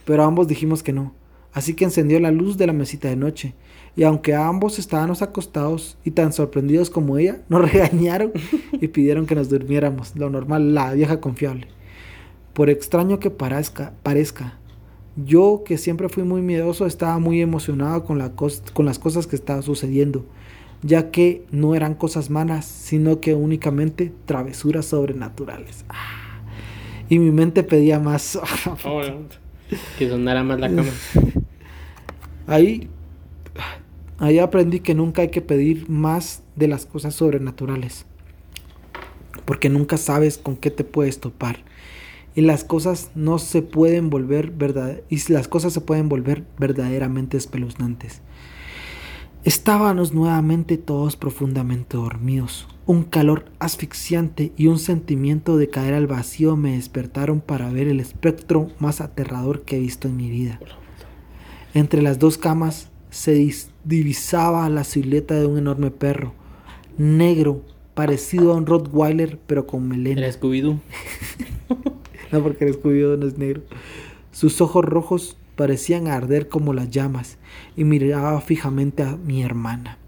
Pero 0.04 0.24
ambos 0.24 0.48
dijimos 0.48 0.82
que 0.82 0.92
no. 0.92 1.14
Así 1.52 1.74
que 1.74 1.84
encendió 1.84 2.20
la 2.20 2.30
luz 2.30 2.58
de 2.58 2.66
la 2.66 2.74
mesita 2.74 3.08
de 3.08 3.16
noche. 3.16 3.54
Y 3.96 4.02
aunque 4.02 4.34
ambos 4.34 4.78
estábamos 4.78 5.22
acostados 5.22 5.96
y 6.04 6.10
tan 6.10 6.34
sorprendidos 6.34 6.90
como 6.90 7.16
ella, 7.16 7.40
nos 7.48 7.70
regañaron 7.72 8.32
y 8.72 8.88
pidieron 8.88 9.24
que 9.24 9.34
nos 9.34 9.48
durmiéramos. 9.48 10.14
Lo 10.16 10.28
normal, 10.28 10.74
la 10.74 10.92
vieja 10.92 11.20
confiable. 11.20 11.68
Por 12.52 12.68
extraño 12.68 13.18
que 13.18 13.30
parezca, 13.30 13.94
parezca 14.02 14.58
yo 15.16 15.62
que 15.64 15.78
siempre 15.78 16.08
fui 16.08 16.24
muy 16.24 16.42
miedoso, 16.42 16.86
estaba 16.86 17.18
muy 17.18 17.40
emocionado 17.40 18.04
con, 18.04 18.18
la 18.18 18.32
con 18.32 18.86
las 18.86 18.98
cosas 18.98 19.26
que 19.26 19.36
estaban 19.36 19.62
sucediendo 19.62 20.24
ya 20.82 21.10
que 21.10 21.44
no 21.50 21.74
eran 21.74 21.94
cosas 21.94 22.30
malas, 22.30 22.64
sino 22.64 23.20
que 23.20 23.34
únicamente 23.34 24.12
travesuras 24.24 24.86
sobrenaturales. 24.86 25.84
Ah, 25.88 26.40
y 27.08 27.18
mi 27.18 27.30
mente 27.30 27.62
pedía 27.62 27.98
más. 27.98 28.38
Oh, 28.84 29.02
que 29.98 30.08
sonara 30.08 30.44
más 30.44 30.60
la 30.60 30.68
cama. 30.68 30.90
Ahí, 32.46 32.88
ahí 34.18 34.38
aprendí 34.38 34.78
que 34.78 34.94
nunca 34.94 35.22
hay 35.22 35.30
que 35.30 35.40
pedir 35.40 35.90
más 35.90 36.44
de 36.54 36.68
las 36.68 36.86
cosas 36.86 37.12
sobrenaturales, 37.16 38.06
porque 39.44 39.68
nunca 39.68 39.96
sabes 39.96 40.38
con 40.38 40.54
qué 40.56 40.70
te 40.70 40.84
puedes 40.84 41.18
topar. 41.18 41.64
Y 42.36 42.42
las 42.42 42.62
cosas 42.62 43.10
no 43.16 43.40
se 43.40 43.62
pueden 43.62 44.10
volver 44.10 44.50
verdad 44.50 45.00
y 45.08 45.32
las 45.32 45.48
cosas 45.48 45.72
se 45.72 45.80
pueden 45.80 46.08
volver 46.08 46.44
verdaderamente 46.58 47.36
espeluznantes. 47.36 48.20
Estábamos 49.42 50.12
nuevamente 50.12 50.76
todos 50.76 51.16
profundamente 51.16 51.96
dormidos. 51.96 52.68
Un 52.84 53.04
calor 53.04 53.46
asfixiante 53.58 54.52
y 54.56 54.66
un 54.66 54.78
sentimiento 54.78 55.56
de 55.56 55.70
caer 55.70 55.94
al 55.94 56.06
vacío 56.06 56.56
me 56.56 56.72
despertaron 56.72 57.40
para 57.40 57.70
ver 57.70 57.88
el 57.88 58.00
espectro 58.00 58.68
más 58.80 59.00
aterrador 59.00 59.62
que 59.62 59.76
he 59.76 59.80
visto 59.80 60.06
en 60.06 60.16
mi 60.16 60.30
vida. 60.30 60.60
Entre 61.74 62.02
las 62.02 62.18
dos 62.18 62.38
camas 62.38 62.90
se 63.08 63.50
divisaba 63.84 64.68
la 64.68 64.84
silueta 64.84 65.34
de 65.36 65.46
un 65.46 65.58
enorme 65.58 65.90
perro, 65.90 66.34
negro, 66.98 67.62
parecido 67.94 68.52
a 68.52 68.56
un 68.56 68.66
Rottweiler, 68.66 69.38
pero 69.46 69.66
con 69.66 69.88
melena. 69.88 70.20
Era 70.22 70.32
Scooby-Doo. 70.32 70.80
no, 72.32 72.42
porque 72.42 72.64
el 72.64 72.74
Scooby-Doo 72.74 73.18
no 73.18 73.26
es 73.26 73.38
negro. 73.38 73.62
Sus 74.32 74.60
ojos 74.60 74.84
rojos 74.84 75.36
parecían 75.56 76.06
arder 76.08 76.48
como 76.48 76.74
las 76.74 76.90
llamas 76.90 77.38
y 77.76 77.84
miraba 77.84 78.40
fijamente 78.40 79.02
a 79.02 79.16
mi 79.16 79.42
hermana. 79.42 79.98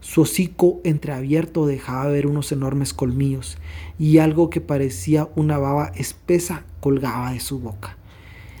Su 0.00 0.22
hocico 0.22 0.80
entreabierto 0.84 1.66
dejaba 1.66 2.06
ver 2.06 2.26
unos 2.26 2.52
enormes 2.52 2.94
colmillos 2.94 3.58
y 3.98 4.18
algo 4.18 4.48
que 4.48 4.60
parecía 4.60 5.28
una 5.36 5.58
baba 5.58 5.92
espesa 5.96 6.64
colgaba 6.80 7.32
de 7.32 7.40
su 7.40 7.58
boca. 7.58 7.96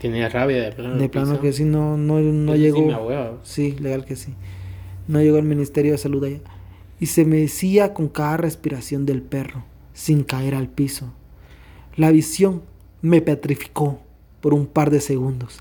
Tenía 0.00 0.28
rabia 0.28 0.62
de 0.62 0.72
plano. 0.72 0.96
De 0.96 1.08
plano 1.08 1.40
que 1.40 1.52
sí, 1.52 1.64
no, 1.64 1.96
no, 1.96 2.20
no 2.20 2.54
llegó. 2.54 3.40
Sí, 3.42 3.76
legal 3.80 4.04
que 4.04 4.16
sí. 4.16 4.34
No 5.08 5.20
llegó 5.20 5.38
al 5.38 5.44
Ministerio 5.44 5.92
de 5.92 5.98
Salud 5.98 6.22
allá. 6.22 6.40
Y 7.00 7.06
se 7.06 7.24
me 7.24 7.38
decía 7.38 7.94
con 7.94 8.08
cada 8.08 8.36
respiración 8.36 9.06
del 9.06 9.22
perro, 9.22 9.64
sin 9.94 10.24
caer 10.24 10.54
al 10.54 10.68
piso. 10.68 11.12
La 11.96 12.10
visión 12.10 12.62
me 13.02 13.20
petrificó 13.20 14.00
por 14.40 14.54
un 14.54 14.66
par 14.66 14.90
de 14.90 15.00
segundos. 15.00 15.60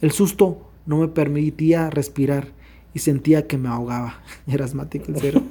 El 0.00 0.10
susto 0.12 0.70
no 0.86 0.98
me 0.98 1.08
permitía 1.08 1.90
respirar 1.90 2.48
y 2.94 2.98
sentía 2.98 3.46
que 3.46 3.58
me 3.58 3.68
ahogaba. 3.68 4.22
Era 4.46 4.64
asmático 4.64 5.06
el 5.08 5.16
cero. 5.20 5.42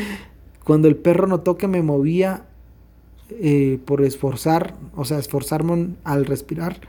Cuando 0.64 0.88
el 0.88 0.96
perro 0.96 1.26
notó 1.26 1.56
que 1.56 1.68
me 1.68 1.82
movía 1.82 2.46
eh, 3.30 3.78
por 3.84 4.02
esforzar, 4.02 4.74
o 4.94 5.04
sea, 5.04 5.18
esforzarme 5.18 5.94
al 6.04 6.26
respirar 6.26 6.80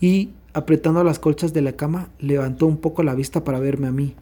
y 0.00 0.30
apretando 0.54 1.04
las 1.04 1.18
colchas 1.18 1.52
de 1.52 1.62
la 1.62 1.72
cama, 1.72 2.08
levantó 2.18 2.66
un 2.66 2.78
poco 2.78 3.02
la 3.02 3.14
vista 3.14 3.44
para 3.44 3.58
verme 3.58 3.88
a 3.88 3.92
mí, 3.92 4.14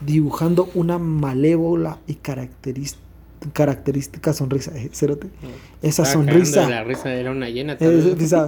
dibujando 0.00 0.70
una 0.74 0.98
malévola 0.98 1.98
y 2.06 2.14
característica 2.14 3.09
característica 3.52 4.32
sonrisa, 4.32 4.76
eh, 4.76 4.90
cerote. 4.92 5.28
Esa 5.82 6.04
sonrisa. 6.04 6.68
La 6.68 6.84
risa 6.84 7.12
era 7.14 7.30
una 7.30 7.48
llena. 7.48 7.76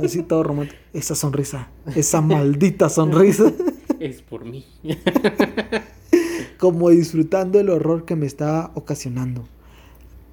sí, 0.08 0.22
todo 0.22 0.42
romántico. 0.42 0.80
Esa 0.92 1.14
sonrisa, 1.14 1.68
esa 1.96 2.20
maldita 2.20 2.88
sonrisa. 2.88 3.52
es 4.00 4.22
por 4.22 4.44
mí. 4.44 4.64
Como 6.58 6.90
disfrutando 6.90 7.58
el 7.58 7.70
horror 7.70 8.04
que 8.04 8.16
me 8.16 8.26
estaba 8.26 8.70
ocasionando. 8.74 9.44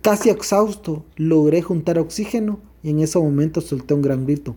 Casi 0.01 0.29
exhausto, 0.29 1.05
logré 1.15 1.61
juntar 1.61 1.97
oxígeno 1.99 2.59
y 2.83 2.91
en 2.91 2.99
ese 2.99 3.19
momento 3.19 3.61
solté 3.61 3.93
un 3.93 4.01
gran 4.01 4.25
grito. 4.25 4.55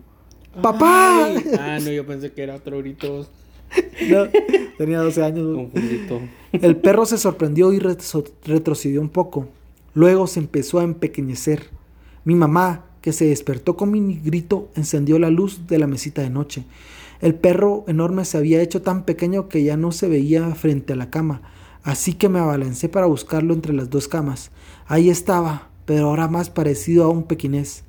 ¡Papá! 0.61 1.31
Ah, 1.59 1.79
no, 1.83 1.91
yo 1.91 2.07
pensé 2.07 2.33
que 2.33 2.43
era 2.43 2.57
otro 2.57 2.79
grito. 2.79 3.27
No, 4.09 4.27
tenía 4.77 4.99
12 4.99 5.23
años. 5.23 5.69
El 6.53 6.77
perro 6.77 7.07
se 7.07 7.17
sorprendió 7.17 7.73
y 7.73 7.79
retrocedió 7.79 9.01
un 9.01 9.09
poco. 9.09 9.49
Luego 9.95 10.27
se 10.27 10.41
empezó 10.41 10.79
a 10.81 10.85
empequeñecer. 10.85 11.69
Mi 12.25 12.35
mamá, 12.35 12.87
que 13.03 13.13
se 13.13 13.27
despertó 13.27 13.77
con 13.77 13.91
mi 13.91 14.15
grito, 14.21 14.71
encendió 14.75 15.19
la 15.19 15.29
luz 15.29 15.67
de 15.67 15.79
la 15.79 15.87
mesita 15.87 16.23
de 16.23 16.31
noche. 16.31 16.65
El 17.21 17.35
perro 17.35 17.85
enorme 17.89 18.25
se 18.25 18.39
había 18.39 18.63
hecho 18.63 18.81
tan 18.81 19.05
pequeño 19.05 19.49
que 19.49 19.63
ya 19.63 19.77
no 19.77 19.93
se 19.93 20.09
veía 20.09 20.55
frente 20.55 20.95
a 20.95 20.97
la 20.97 21.11
cama, 21.11 21.43
así 21.83 22.15
que 22.15 22.31
me 22.31 22.39
abalancé 22.39 22.89
para 22.89 23.07
buscarlo 23.07 23.53
entre 23.53 23.75
las 23.75 23.91
dos 23.91 24.09
camas. 24.09 24.51
Ahí 24.87 25.11
estaba, 25.11 25.69
pero 25.85 26.09
ahora 26.09 26.27
más 26.27 26.49
parecido 26.49 27.05
a 27.05 27.09
un 27.09 27.25
pequinés. 27.25 27.85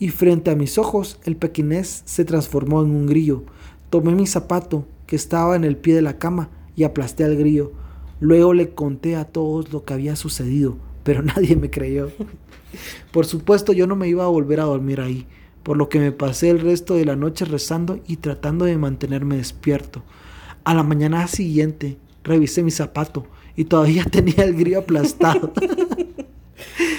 Y 0.00 0.08
frente 0.08 0.50
a 0.50 0.56
mis 0.56 0.78
ojos, 0.78 1.20
el 1.24 1.36
pequinés 1.36 2.02
se 2.06 2.24
transformó 2.24 2.82
en 2.82 2.90
un 2.90 3.06
grillo. 3.06 3.44
Tomé 3.88 4.16
mi 4.16 4.26
zapato, 4.26 4.84
que 5.06 5.14
estaba 5.14 5.54
en 5.54 5.62
el 5.62 5.76
pie 5.76 5.94
de 5.94 6.02
la 6.02 6.18
cama, 6.18 6.50
y 6.74 6.82
aplasté 6.82 7.22
al 7.22 7.36
grillo. 7.36 7.72
Luego 8.18 8.52
le 8.52 8.70
conté 8.70 9.14
a 9.14 9.26
todos 9.26 9.72
lo 9.72 9.84
que 9.84 9.94
había 9.94 10.16
sucedido 10.16 10.76
pero 11.06 11.22
nadie 11.22 11.56
me 11.56 11.70
creyó. 11.70 12.10
Por 13.12 13.24
supuesto 13.24 13.72
yo 13.72 13.86
no 13.86 13.96
me 13.96 14.08
iba 14.08 14.24
a 14.24 14.28
volver 14.28 14.60
a 14.60 14.64
dormir 14.64 15.00
ahí, 15.00 15.26
por 15.62 15.78
lo 15.78 15.88
que 15.88 16.00
me 16.00 16.12
pasé 16.12 16.50
el 16.50 16.60
resto 16.60 16.94
de 16.94 17.06
la 17.06 17.16
noche 17.16 17.46
rezando 17.46 18.00
y 18.06 18.16
tratando 18.16 18.66
de 18.66 18.76
mantenerme 18.76 19.36
despierto. 19.36 20.02
A 20.64 20.74
la 20.74 20.82
mañana 20.82 21.26
siguiente 21.28 21.96
revisé 22.24 22.62
mi 22.62 22.72
zapato 22.72 23.26
y 23.54 23.64
todavía 23.64 24.04
tenía 24.10 24.44
el 24.44 24.54
grillo 24.54 24.80
aplastado. 24.80 25.52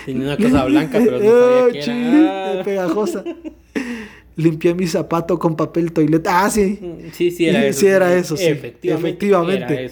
Tenía 0.05 0.23
una 0.27 0.37
cosa 0.37 0.63
blanca, 0.63 0.99
pero 1.03 1.19
no 1.19 1.69
sabía 1.69 1.83
qué 1.83 2.07
era. 2.07 2.63
pegajosa. 2.63 3.25
Limpié 4.37 4.73
mi 4.73 4.87
zapato 4.87 5.37
con 5.37 5.57
papel 5.57 5.91
toilet. 5.91 6.25
Ah, 6.29 6.49
sí. 6.49 6.79
Sí, 7.11 7.29
sí 7.29 7.45
era 7.45 7.65
eso. 7.65 7.79
Sí, 7.81 7.87
era 7.87 8.15
eso, 8.15 8.37
sí. 8.37 8.45
Efectivamente. 8.45 9.91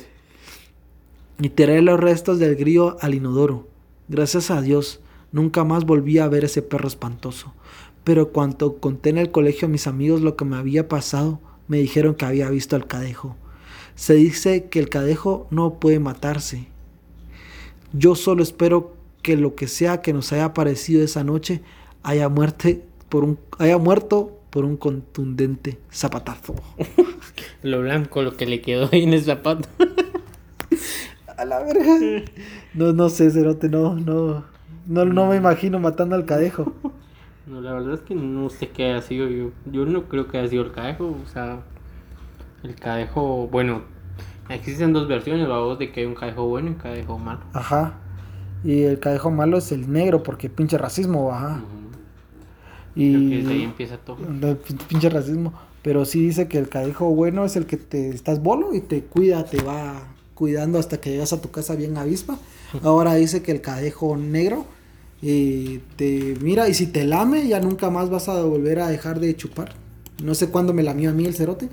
Y 1.42 1.50
tiré 1.50 1.82
los 1.82 2.00
restos 2.00 2.40
del 2.40 2.56
grillo 2.56 2.96
al 3.02 3.14
inodoro. 3.14 3.68
Gracias 4.08 4.52
a 4.52 4.62
Dios, 4.62 5.00
nunca 5.32 5.64
más 5.64 5.86
volví 5.86 6.20
a 6.20 6.28
ver 6.28 6.46
ese 6.46 6.62
perro 6.62 6.88
espantoso. 6.88 7.54
Pero 8.04 8.30
cuando 8.30 8.78
conté 8.78 9.10
en 9.10 9.18
el 9.18 9.32
colegio 9.32 9.68
a 9.68 9.72
mis 9.72 9.88
amigos 9.88 10.22
lo 10.22 10.36
que 10.36 10.46
me 10.46 10.58
había 10.58 10.88
pasado, 10.88 11.40
me 11.68 11.80
dijeron 11.80 12.14
que 12.14 12.26
había 12.26 12.50
visto 12.50 12.76
al 12.76 12.86
cadejo. 12.86 13.36
Se 13.96 14.14
dice 14.14 14.66
que 14.66 14.80
el 14.80 14.90
cadejo 14.90 15.48
no 15.50 15.80
puede 15.80 16.00
matarse. 16.00 16.68
Yo 17.94 18.14
solo 18.14 18.44
espero 18.44 18.96
que 19.24 19.38
lo 19.38 19.56
que 19.56 19.68
sea 19.68 20.02
que 20.02 20.14
nos 20.14 20.32
haya 20.32 20.46
aparecido 20.46 21.04
esa 21.04 21.24
noche 21.24 21.64
haya, 22.04 22.30
muerte 22.30 22.84
por 23.10 23.24
un, 23.24 23.40
haya 23.58 23.80
muerto 23.80 24.38
por 24.52 24.66
un 24.66 24.78
contundente 24.78 25.80
zapatazo. 25.92 26.54
lo 27.64 27.82
blanco, 27.82 28.22
lo 28.22 28.38
que 28.38 28.46
le 28.46 28.62
quedó 28.62 28.88
ahí 28.92 29.04
en 29.04 29.14
el 29.14 29.24
zapato. 29.24 29.68
A 31.38 31.46
la 31.46 31.60
verga. 31.60 32.26
No, 32.74 32.94
no 32.94 33.10
sé, 33.10 33.32
Cerote, 33.32 33.70
no, 33.70 33.96
no, 33.96 34.44
no, 34.86 35.06
no 35.06 35.28
me 35.28 35.36
imagino 35.36 35.80
matando 35.80 36.16
al 36.16 36.26
cadejo. 36.26 36.74
No, 37.48 37.62
la 37.62 37.74
verdad 37.74 37.94
es 37.94 38.00
que 38.00 38.16
no 38.16 38.50
sé 38.50 38.70
qué 38.70 38.86
haya 38.86 39.04
sido 39.04 39.28
yo. 39.28 39.52
Yo 39.72 39.86
no 39.86 40.06
creo 40.06 40.28
que 40.28 40.40
haya 40.40 40.48
sido 40.48 40.64
el 40.64 40.72
cadejo. 40.72 41.16
O 41.24 41.28
sea, 41.28 41.60
el 42.64 42.74
cadejo, 42.74 43.48
bueno, 43.50 43.84
existen 44.50 44.94
dos 44.94 45.08
versiones, 45.08 45.48
la 45.48 45.60
voz 45.60 45.78
de 45.78 45.92
que 45.92 46.00
hay 46.00 46.06
un 46.08 46.16
cadejo 46.16 46.48
bueno 46.48 46.70
y 46.70 46.72
un 46.72 46.80
cadejo 46.80 47.20
malo. 47.20 47.42
Ajá. 47.54 48.00
Y 48.64 48.82
el 48.82 49.00
cadejo 49.00 49.30
malo 49.30 49.60
es 49.60 49.72
el 49.72 49.94
negro 49.94 50.24
porque 50.24 50.50
pinche 50.50 50.80
racismo, 50.80 51.32
ajá. 51.32 51.62
Y 52.96 53.14
creo 53.14 53.30
que 53.30 53.38
desde 53.38 53.54
ahí 53.54 53.64
empieza 53.64 53.98
todo. 53.98 54.18
Pinche 54.88 55.12
racismo. 55.12 55.54
Pero 55.84 56.04
sí 56.06 56.22
dice 56.22 56.48
que 56.48 56.58
el 56.58 56.68
cadejo 56.68 57.14
bueno 57.14 57.46
es 57.46 57.56
el 57.58 57.68
que 57.68 57.78
te 57.78 58.10
estás 58.10 58.42
bolo 58.42 58.74
y 58.74 58.82
te 58.82 59.04
cuida, 59.04 59.46
te 59.46 59.62
va 59.62 60.15
cuidando 60.36 60.78
hasta 60.78 61.00
que 61.00 61.10
llegas 61.10 61.34
a 61.34 61.42
tu 61.42 61.50
casa 61.50 61.76
bien 61.76 61.98
avispa. 61.98 62.38
Ahora 62.84 63.16
dice 63.16 63.42
que 63.42 63.52
el 63.52 63.62
cadejo 63.62 64.18
negro 64.18 64.68
te 65.22 66.38
mira 66.42 66.70
y 66.70 66.74
si 66.76 66.86
te 66.86 67.04
lame 67.06 67.48
ya 67.48 67.60
nunca 67.60 67.90
más 67.90 68.10
vas 68.12 68.30
a 68.30 68.44
volver 68.44 68.80
a 68.80 68.90
dejar 68.90 69.20
de 69.20 69.36
chupar. 69.36 69.74
No 70.22 70.36
sé 70.36 70.50
cuándo 70.50 70.74
me 70.74 70.84
lamió 70.84 71.10
a 71.10 71.14
mí 71.14 71.26
el 71.26 71.34
cerote, 71.34 71.70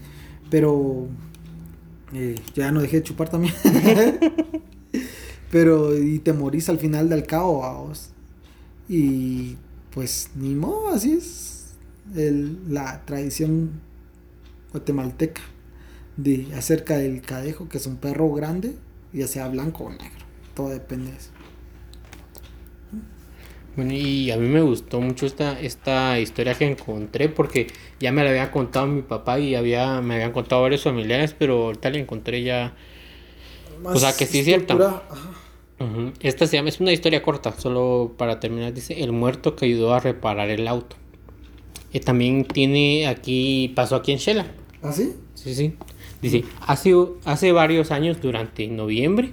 pero 0.48 1.08
eh, 2.14 2.36
ya 2.54 2.72
no 2.72 2.80
dejé 2.80 2.98
de 2.98 3.02
chupar 3.02 3.28
también. 3.28 3.54
pero 5.50 5.98
y 5.98 6.20
te 6.20 6.32
morís 6.32 6.68
al 6.68 6.78
final 6.78 7.08
del 7.08 7.26
cabo, 7.26 7.86
vos. 7.86 8.10
Y 8.88 9.56
pues 9.92 10.30
ni 10.34 10.54
modo, 10.54 10.88
así 10.88 11.12
es 11.12 11.74
la 12.68 13.04
tradición 13.04 13.70
guatemalteca 14.72 15.42
de 16.16 16.48
acerca 16.54 16.98
del 16.98 17.22
cadejo, 17.22 17.68
que 17.68 17.78
es 17.78 17.86
un 17.86 17.96
perro 17.96 18.30
grande, 18.32 18.74
ya 19.12 19.26
sea 19.26 19.48
blanco 19.48 19.84
o 19.84 19.90
negro. 19.90 20.24
Todo 20.54 20.68
depende 20.68 21.10
de 21.10 21.16
eso. 21.16 21.30
Bueno, 23.74 23.94
y 23.94 24.30
a 24.30 24.36
mí 24.36 24.48
me 24.48 24.60
gustó 24.60 25.00
mucho 25.00 25.24
esta, 25.24 25.58
esta 25.58 26.20
historia 26.20 26.54
que 26.54 26.66
encontré 26.66 27.30
porque 27.30 27.68
ya 28.00 28.12
me 28.12 28.22
la 28.22 28.28
había 28.28 28.50
contado 28.50 28.86
mi 28.86 29.00
papá 29.00 29.38
y 29.38 29.54
había, 29.54 30.02
me 30.02 30.14
habían 30.14 30.32
contado 30.32 30.60
varios 30.60 30.82
familiares, 30.82 31.34
pero 31.38 31.64
ahorita 31.64 31.88
la 31.88 31.98
encontré 31.98 32.42
ya. 32.42 32.74
o 33.82 33.96
sea 33.96 34.14
que 34.14 34.26
sí 34.26 34.40
es 34.40 34.44
cierta. 34.44 35.02
Esta 36.20 36.46
se 36.46 36.56
llama, 36.56 36.68
es 36.68 36.80
una 36.80 36.92
historia 36.92 37.22
corta, 37.22 37.52
solo 37.58 38.14
para 38.18 38.38
terminar, 38.40 38.74
dice 38.74 39.02
el 39.02 39.10
muerto 39.10 39.56
que 39.56 39.64
ayudó 39.64 39.94
a 39.94 40.00
reparar 40.00 40.50
el 40.50 40.68
auto. 40.68 40.96
Y 41.92 42.00
también 42.00 42.44
tiene 42.44 43.06
aquí, 43.06 43.72
pasó 43.74 43.96
aquí 43.96 44.12
en 44.12 44.18
Shela. 44.18 44.46
¿Ah, 44.82 44.92
sí? 44.92 45.14
Sí, 45.34 45.54
sí. 45.54 45.74
Dice, 46.22 46.44
hace, 46.60 46.94
hace 47.24 47.52
varios 47.52 47.90
años, 47.90 48.22
durante 48.22 48.66
noviembre, 48.68 49.32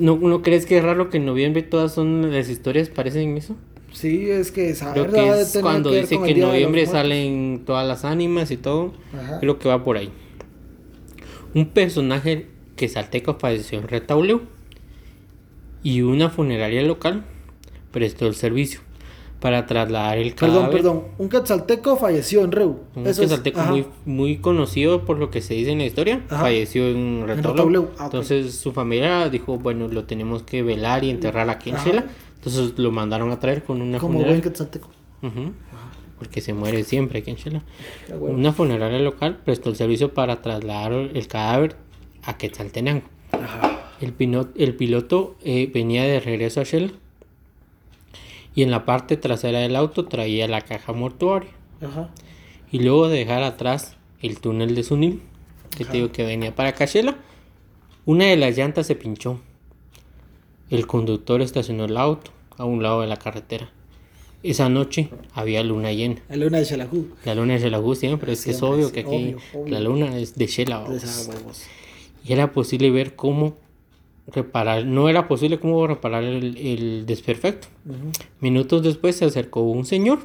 ¿No, 0.00 0.16
¿No 0.16 0.42
crees 0.42 0.66
que 0.66 0.78
es 0.78 0.82
raro 0.82 1.10
que 1.10 1.18
en 1.18 1.26
noviembre 1.26 1.62
todas 1.62 1.94
son 1.94 2.32
las 2.32 2.48
historias 2.48 2.88
parecen 2.88 3.36
eso? 3.36 3.54
Sí, 3.92 4.28
es 4.28 4.50
que 4.50 4.74
Creo 4.92 5.10
que 5.10 5.40
es 5.40 5.58
cuando 5.60 5.92
dice 5.92 6.20
que 6.20 6.32
en 6.32 6.40
noviembre 6.40 6.86
salen 6.86 7.62
todas 7.64 7.86
las 7.86 8.04
ánimas 8.04 8.50
y 8.50 8.56
todo. 8.56 8.92
Creo 9.40 9.58
que 9.58 9.68
va 9.68 9.84
por 9.84 9.96
ahí. 9.96 10.10
Un 11.54 11.66
personaje 11.66 12.46
que 12.76 12.88
salteca 12.88 13.34
falleció 13.34 13.78
en 13.78 13.88
Retauleu 13.88 14.42
y 15.82 16.02
una 16.02 16.30
funeraria 16.30 16.82
local 16.82 17.24
prestó 17.90 18.26
el 18.26 18.34
servicio 18.34 18.80
para 19.40 19.66
trasladar 19.66 20.18
el 20.18 20.34
cadáver. 20.34 20.70
Perdón, 20.70 20.76
perdón, 20.76 21.04
un 21.18 21.28
quetzalteco 21.28 21.96
falleció 21.96 22.44
en 22.44 22.52
Reu. 22.52 22.80
Un 22.94 23.04
quetzalteco 23.04 23.60
muy, 23.62 23.86
muy 24.04 24.36
conocido 24.36 25.04
por 25.04 25.18
lo 25.18 25.30
que 25.30 25.40
se 25.40 25.54
dice 25.54 25.72
en 25.72 25.78
la 25.78 25.86
historia, 25.86 26.22
falleció 26.28 26.86
en 26.88 27.24
Retauleu. 27.26 27.88
Ah, 27.98 28.04
Entonces 28.04 28.54
su 28.54 28.72
familia 28.72 29.28
dijo, 29.30 29.58
bueno, 29.58 29.88
lo 29.88 30.04
tenemos 30.04 30.42
que 30.42 30.62
velar 30.62 31.04
y 31.04 31.10
enterrar 31.10 31.48
aquí 31.48 31.70
en 31.70 31.76
Shela. 31.76 32.04
Entonces 32.36 32.78
lo 32.78 32.90
mandaron 32.92 33.30
a 33.32 33.40
traer 33.40 33.64
con 33.64 33.82
una 33.82 33.98
Como 33.98 34.22
buen 34.22 34.40
quetzalteco. 34.40 34.88
Porque 36.18 36.42
se 36.42 36.52
muere 36.52 36.84
siempre 36.84 37.20
aquí 37.20 37.30
en 37.30 37.36
Shela. 37.36 37.62
Una 38.20 38.52
funeraria 38.52 38.98
local 38.98 39.38
prestó 39.42 39.70
el 39.70 39.76
servicio 39.76 40.12
para 40.12 40.42
trasladar 40.42 40.92
el 40.92 41.26
cadáver 41.28 41.76
a 42.24 42.36
Quetzaltenango. 42.36 43.04
El, 44.02 44.14
el 44.56 44.74
piloto 44.74 45.36
eh, 45.42 45.70
venía 45.72 46.04
de 46.04 46.20
regreso 46.20 46.60
a 46.60 46.64
Shela 46.64 46.90
y 48.54 48.62
en 48.62 48.70
la 48.70 48.84
parte 48.84 49.16
trasera 49.16 49.60
del 49.60 49.76
auto 49.76 50.06
traía 50.06 50.48
la 50.48 50.60
caja 50.62 50.92
mortuaria. 50.92 51.50
Ajá. 51.80 52.10
Y 52.72 52.80
luego 52.80 53.08
de 53.08 53.18
dejar 53.18 53.42
atrás 53.42 53.96
el 54.20 54.40
túnel 54.40 54.74
de 54.74 54.82
Sunil, 54.82 55.22
que 55.76 55.84
te 55.84 55.92
digo 55.92 56.12
que 56.12 56.24
venía 56.24 56.54
para 56.54 56.74
Cachela, 56.74 57.16
una 58.06 58.26
de 58.26 58.36
las 58.36 58.56
llantas 58.56 58.86
se 58.86 58.94
pinchó. 58.94 59.40
El 60.68 60.86
conductor 60.86 61.42
estacionó 61.42 61.84
el 61.84 61.96
auto 61.96 62.30
a 62.56 62.64
un 62.64 62.82
lado 62.82 63.00
de 63.00 63.06
la 63.06 63.16
carretera. 63.16 63.70
Esa 64.42 64.68
noche 64.68 65.10
había 65.34 65.62
luna 65.62 65.92
llena. 65.92 66.16
La 66.28 66.36
luna 66.36 66.58
de 66.58 66.64
Xelajú. 66.64 67.08
La 67.24 67.34
luna 67.34 67.54
de 67.54 67.60
Xelajú 67.60 67.94
siempre, 67.94 68.32
es 68.32 68.44
que 68.44 68.52
es 68.52 68.62
obvio 68.62 68.90
que 68.90 69.00
aquí 69.00 69.36
la 69.66 69.80
luna 69.80 70.16
es 70.16 70.34
de 70.36 70.46
Xela. 70.48 70.84
Y 72.24 72.32
era 72.32 72.52
posible 72.52 72.90
ver 72.90 73.16
cómo 73.16 73.56
reparar, 74.26 74.84
no 74.84 75.08
era 75.08 75.28
posible 75.28 75.58
cómo 75.58 75.86
reparar 75.86 76.22
el, 76.24 77.04
desperfecto. 77.06 77.68
Minutos 78.40 78.82
después 78.82 79.16
se 79.16 79.24
acercó 79.24 79.62
un 79.62 79.84
señor, 79.84 80.20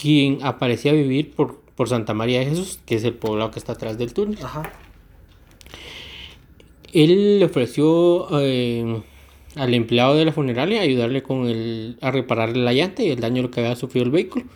quien 0.00 0.38
aparecía 0.42 0.92
vivir 0.92 1.32
por, 1.32 1.60
por 1.74 1.88
Santa 1.88 2.14
María 2.14 2.40
de 2.40 2.46
Jesús, 2.46 2.80
que 2.84 2.96
es 2.96 3.04
el 3.04 3.14
poblado 3.14 3.50
que 3.50 3.58
está 3.58 3.72
atrás 3.72 3.98
del 3.98 4.12
túnel. 4.12 4.38
Él 6.92 7.38
le 7.38 7.44
ofreció 7.44 8.28
eh, 8.40 9.02
al 9.56 9.74
empleado 9.74 10.14
de 10.14 10.24
la 10.24 10.32
funeraria 10.32 10.80
ayudarle 10.80 11.22
con 11.22 11.46
el, 11.46 11.98
a 12.00 12.10
reparar 12.10 12.56
la 12.56 12.72
llanta 12.72 13.02
y 13.02 13.10
el 13.10 13.20
daño 13.20 13.50
que 13.50 13.60
había 13.60 13.76
sufrido 13.76 14.06
el 14.06 14.12
vehículo. 14.12 14.46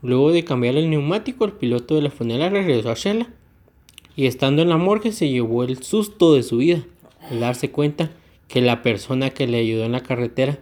Luego 0.00 0.32
de 0.32 0.44
cambiar 0.44 0.76
el 0.76 0.90
neumático, 0.90 1.44
el 1.44 1.52
piloto 1.52 1.96
de 1.96 2.02
la 2.02 2.10
funeraria 2.10 2.62
regresó 2.62 2.90
a 2.90 2.94
Shela 2.94 3.28
y 4.14 4.26
estando 4.26 4.62
en 4.62 4.68
la 4.68 4.76
morgue 4.76 5.12
se 5.12 5.28
llevó 5.28 5.64
el 5.64 5.82
susto 5.82 6.34
de 6.34 6.42
su 6.42 6.58
vida 6.58 6.84
al 7.30 7.40
darse 7.40 7.70
cuenta 7.70 8.10
que 8.46 8.60
la 8.60 8.82
persona 8.82 9.30
que 9.30 9.46
le 9.46 9.58
ayudó 9.58 9.84
en 9.84 9.92
la 9.92 10.02
carretera 10.02 10.58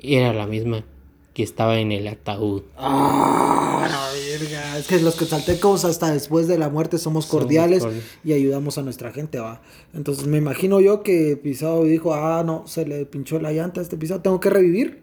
era 0.00 0.32
la 0.32 0.46
misma 0.46 0.84
que 1.32 1.42
estaba 1.42 1.78
en 1.80 1.90
el 1.90 2.06
ataúd. 2.06 2.62
¡Ah, 2.76 3.88
la 3.90 4.12
verga! 4.12 4.78
Es 4.78 4.86
que 4.86 5.00
los 5.00 5.16
quetzaltecos 5.16 5.84
hasta 5.84 6.12
después 6.12 6.46
de 6.46 6.58
la 6.58 6.68
muerte 6.68 6.98
somos 6.98 7.26
cordiales 7.26 7.84
y 8.22 8.32
ayudamos 8.32 8.78
a 8.78 8.82
nuestra 8.82 9.12
gente, 9.12 9.40
va. 9.40 9.60
Entonces 9.92 10.26
me 10.26 10.38
imagino 10.38 10.80
yo 10.80 11.02
que 11.02 11.36
Pisado 11.36 11.84
dijo, 11.84 12.14
ah, 12.14 12.44
no, 12.46 12.66
se 12.66 12.86
le 12.86 13.04
pinchó 13.04 13.40
la 13.40 13.52
llanta 13.52 13.80
a 13.80 13.82
este 13.82 13.96
Pisado, 13.96 14.20
tengo 14.20 14.38
que 14.38 14.50
revivir, 14.50 15.02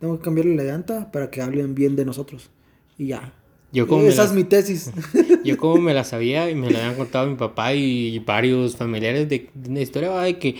tengo 0.00 0.18
que 0.18 0.24
cambiarle 0.24 0.56
la 0.56 0.64
llanta 0.64 1.12
para 1.12 1.30
que 1.30 1.42
hablen 1.42 1.74
bien 1.74 1.94
de 1.94 2.06
nosotros. 2.06 2.48
Y 2.96 3.08
ya, 3.08 3.34
yo 3.72 3.86
como 3.86 4.02
Esa 4.02 4.24
es 4.24 4.32
mi 4.32 4.44
tesis. 4.44 4.90
Yo 5.44 5.56
como 5.56 5.76
me 5.76 5.94
la 5.94 6.04
sabía 6.04 6.50
y 6.50 6.54
me 6.54 6.70
la 6.70 6.78
habían 6.78 6.94
contado 6.94 7.26
mi 7.26 7.36
papá 7.36 7.74
y 7.74 8.18
varios 8.20 8.76
familiares 8.76 9.28
de, 9.28 9.50
una 9.68 9.80
historia 9.80 10.10
de 10.18 10.38
que 10.38 10.56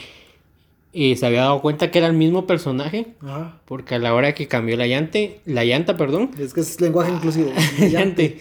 eh, 0.93 1.15
se 1.17 1.27
había 1.27 1.43
dado 1.43 1.61
cuenta 1.61 1.91
que 1.91 1.99
era 1.99 2.09
el 2.09 2.15
mismo 2.15 2.47
personaje. 2.47 3.15
Porque 3.67 3.97
a 3.97 3.99
la 3.99 4.15
hora 4.15 4.35
que 4.35 4.49
cambió 4.49 4.77
la 4.77 4.87
llanta, 4.87 5.19
la 5.45 5.65
llanta, 5.65 5.97
perdón. 5.97 6.31
Es 6.39 6.55
que 6.55 6.61
es 6.61 6.81
lenguaje 6.81 7.13
inclusivo. 7.13 7.53
llante. 7.91 8.39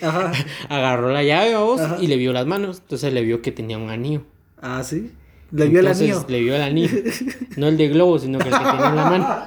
Agarró 0.69 1.11
la 1.11 1.23
llave 1.23 1.53
a 1.53 1.59
vos 1.59 1.81
y 1.99 2.07
le 2.07 2.17
vio 2.17 2.33
las 2.33 2.45
manos. 2.45 2.79
Entonces 2.79 3.13
le 3.13 3.21
vio 3.23 3.41
que 3.41 3.51
tenía 3.51 3.77
un 3.77 3.89
anillo. 3.89 4.23
Ah, 4.61 4.83
sí. 4.83 5.11
Le 5.51 5.67
vio 5.67 5.81
el 5.81 5.87
anillo. 5.87 6.25
Le 6.27 6.39
vio 6.41 6.55
el 6.55 6.61
anillo. 6.61 6.97
No 7.57 7.67
el 7.67 7.77
de 7.77 7.87
globo, 7.89 8.19
sino 8.19 8.39
que 8.39 8.49
el 8.49 8.53
que 8.53 8.59
tenía 8.59 8.89
en 8.89 8.95
la 8.95 9.09
mano. 9.09 9.45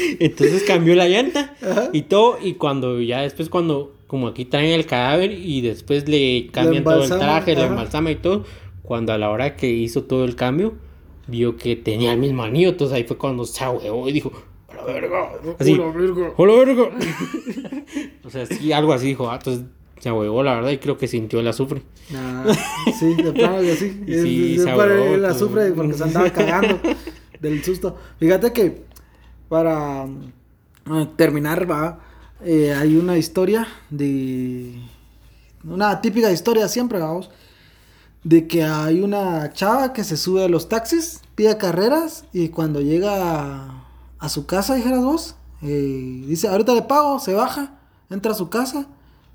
Entonces 0.18 0.62
cambió 0.64 0.94
la 0.94 1.08
llanta 1.08 1.54
y 1.92 2.02
todo. 2.02 2.38
Y 2.42 2.54
cuando 2.54 3.00
ya 3.00 3.22
después, 3.22 3.48
cuando 3.48 3.94
como 4.06 4.28
aquí 4.28 4.44
traen 4.44 4.72
el 4.72 4.86
cadáver 4.86 5.32
y 5.32 5.60
después 5.60 6.08
le 6.08 6.48
cambian 6.52 6.82
todo 6.82 7.04
el 7.04 7.08
traje, 7.08 7.54
le 7.54 7.66
embalsama 7.66 8.10
y 8.10 8.16
todo. 8.16 8.44
cuando 8.82 9.12
a 9.12 9.18
la 9.18 9.30
hora 9.30 9.56
que 9.56 9.70
hizo 9.70 10.02
todo 10.02 10.24
el 10.24 10.34
cambio, 10.34 10.74
vio 11.28 11.56
que 11.56 11.76
tenía 11.76 12.12
el 12.12 12.18
mismo 12.18 12.42
anillo, 12.42 12.70
entonces 12.70 12.96
ahí 12.96 13.04
fue 13.04 13.16
cuando 13.16 13.44
se 13.44 13.62
ahuevó 13.62 14.08
y 14.08 14.12
dijo, 14.12 14.32
¡Hola 14.68 14.82
verga! 14.84 15.32
Así, 15.58 15.74
¡Hola 15.74 15.92
verga! 15.92 16.32
¡Hola 16.36 16.54
verga! 16.54 16.90
o 18.24 18.30
sea, 18.30 18.46
sí, 18.46 18.72
algo 18.72 18.92
así 18.92 19.06
dijo, 19.06 19.30
ah, 19.30 19.36
entonces 19.36 19.64
se 20.00 20.08
ahuevó 20.08 20.42
la 20.42 20.56
verdad 20.56 20.70
y 20.70 20.78
creo 20.78 20.98
que 20.98 21.06
sintió 21.06 21.38
el 21.40 21.46
azufre. 21.46 21.82
Ah, 22.14 22.44
sí, 22.98 23.14
de 23.14 23.32
plano 23.32 23.60
que 23.60 23.76
sí. 23.76 24.02
sí 24.06 24.58
se 24.58 25.14
el 25.14 25.24
azufre 25.24 25.70
porque 25.72 25.92
se 25.92 26.02
andaba 26.02 26.30
cagando 26.30 26.80
del 27.40 27.62
susto. 27.62 27.96
Fíjate 28.18 28.52
que 28.52 28.82
para 29.50 30.06
ah, 30.86 31.08
terminar, 31.16 31.68
va, 31.68 31.98
eh, 32.42 32.72
hay 32.72 32.96
una 32.96 33.18
historia 33.18 33.66
de... 33.90 34.80
Una 35.64 36.00
típica 36.00 36.30
historia 36.30 36.68
siempre, 36.68 37.00
vamos. 37.00 37.30
De 38.22 38.46
que 38.46 38.62
hay 38.62 39.00
una 39.00 39.52
chava 39.52 39.92
que 39.92 40.04
se 40.04 40.16
sube 40.16 40.44
a 40.44 40.48
los 40.48 40.68
taxis, 40.68 41.20
pide 41.34 41.58
carreras 41.58 42.24
y 42.32 42.50
cuando 42.50 42.80
llega 42.80 43.84
a, 44.20 44.28
su 44.28 44.46
casa, 44.46 44.76
dijeras 44.76 45.02
vos, 45.02 45.34
eh, 45.62 46.22
dice, 46.28 46.46
ahorita 46.46 46.72
le 46.72 46.82
pago, 46.82 47.18
se 47.18 47.34
baja, 47.34 47.74
entra 48.08 48.30
a 48.32 48.36
su 48.36 48.50
casa 48.50 48.86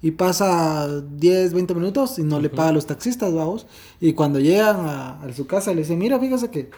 y 0.02 0.12
pasa 0.12 1.02
10, 1.02 1.54
20 1.54 1.76
minutos 1.76 2.20
y 2.20 2.24
no 2.24 2.40
le 2.40 2.50
paga 2.50 2.70
a 2.70 2.74
los 2.74 2.86
taxistas, 2.86 3.34
vamos. 3.34 3.68
Y 4.00 4.14
cuando 4.14 4.40
llegan 4.40 4.78
a, 4.80 5.20
su 5.36 5.46
casa 5.46 5.74
le 5.74 5.82
dice, 5.82 5.98
mira, 5.98 6.20
fíjese 6.20 6.50
que 6.50 6.72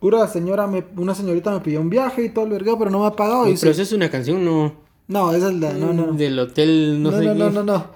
una 0.00 0.26
señora, 0.28 0.66
me, 0.66 0.84
una 0.96 1.14
señorita 1.14 1.50
me 1.50 1.60
pidió 1.60 1.80
un 1.80 1.90
viaje 1.90 2.24
y 2.24 2.28
todo 2.30 2.46
el 2.46 2.52
vergado, 2.52 2.78
pero 2.78 2.90
no 2.90 3.00
me 3.00 3.06
ha 3.06 3.12
pagado. 3.12 3.48
y 3.48 3.56
pero 3.56 3.72
eso 3.72 3.82
es 3.82 3.92
una 3.92 4.10
canción, 4.10 4.44
no. 4.44 4.72
No, 5.08 5.32
esa 5.32 5.48
es 5.48 5.54
la, 5.56 5.72
no, 5.72 5.92
no, 5.92 6.12
Del 6.12 6.38
hotel, 6.38 7.02
no, 7.02 7.10
no 7.10 7.18
sé. 7.18 7.24
No, 7.24 7.34
no, 7.34 7.50
no, 7.50 7.64
no. 7.64 7.86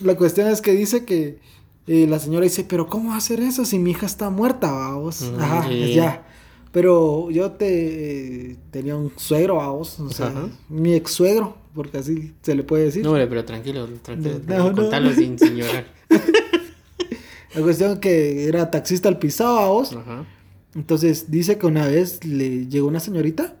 La 0.00 0.16
cuestión 0.16 0.48
es 0.48 0.60
que 0.62 0.72
dice 0.72 1.04
que 1.04 1.38
eh, 1.86 2.06
la 2.08 2.18
señora 2.18 2.44
dice, 2.44 2.64
pero 2.64 2.86
¿cómo 2.86 3.10
va 3.10 3.16
a 3.16 3.18
hacer 3.18 3.40
eso 3.40 3.64
si 3.64 3.78
mi 3.78 3.90
hija 3.90 4.06
está 4.06 4.30
muerta, 4.30 4.72
vamos? 4.72 5.22
Mm, 5.22 5.40
Ajá, 5.40 5.70
ya. 5.70 6.26
Pero 6.72 7.30
yo 7.30 7.52
te 7.52 8.56
tenía 8.70 8.96
un 8.96 9.12
suegro, 9.16 9.56
vamos, 9.56 10.00
o 10.00 10.10
sea, 10.10 10.32
mi 10.68 10.94
ex 10.94 11.12
suegro, 11.12 11.56
porque 11.72 11.98
así 11.98 12.34
se 12.42 12.54
le 12.54 12.64
puede 12.64 12.84
decir. 12.84 13.04
No, 13.04 13.12
pero 13.12 13.44
tranquilo, 13.44 13.86
tranquilo, 14.02 14.40
no, 14.46 14.74
contalo 14.74 15.12
sin 15.12 15.38
señora. 15.38 15.86
La 17.54 17.60
cuestión 17.62 17.92
es 17.92 17.98
que 18.00 18.48
era 18.48 18.68
taxista 18.72 19.08
al 19.08 19.18
pisado, 19.18 19.54
vamos. 19.54 19.92
Ajá. 19.92 20.24
Entonces 20.74 21.30
dice 21.30 21.58
que 21.58 21.66
una 21.66 21.86
vez 21.86 22.24
le 22.24 22.66
llegó 22.66 22.88
una 22.88 23.00
señorita 23.00 23.56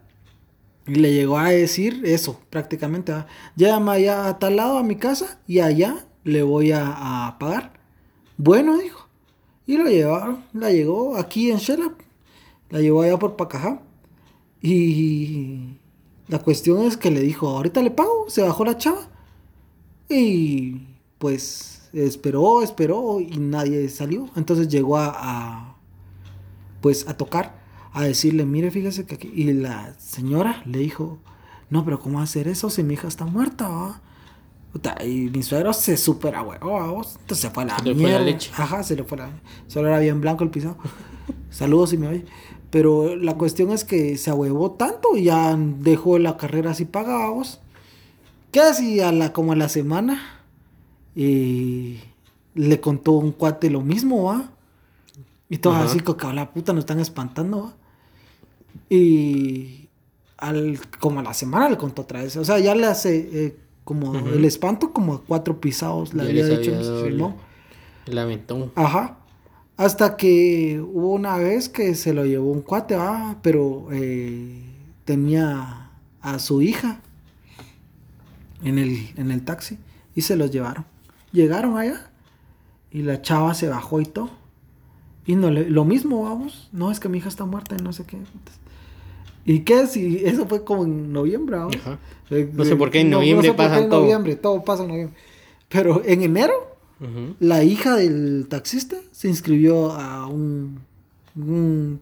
y 0.86 0.96
le 0.96 1.12
llegó 1.12 1.38
a 1.38 1.50
decir 1.50 2.02
eso, 2.04 2.40
prácticamente. 2.50 3.12
¿va? 3.12 3.26
Llévame 3.56 3.92
allá 3.92 4.28
a 4.28 4.38
tal 4.38 4.56
lado 4.56 4.78
a 4.78 4.82
mi 4.82 4.96
casa 4.96 5.40
y 5.46 5.60
allá 5.60 6.06
le 6.24 6.42
voy 6.42 6.72
a, 6.72 7.26
a 7.26 7.38
pagar. 7.38 7.72
Bueno, 8.36 8.78
dijo. 8.78 9.08
Y 9.66 9.78
lo 9.78 9.84
llevaron, 9.88 10.44
la 10.52 10.70
llegó 10.70 11.16
aquí 11.16 11.50
en 11.50 11.58
Shellap 11.58 12.04
la 12.74 12.80
llevó 12.80 13.02
allá 13.02 13.18
por 13.18 13.36
Pacajá. 13.36 13.80
Y 14.60 15.78
la 16.26 16.40
cuestión 16.40 16.82
es 16.82 16.96
que 16.96 17.10
le 17.10 17.20
dijo, 17.20 17.48
ahorita 17.48 17.82
le 17.82 17.92
pago, 17.92 18.26
se 18.28 18.42
bajó 18.42 18.64
la 18.64 18.76
chava. 18.76 19.08
Y 20.08 20.80
pues 21.18 21.88
esperó, 21.92 22.62
esperó 22.62 23.20
y 23.20 23.38
nadie 23.38 23.88
salió. 23.88 24.28
Entonces 24.34 24.68
llegó 24.68 24.98
a, 24.98 25.73
pues 26.84 27.08
a 27.08 27.16
tocar, 27.16 27.54
a 27.94 28.02
decirle, 28.02 28.44
mire, 28.44 28.70
fíjese 28.70 29.06
que 29.06 29.14
aquí. 29.14 29.32
Y 29.34 29.54
la 29.54 29.94
señora 29.98 30.62
le 30.66 30.80
dijo, 30.80 31.18
no, 31.70 31.82
pero 31.82 31.98
¿cómo 31.98 32.20
hacer 32.20 32.46
eso 32.46 32.68
si 32.68 32.82
mi 32.82 32.92
hija 32.92 33.08
está 33.08 33.24
muerta? 33.24 34.02
Y 35.02 35.30
mi 35.30 35.42
suegro 35.42 35.72
se 35.72 35.96
supera, 35.96 36.42
huevo, 36.42 36.96
entonces 36.96 37.38
se 37.38 37.48
fue 37.48 37.62
a 37.62 37.66
la 37.68 37.78
se 37.78 37.94
mierda. 37.94 38.18
la 38.18 38.24
leche. 38.26 38.50
Ajá, 38.54 38.82
se 38.82 38.96
le 38.96 39.04
fue 39.04 39.16
la 39.16 39.30
Solo 39.66 39.88
era 39.88 39.98
bien 39.98 40.20
blanco 40.20 40.44
el 40.44 40.50
pisado. 40.50 40.76
Saludos 41.48 41.88
si 41.88 41.96
me 41.96 42.06
oye. 42.06 42.26
Pero 42.68 43.16
la 43.16 43.32
cuestión 43.38 43.70
es 43.70 43.84
que 43.84 44.18
se 44.18 44.28
ahuevó 44.28 44.72
tanto 44.72 45.16
y 45.16 45.24
ya 45.24 45.56
dejó 45.56 46.18
la 46.18 46.36
carrera 46.36 46.72
así 46.72 46.84
pagados. 46.84 47.62
Que 48.52 48.74
si 48.74 49.00
a 49.00 49.10
la, 49.10 49.32
como 49.32 49.52
a 49.52 49.56
la 49.56 49.70
semana 49.70 50.20
y 51.16 52.00
le 52.54 52.78
contó 52.80 53.12
un 53.12 53.32
cuate 53.32 53.70
lo 53.70 53.80
mismo, 53.80 54.24
¿va? 54.24 54.50
Y 55.48 55.58
todo 55.58 55.74
así, 55.74 56.00
como 56.00 56.32
la 56.32 56.52
puta 56.52 56.72
nos 56.72 56.82
están 56.82 57.00
espantando, 57.00 57.64
¿va? 57.64 57.74
Y 58.88 59.88
al, 60.36 60.78
como 60.98 61.20
a 61.20 61.22
la 61.22 61.34
semana 61.34 61.68
le 61.68 61.76
contó 61.76 62.02
otra 62.02 62.22
vez. 62.22 62.36
O 62.36 62.44
sea, 62.44 62.58
ya 62.58 62.74
le 62.74 62.86
hace 62.86 63.28
eh, 63.32 63.56
como 63.84 64.16
el 64.16 64.44
espanto, 64.44 64.92
como 64.92 65.20
cuatro 65.20 65.60
pisados 65.60 66.14
le 66.14 66.22
había 66.22 66.48
hecho. 66.48 66.72
¿no? 67.12 67.36
El 68.06 68.18
aventón. 68.18 68.72
Ajá. 68.74 69.18
Hasta 69.76 70.16
que 70.16 70.80
hubo 70.80 71.12
una 71.12 71.36
vez 71.36 71.68
que 71.68 71.94
se 71.94 72.14
lo 72.14 72.24
llevó 72.24 72.52
un 72.52 72.62
cuate, 72.62 72.94
ah, 72.94 73.38
pero 73.42 73.88
eh, 73.92 74.62
tenía 75.04 75.90
a 76.20 76.38
su 76.38 76.62
hija 76.62 77.00
en 78.62 78.78
el, 78.78 79.12
en 79.16 79.30
el 79.30 79.44
taxi 79.44 79.78
y 80.14 80.22
se 80.22 80.36
los 80.36 80.50
llevaron. 80.50 80.84
Llegaron 81.32 81.76
allá 81.76 82.10
y 82.90 83.02
la 83.02 83.20
chava 83.20 83.54
se 83.54 83.68
bajó 83.68 84.00
y 84.00 84.06
todo. 84.06 84.30
Y 85.26 85.36
no 85.36 85.50
le, 85.50 85.68
lo 85.70 85.84
mismo, 85.84 86.22
vamos. 86.24 86.68
No, 86.72 86.90
es 86.90 87.00
que 87.00 87.08
mi 87.08 87.18
hija 87.18 87.28
está 87.28 87.44
muerta 87.44 87.76
y 87.78 87.82
no 87.82 87.92
sé 87.92 88.04
qué. 88.04 88.18
¿Y 89.46 89.60
qué? 89.60 89.86
Si 89.86 90.24
eso 90.24 90.46
fue 90.46 90.64
como 90.64 90.84
en 90.84 91.12
noviembre, 91.12 91.56
¿vamos? 91.56 91.76
No 92.52 92.64
sé 92.64 92.76
por 92.76 92.90
qué 92.90 93.00
en 93.00 93.10
noviembre 93.10 93.48
no, 93.48 93.56
pasa 93.56 93.76
todo. 93.76 93.82
En 93.82 93.90
noviembre, 93.90 94.36
todo 94.36 94.64
pasa 94.64 94.82
en 94.82 94.88
noviembre. 94.88 95.16
Pero 95.68 96.02
en 96.04 96.22
enero 96.22 96.74
la 97.40 97.62
hija 97.64 97.96
del 97.96 98.46
taxista 98.48 98.96
se 99.10 99.28
inscribió 99.28 99.92
a 99.92 100.26
un, 100.26 100.80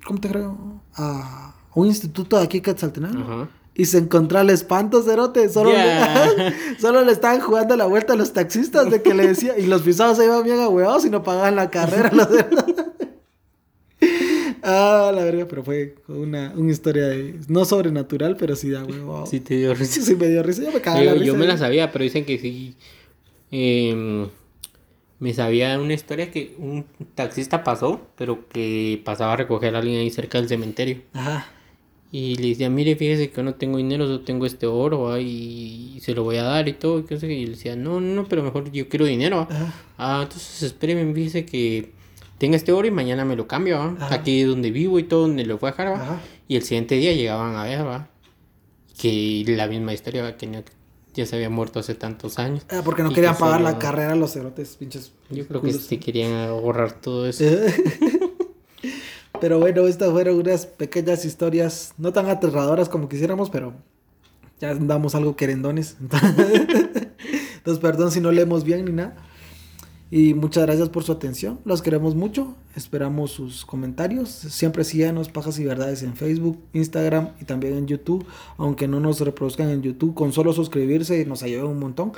¿cómo 0.04 0.20
te 0.20 0.28
creo? 0.28 0.56
A 0.94 1.54
un 1.74 1.86
instituto 1.86 2.36
de 2.36 2.44
aquí 2.44 2.58
en 2.58 2.62
Quetzaltenango. 2.62 3.48
Y 3.74 3.86
se 3.86 3.96
encontró 3.96 4.38
al 4.38 4.50
espanto, 4.50 5.02
cerote. 5.02 5.48
Solo, 5.48 5.72
le, 5.72 6.78
solo 6.78 7.02
le 7.06 7.12
estaban 7.12 7.40
jugando 7.40 7.74
la 7.74 7.86
vuelta 7.86 8.12
a 8.12 8.16
los 8.16 8.34
taxistas 8.34 8.90
de 8.90 9.00
que 9.00 9.14
le 9.14 9.26
decía. 9.26 9.58
Y 9.58 9.66
los 9.66 9.80
pisados 9.80 10.18
se 10.18 10.26
iban 10.26 10.44
bien 10.44 10.60
ahuevados 10.60 11.06
y 11.06 11.10
no 11.10 11.22
pagaban 11.22 11.56
la 11.56 11.70
carrera. 11.70 12.12
Ah, 14.62 15.12
la 15.14 15.24
verga, 15.24 15.46
pero 15.48 15.64
fue 15.64 15.96
una, 16.08 16.52
una 16.56 16.70
historia 16.70 17.08
de, 17.08 17.38
no 17.48 17.64
sobrenatural, 17.64 18.36
pero 18.36 18.56
sí 18.56 18.70
da 18.70 18.84
huevado. 18.84 19.26
Sí, 19.26 19.40
te 19.40 19.56
dio 19.56 19.74
risa. 19.74 20.00
Sí, 20.04 20.16
me 20.16 20.28
dio 20.28 20.42
risa. 20.42 20.62
Yo 20.62 20.72
me 20.72 20.80
cagaba 20.80 21.04
la 21.04 21.12
risa. 21.14 21.24
Yo 21.24 21.34
me 21.36 21.46
la 21.46 21.58
sabía, 21.58 21.92
pero 21.92 22.04
dicen 22.04 22.24
que 22.24 22.38
sí. 22.38 22.76
Eh, 23.50 24.26
me 25.18 25.34
sabía 25.34 25.78
una 25.78 25.94
historia 25.94 26.30
que 26.30 26.54
un 26.58 26.84
taxista 27.14 27.62
pasó, 27.62 28.00
pero 28.16 28.48
que 28.48 29.00
pasaba 29.04 29.34
a 29.34 29.36
recoger 29.36 29.76
a 29.76 29.78
alguien 29.78 30.00
ahí 30.00 30.10
cerca 30.10 30.38
del 30.38 30.48
cementerio. 30.48 31.02
Ajá. 31.12 31.46
Y 32.14 32.34
le 32.36 32.48
decía, 32.48 32.68
mire, 32.68 32.94
fíjese 32.94 33.30
que 33.30 33.42
no 33.42 33.54
tengo 33.54 33.78
dinero, 33.78 34.04
solo 34.04 34.20
tengo 34.20 34.44
este 34.44 34.66
oro, 34.66 35.18
y 35.18 35.98
se 36.02 36.12
lo 36.14 36.24
voy 36.24 36.36
a 36.36 36.42
dar 36.42 36.68
y 36.68 36.74
todo. 36.74 37.02
Y, 37.08 37.26
le 37.46 37.50
decía, 37.52 37.74
no, 37.74 38.02
no, 38.02 38.28
pero 38.28 38.42
mejor 38.42 38.70
yo 38.70 38.86
quiero 38.90 39.06
dinero. 39.06 39.48
Ah, 39.96 40.20
entonces 40.24 40.62
espéreme, 40.62 41.14
fíjese 41.14 41.46
que 41.46 41.92
tenga 42.42 42.56
este 42.56 42.72
oro 42.72 42.88
y 42.88 42.90
mañana 42.90 43.24
me 43.24 43.36
lo 43.36 43.46
cambio, 43.46 43.96
Aquí 44.10 44.42
donde 44.42 44.72
vivo 44.72 44.98
y 44.98 45.04
todo, 45.04 45.28
donde 45.28 45.46
lo 45.46 45.58
fue 45.58 45.68
a 45.68 45.72
dejar, 45.72 46.20
Y 46.48 46.56
el 46.56 46.64
siguiente 46.64 46.96
día 46.96 47.12
llegaban 47.12 47.54
a 47.54 47.62
ver, 47.62 47.86
¿va? 47.86 48.08
Que 48.98 49.44
la 49.46 49.68
misma 49.68 49.94
historia, 49.94 50.36
que 50.36 50.64
ya 51.14 51.24
se 51.24 51.36
había 51.36 51.50
muerto 51.50 51.78
hace 51.78 51.94
tantos 51.94 52.40
años. 52.40 52.66
Ah, 52.68 52.80
porque 52.84 53.04
no 53.04 53.12
querían 53.12 53.36
pagar 53.36 53.60
la 53.60 53.78
carrera 53.78 54.16
los 54.16 54.32
cerotes, 54.32 54.74
pinches. 54.74 55.12
Yo 55.30 55.46
creo 55.46 55.62
que 55.62 55.72
sí 55.72 55.98
querían 55.98 56.32
ahorrar 56.32 57.00
todo 57.00 57.28
eso. 57.28 57.44
pero 59.40 59.60
bueno, 59.60 59.86
estas 59.86 60.10
fueron 60.10 60.36
unas 60.36 60.66
pequeñas 60.66 61.24
historias, 61.24 61.94
no 61.96 62.12
tan 62.12 62.28
aterradoras 62.28 62.88
como 62.88 63.08
quisiéramos, 63.08 63.50
pero 63.50 63.72
ya 64.58 64.70
andamos 64.70 65.14
algo 65.14 65.36
querendones. 65.36 65.96
Entonces, 67.58 67.80
perdón 67.80 68.10
si 68.10 68.20
no 68.20 68.32
leemos 68.32 68.64
bien 68.64 68.84
ni 68.84 68.90
nada. 68.90 69.14
Y 70.14 70.34
muchas 70.34 70.66
gracias 70.66 70.90
por 70.90 71.04
su 71.04 71.12
atención. 71.12 71.58
Los 71.64 71.80
queremos 71.80 72.14
mucho. 72.14 72.54
Esperamos 72.76 73.30
sus 73.30 73.64
comentarios. 73.64 74.28
Siempre 74.28 74.84
síganos 74.84 75.30
Pajas 75.30 75.58
y 75.58 75.64
Verdades 75.64 76.02
en 76.02 76.16
Facebook, 76.16 76.58
Instagram 76.74 77.30
y 77.40 77.46
también 77.46 77.78
en 77.78 77.86
YouTube. 77.86 78.26
Aunque 78.58 78.86
no 78.88 79.00
nos 79.00 79.20
reproduzcan 79.20 79.70
en 79.70 79.80
YouTube, 79.80 80.12
con 80.12 80.34
solo 80.34 80.52
suscribirse 80.52 81.24
nos 81.24 81.42
ayuda 81.42 81.64
un 81.64 81.78
montón. 81.78 82.12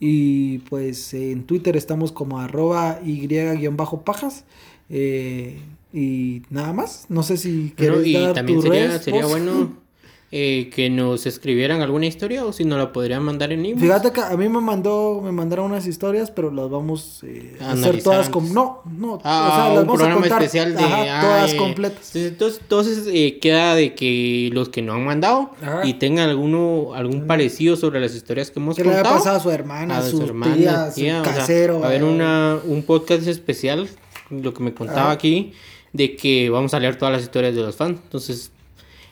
Y 0.00 0.58
pues 0.58 1.14
en 1.14 1.44
Twitter 1.44 1.76
estamos 1.76 2.10
como 2.10 2.40
arroba 2.40 2.98
y-pajas. 3.04 4.44
Eh, 4.90 5.60
y 5.92 6.42
nada 6.50 6.72
más. 6.72 7.06
No 7.10 7.22
sé 7.22 7.36
si 7.36 7.72
quieres 7.76 8.04
y 8.08 8.14
también 8.34 8.60
sería, 8.60 8.98
sería 8.98 9.26
bueno 9.26 9.85
eh, 10.32 10.70
que 10.74 10.90
nos 10.90 11.24
escribieran 11.24 11.82
alguna 11.82 12.06
historia 12.06 12.44
o 12.44 12.52
si 12.52 12.64
nos 12.64 12.78
la 12.78 12.92
podrían 12.92 13.22
mandar 13.22 13.52
en 13.52 13.60
email. 13.60 13.78
Fíjate 13.78 14.10
que 14.10 14.20
a 14.20 14.36
mí 14.36 14.48
me 14.48 14.60
mandó, 14.60 15.20
me 15.22 15.30
mandaron 15.30 15.66
unas 15.66 15.86
historias, 15.86 16.32
pero 16.32 16.50
las 16.50 16.68
vamos 16.68 17.20
eh, 17.22 17.56
a 17.60 17.72
hacer 17.72 18.02
todas 18.02 18.28
como 18.28 18.52
no, 18.52 18.82
no, 18.84 19.20
ah, 19.22 19.48
o 19.50 19.54
sea, 19.54 19.74
las 19.74 19.86
vamos 19.86 20.02
a 20.02 20.14
contar, 20.14 20.42
especial 20.42 20.76
de 20.76 20.82
todas 20.82 21.54
completas. 21.54 22.16
Entonces, 22.16 22.60
entonces 22.60 23.08
eh, 23.08 23.38
queda 23.40 23.76
de 23.76 23.94
que 23.94 24.50
los 24.52 24.68
que 24.68 24.82
no 24.82 24.94
han 24.94 25.04
mandado 25.04 25.50
y 25.84 25.94
tengan 25.94 26.28
alguno 26.28 26.94
algún 26.94 27.26
parecido 27.26 27.76
sobre 27.76 28.00
las 28.00 28.14
historias 28.14 28.50
que 28.50 28.58
hemos 28.58 28.76
que 28.76 28.84
le 28.84 29.02
pasado 29.02 29.36
a 29.36 29.40
su 29.40 29.50
hermana, 29.50 29.98
a 29.98 30.02
su, 30.02 30.22
hermana, 30.22 30.90
tía, 30.92 31.22
su 31.22 31.22
casero. 31.22 31.84
a 31.84 31.88
ver 31.88 32.02
una 32.02 32.58
un 32.64 32.82
podcast 32.82 33.26
especial 33.28 33.88
lo 34.30 34.52
que 34.54 34.62
me 34.62 34.74
contaba 34.74 35.10
aquí, 35.10 35.52
de 35.92 36.16
que 36.16 36.50
vamos 36.50 36.74
a 36.74 36.80
leer 36.80 36.96
todas 36.96 37.12
las 37.12 37.22
historias 37.22 37.54
de 37.54 37.62
los 37.62 37.76
fans. 37.76 38.00
Entonces, 38.02 38.50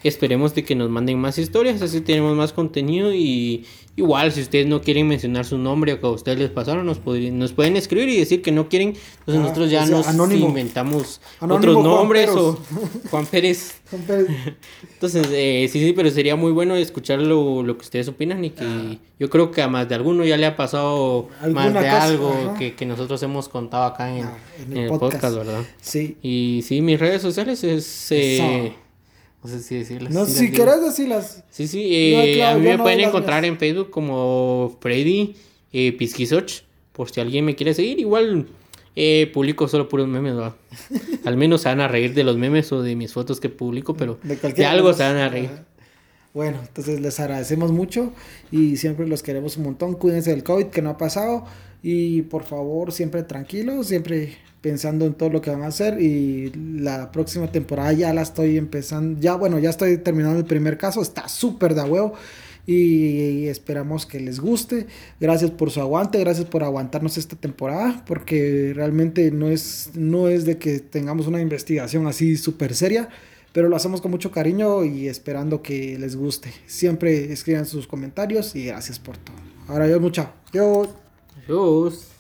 esperemos 0.05 0.55
de 0.55 0.65
que 0.65 0.75
nos 0.75 0.91
manden 0.91 1.19
más 1.19 1.39
historias, 1.39 1.81
así 1.81 2.03
tenemos 2.03 2.37
más 2.37 2.53
contenido 2.53 3.13
y 3.15 3.65
igual 3.97 4.33
si 4.33 4.43
ustedes 4.43 4.67
no 4.67 4.83
quieren 4.83 5.09
mencionar 5.09 5.47
su 5.47 5.57
nombre 5.57 5.95
o 5.95 6.01
que 6.01 6.07
a 6.07 6.11
ustedes 6.11 6.39
les 6.39 6.51
pasaron, 6.51 6.85
nos, 6.85 7.01
nos 7.05 7.53
pueden 7.53 7.77
escribir 7.77 8.11
y 8.11 8.19
decir 8.19 8.43
que 8.43 8.53
no 8.53 8.69
quieren, 8.69 8.89
entonces 8.89 9.37
ah, 9.37 9.39
nosotros 9.39 9.71
ya 9.71 9.87
nos 9.87 10.33
inventamos 10.33 11.21
otros 11.41 11.83
nombres 11.83 12.29
o 12.31 12.59
Juan 13.11 13.25
Pérez. 13.27 13.81
entonces, 13.93 15.29
eh, 15.31 15.69
sí, 15.73 15.81
sí, 15.81 15.93
pero 15.95 16.11
sería 16.11 16.37
muy 16.37 16.53
bueno 16.53 16.77
escuchar 16.77 17.21
lo, 17.21 17.65
que 17.65 17.83
ustedes 17.83 18.09
opinan 18.09 18.45
y 18.45 18.51
que 18.51 18.65
ah. 18.65 18.97
yo 19.19 19.31
creo 19.31 19.51
que 19.53 19.63
a 19.63 19.69
más 19.69 19.89
de 19.89 19.95
alguno 19.95 20.25
ya 20.25 20.37
le 20.37 20.45
ha 20.45 20.57
pasado 20.57 21.29
más 21.51 21.73
de 21.73 21.89
algo 21.89 22.55
que, 22.59 22.85
nosotros 22.85 23.23
hemos 23.23 23.49
contado 23.49 23.85
acá 23.85 24.15
en, 24.15 24.25
ah, 24.25 24.37
el, 24.75 24.89
podcast. 24.89 25.35
¿verdad? 25.35 25.63
Sí. 25.81 26.19
Y 26.21 26.63
sí, 26.63 26.83
mis 26.83 27.01
redes 27.01 27.23
sociales 27.23 27.65
es... 27.65 28.13
Eh, 28.13 28.75
no 29.45 29.51
sé 29.51 29.61
si 29.61 29.77
decirlas. 29.77 30.11
No, 30.11 30.25
si 30.25 30.51
querés 30.51 30.83
decirlas. 30.83 31.45
Sí, 31.51 31.69
sí. 31.69 31.87
Eh, 31.95 32.43
a 32.43 32.55
mí 32.55 32.67
me 32.67 32.79
pueden 32.79 33.01
encontrar 33.01 33.45
en 33.45 33.59
Facebook 33.59 33.91
como 33.91 34.79
Freddy 34.81 35.37
eh, 35.71 35.93
Pisquisoch. 35.93 36.63
Por 36.93 37.11
si 37.11 37.21
alguien 37.21 37.45
me 37.45 37.55
quiere 37.55 37.75
seguir. 37.75 38.01
Igual 38.01 38.47
eh, 38.97 39.31
publico 39.35 39.69
solo 39.69 39.87
puros 39.87 40.09
memes. 40.09 40.35
¿va? 40.35 40.57
Al 41.27 41.37
menos 41.37 41.61
se 41.61 41.69
van 41.69 41.83
a 41.83 41.89
reír 41.89 42.15
de 42.15 42.25
los 42.25 42.39
memes 42.39 42.73
o 42.73 42.81
de 42.81 42.97
mis 42.97 43.13
fotos 43.13 43.39
que 43.39 43.51
publico. 43.51 43.95
Pero 43.95 44.19
de, 44.23 44.65
algo 44.65 44.95
se 44.95 45.03
van 45.03 45.19
a 45.19 45.29
reír. 45.29 45.51
Bueno, 46.33 46.61
entonces 46.67 47.03
les 47.03 47.21
agradecemos 47.21 47.71
mucho 47.71 48.15
y 48.51 48.79
siempre 48.79 49.07
los 49.07 49.23
queremos 49.23 49.59
un 49.59 49.65
montón. 49.65 49.93
Cuídense 49.93 50.31
del 50.31 50.43
COVID 50.43 50.69
que 50.69 50.81
no 50.81 50.89
ha 50.89 50.97
pasado 50.97 51.45
y 51.83 52.23
por 52.23 52.45
favor 52.45 52.93
siempre 52.93 53.23
tranquilos, 53.25 53.89
siempre 53.89 54.39
pensando 54.65 55.05
en 55.05 55.13
todo 55.13 55.29
lo 55.29 55.43
que 55.43 55.51
van 55.51 55.63
a 55.63 55.67
hacer 55.67 56.01
y 56.01 56.51
la 56.55 57.13
próxima 57.13 57.53
temporada 57.53 57.93
ya 57.93 58.15
la 58.15 58.23
estoy 58.23 58.57
empezando, 58.57 59.21
ya 59.21 59.35
bueno, 59.35 59.59
ya 59.59 59.69
estoy 59.69 59.99
terminando 59.99 60.39
el 60.39 60.47
primer 60.47 60.79
caso, 60.79 61.03
está 61.03 61.29
súper 61.29 61.75
de 61.75 61.83
huevo 61.83 62.15
y 62.67 63.47
esperamos 63.49 64.07
que 64.07 64.21
les 64.21 64.41
guste. 64.41 64.87
Gracias 65.21 65.51
por 65.51 65.71
su 65.71 65.83
aguante, 65.83 66.19
gracias 66.19 66.47
por 66.47 66.65
aguantarnos 66.65 67.19
esta 67.19 67.37
temporada, 67.37 68.03
porque 68.07 68.73
realmente 68.75 69.31
no 69.31 69.51
es, 69.51 69.91
no 69.93 70.29
es 70.29 70.47
de 70.47 70.57
que 70.57 70.79
tengamos 70.79 71.27
una 71.27 71.43
investigación 71.43 72.07
así 72.07 72.39
súper 72.39 72.75
seria, 72.75 73.11
pero 73.53 73.69
lo 73.69 73.77
hacemos 73.77 74.01
con 74.01 74.13
mucho 74.13 74.31
cariño 74.31 74.83
y 74.83 75.09
esperando 75.09 75.61
que 75.61 75.99
les 75.99 76.17
guste. 76.17 76.51
Siempre 76.65 77.31
escriban 77.31 77.67
sus 77.67 77.87
comentarios 77.87 78.57
y 78.57 78.65
gracias 78.65 78.99
por 78.99 79.19
todo. 79.19 79.37
Ahora 79.69 79.87
yo 79.87 80.01
mucha. 80.01 80.33
Yo. 80.55 80.87
Adiós. 81.45 82.14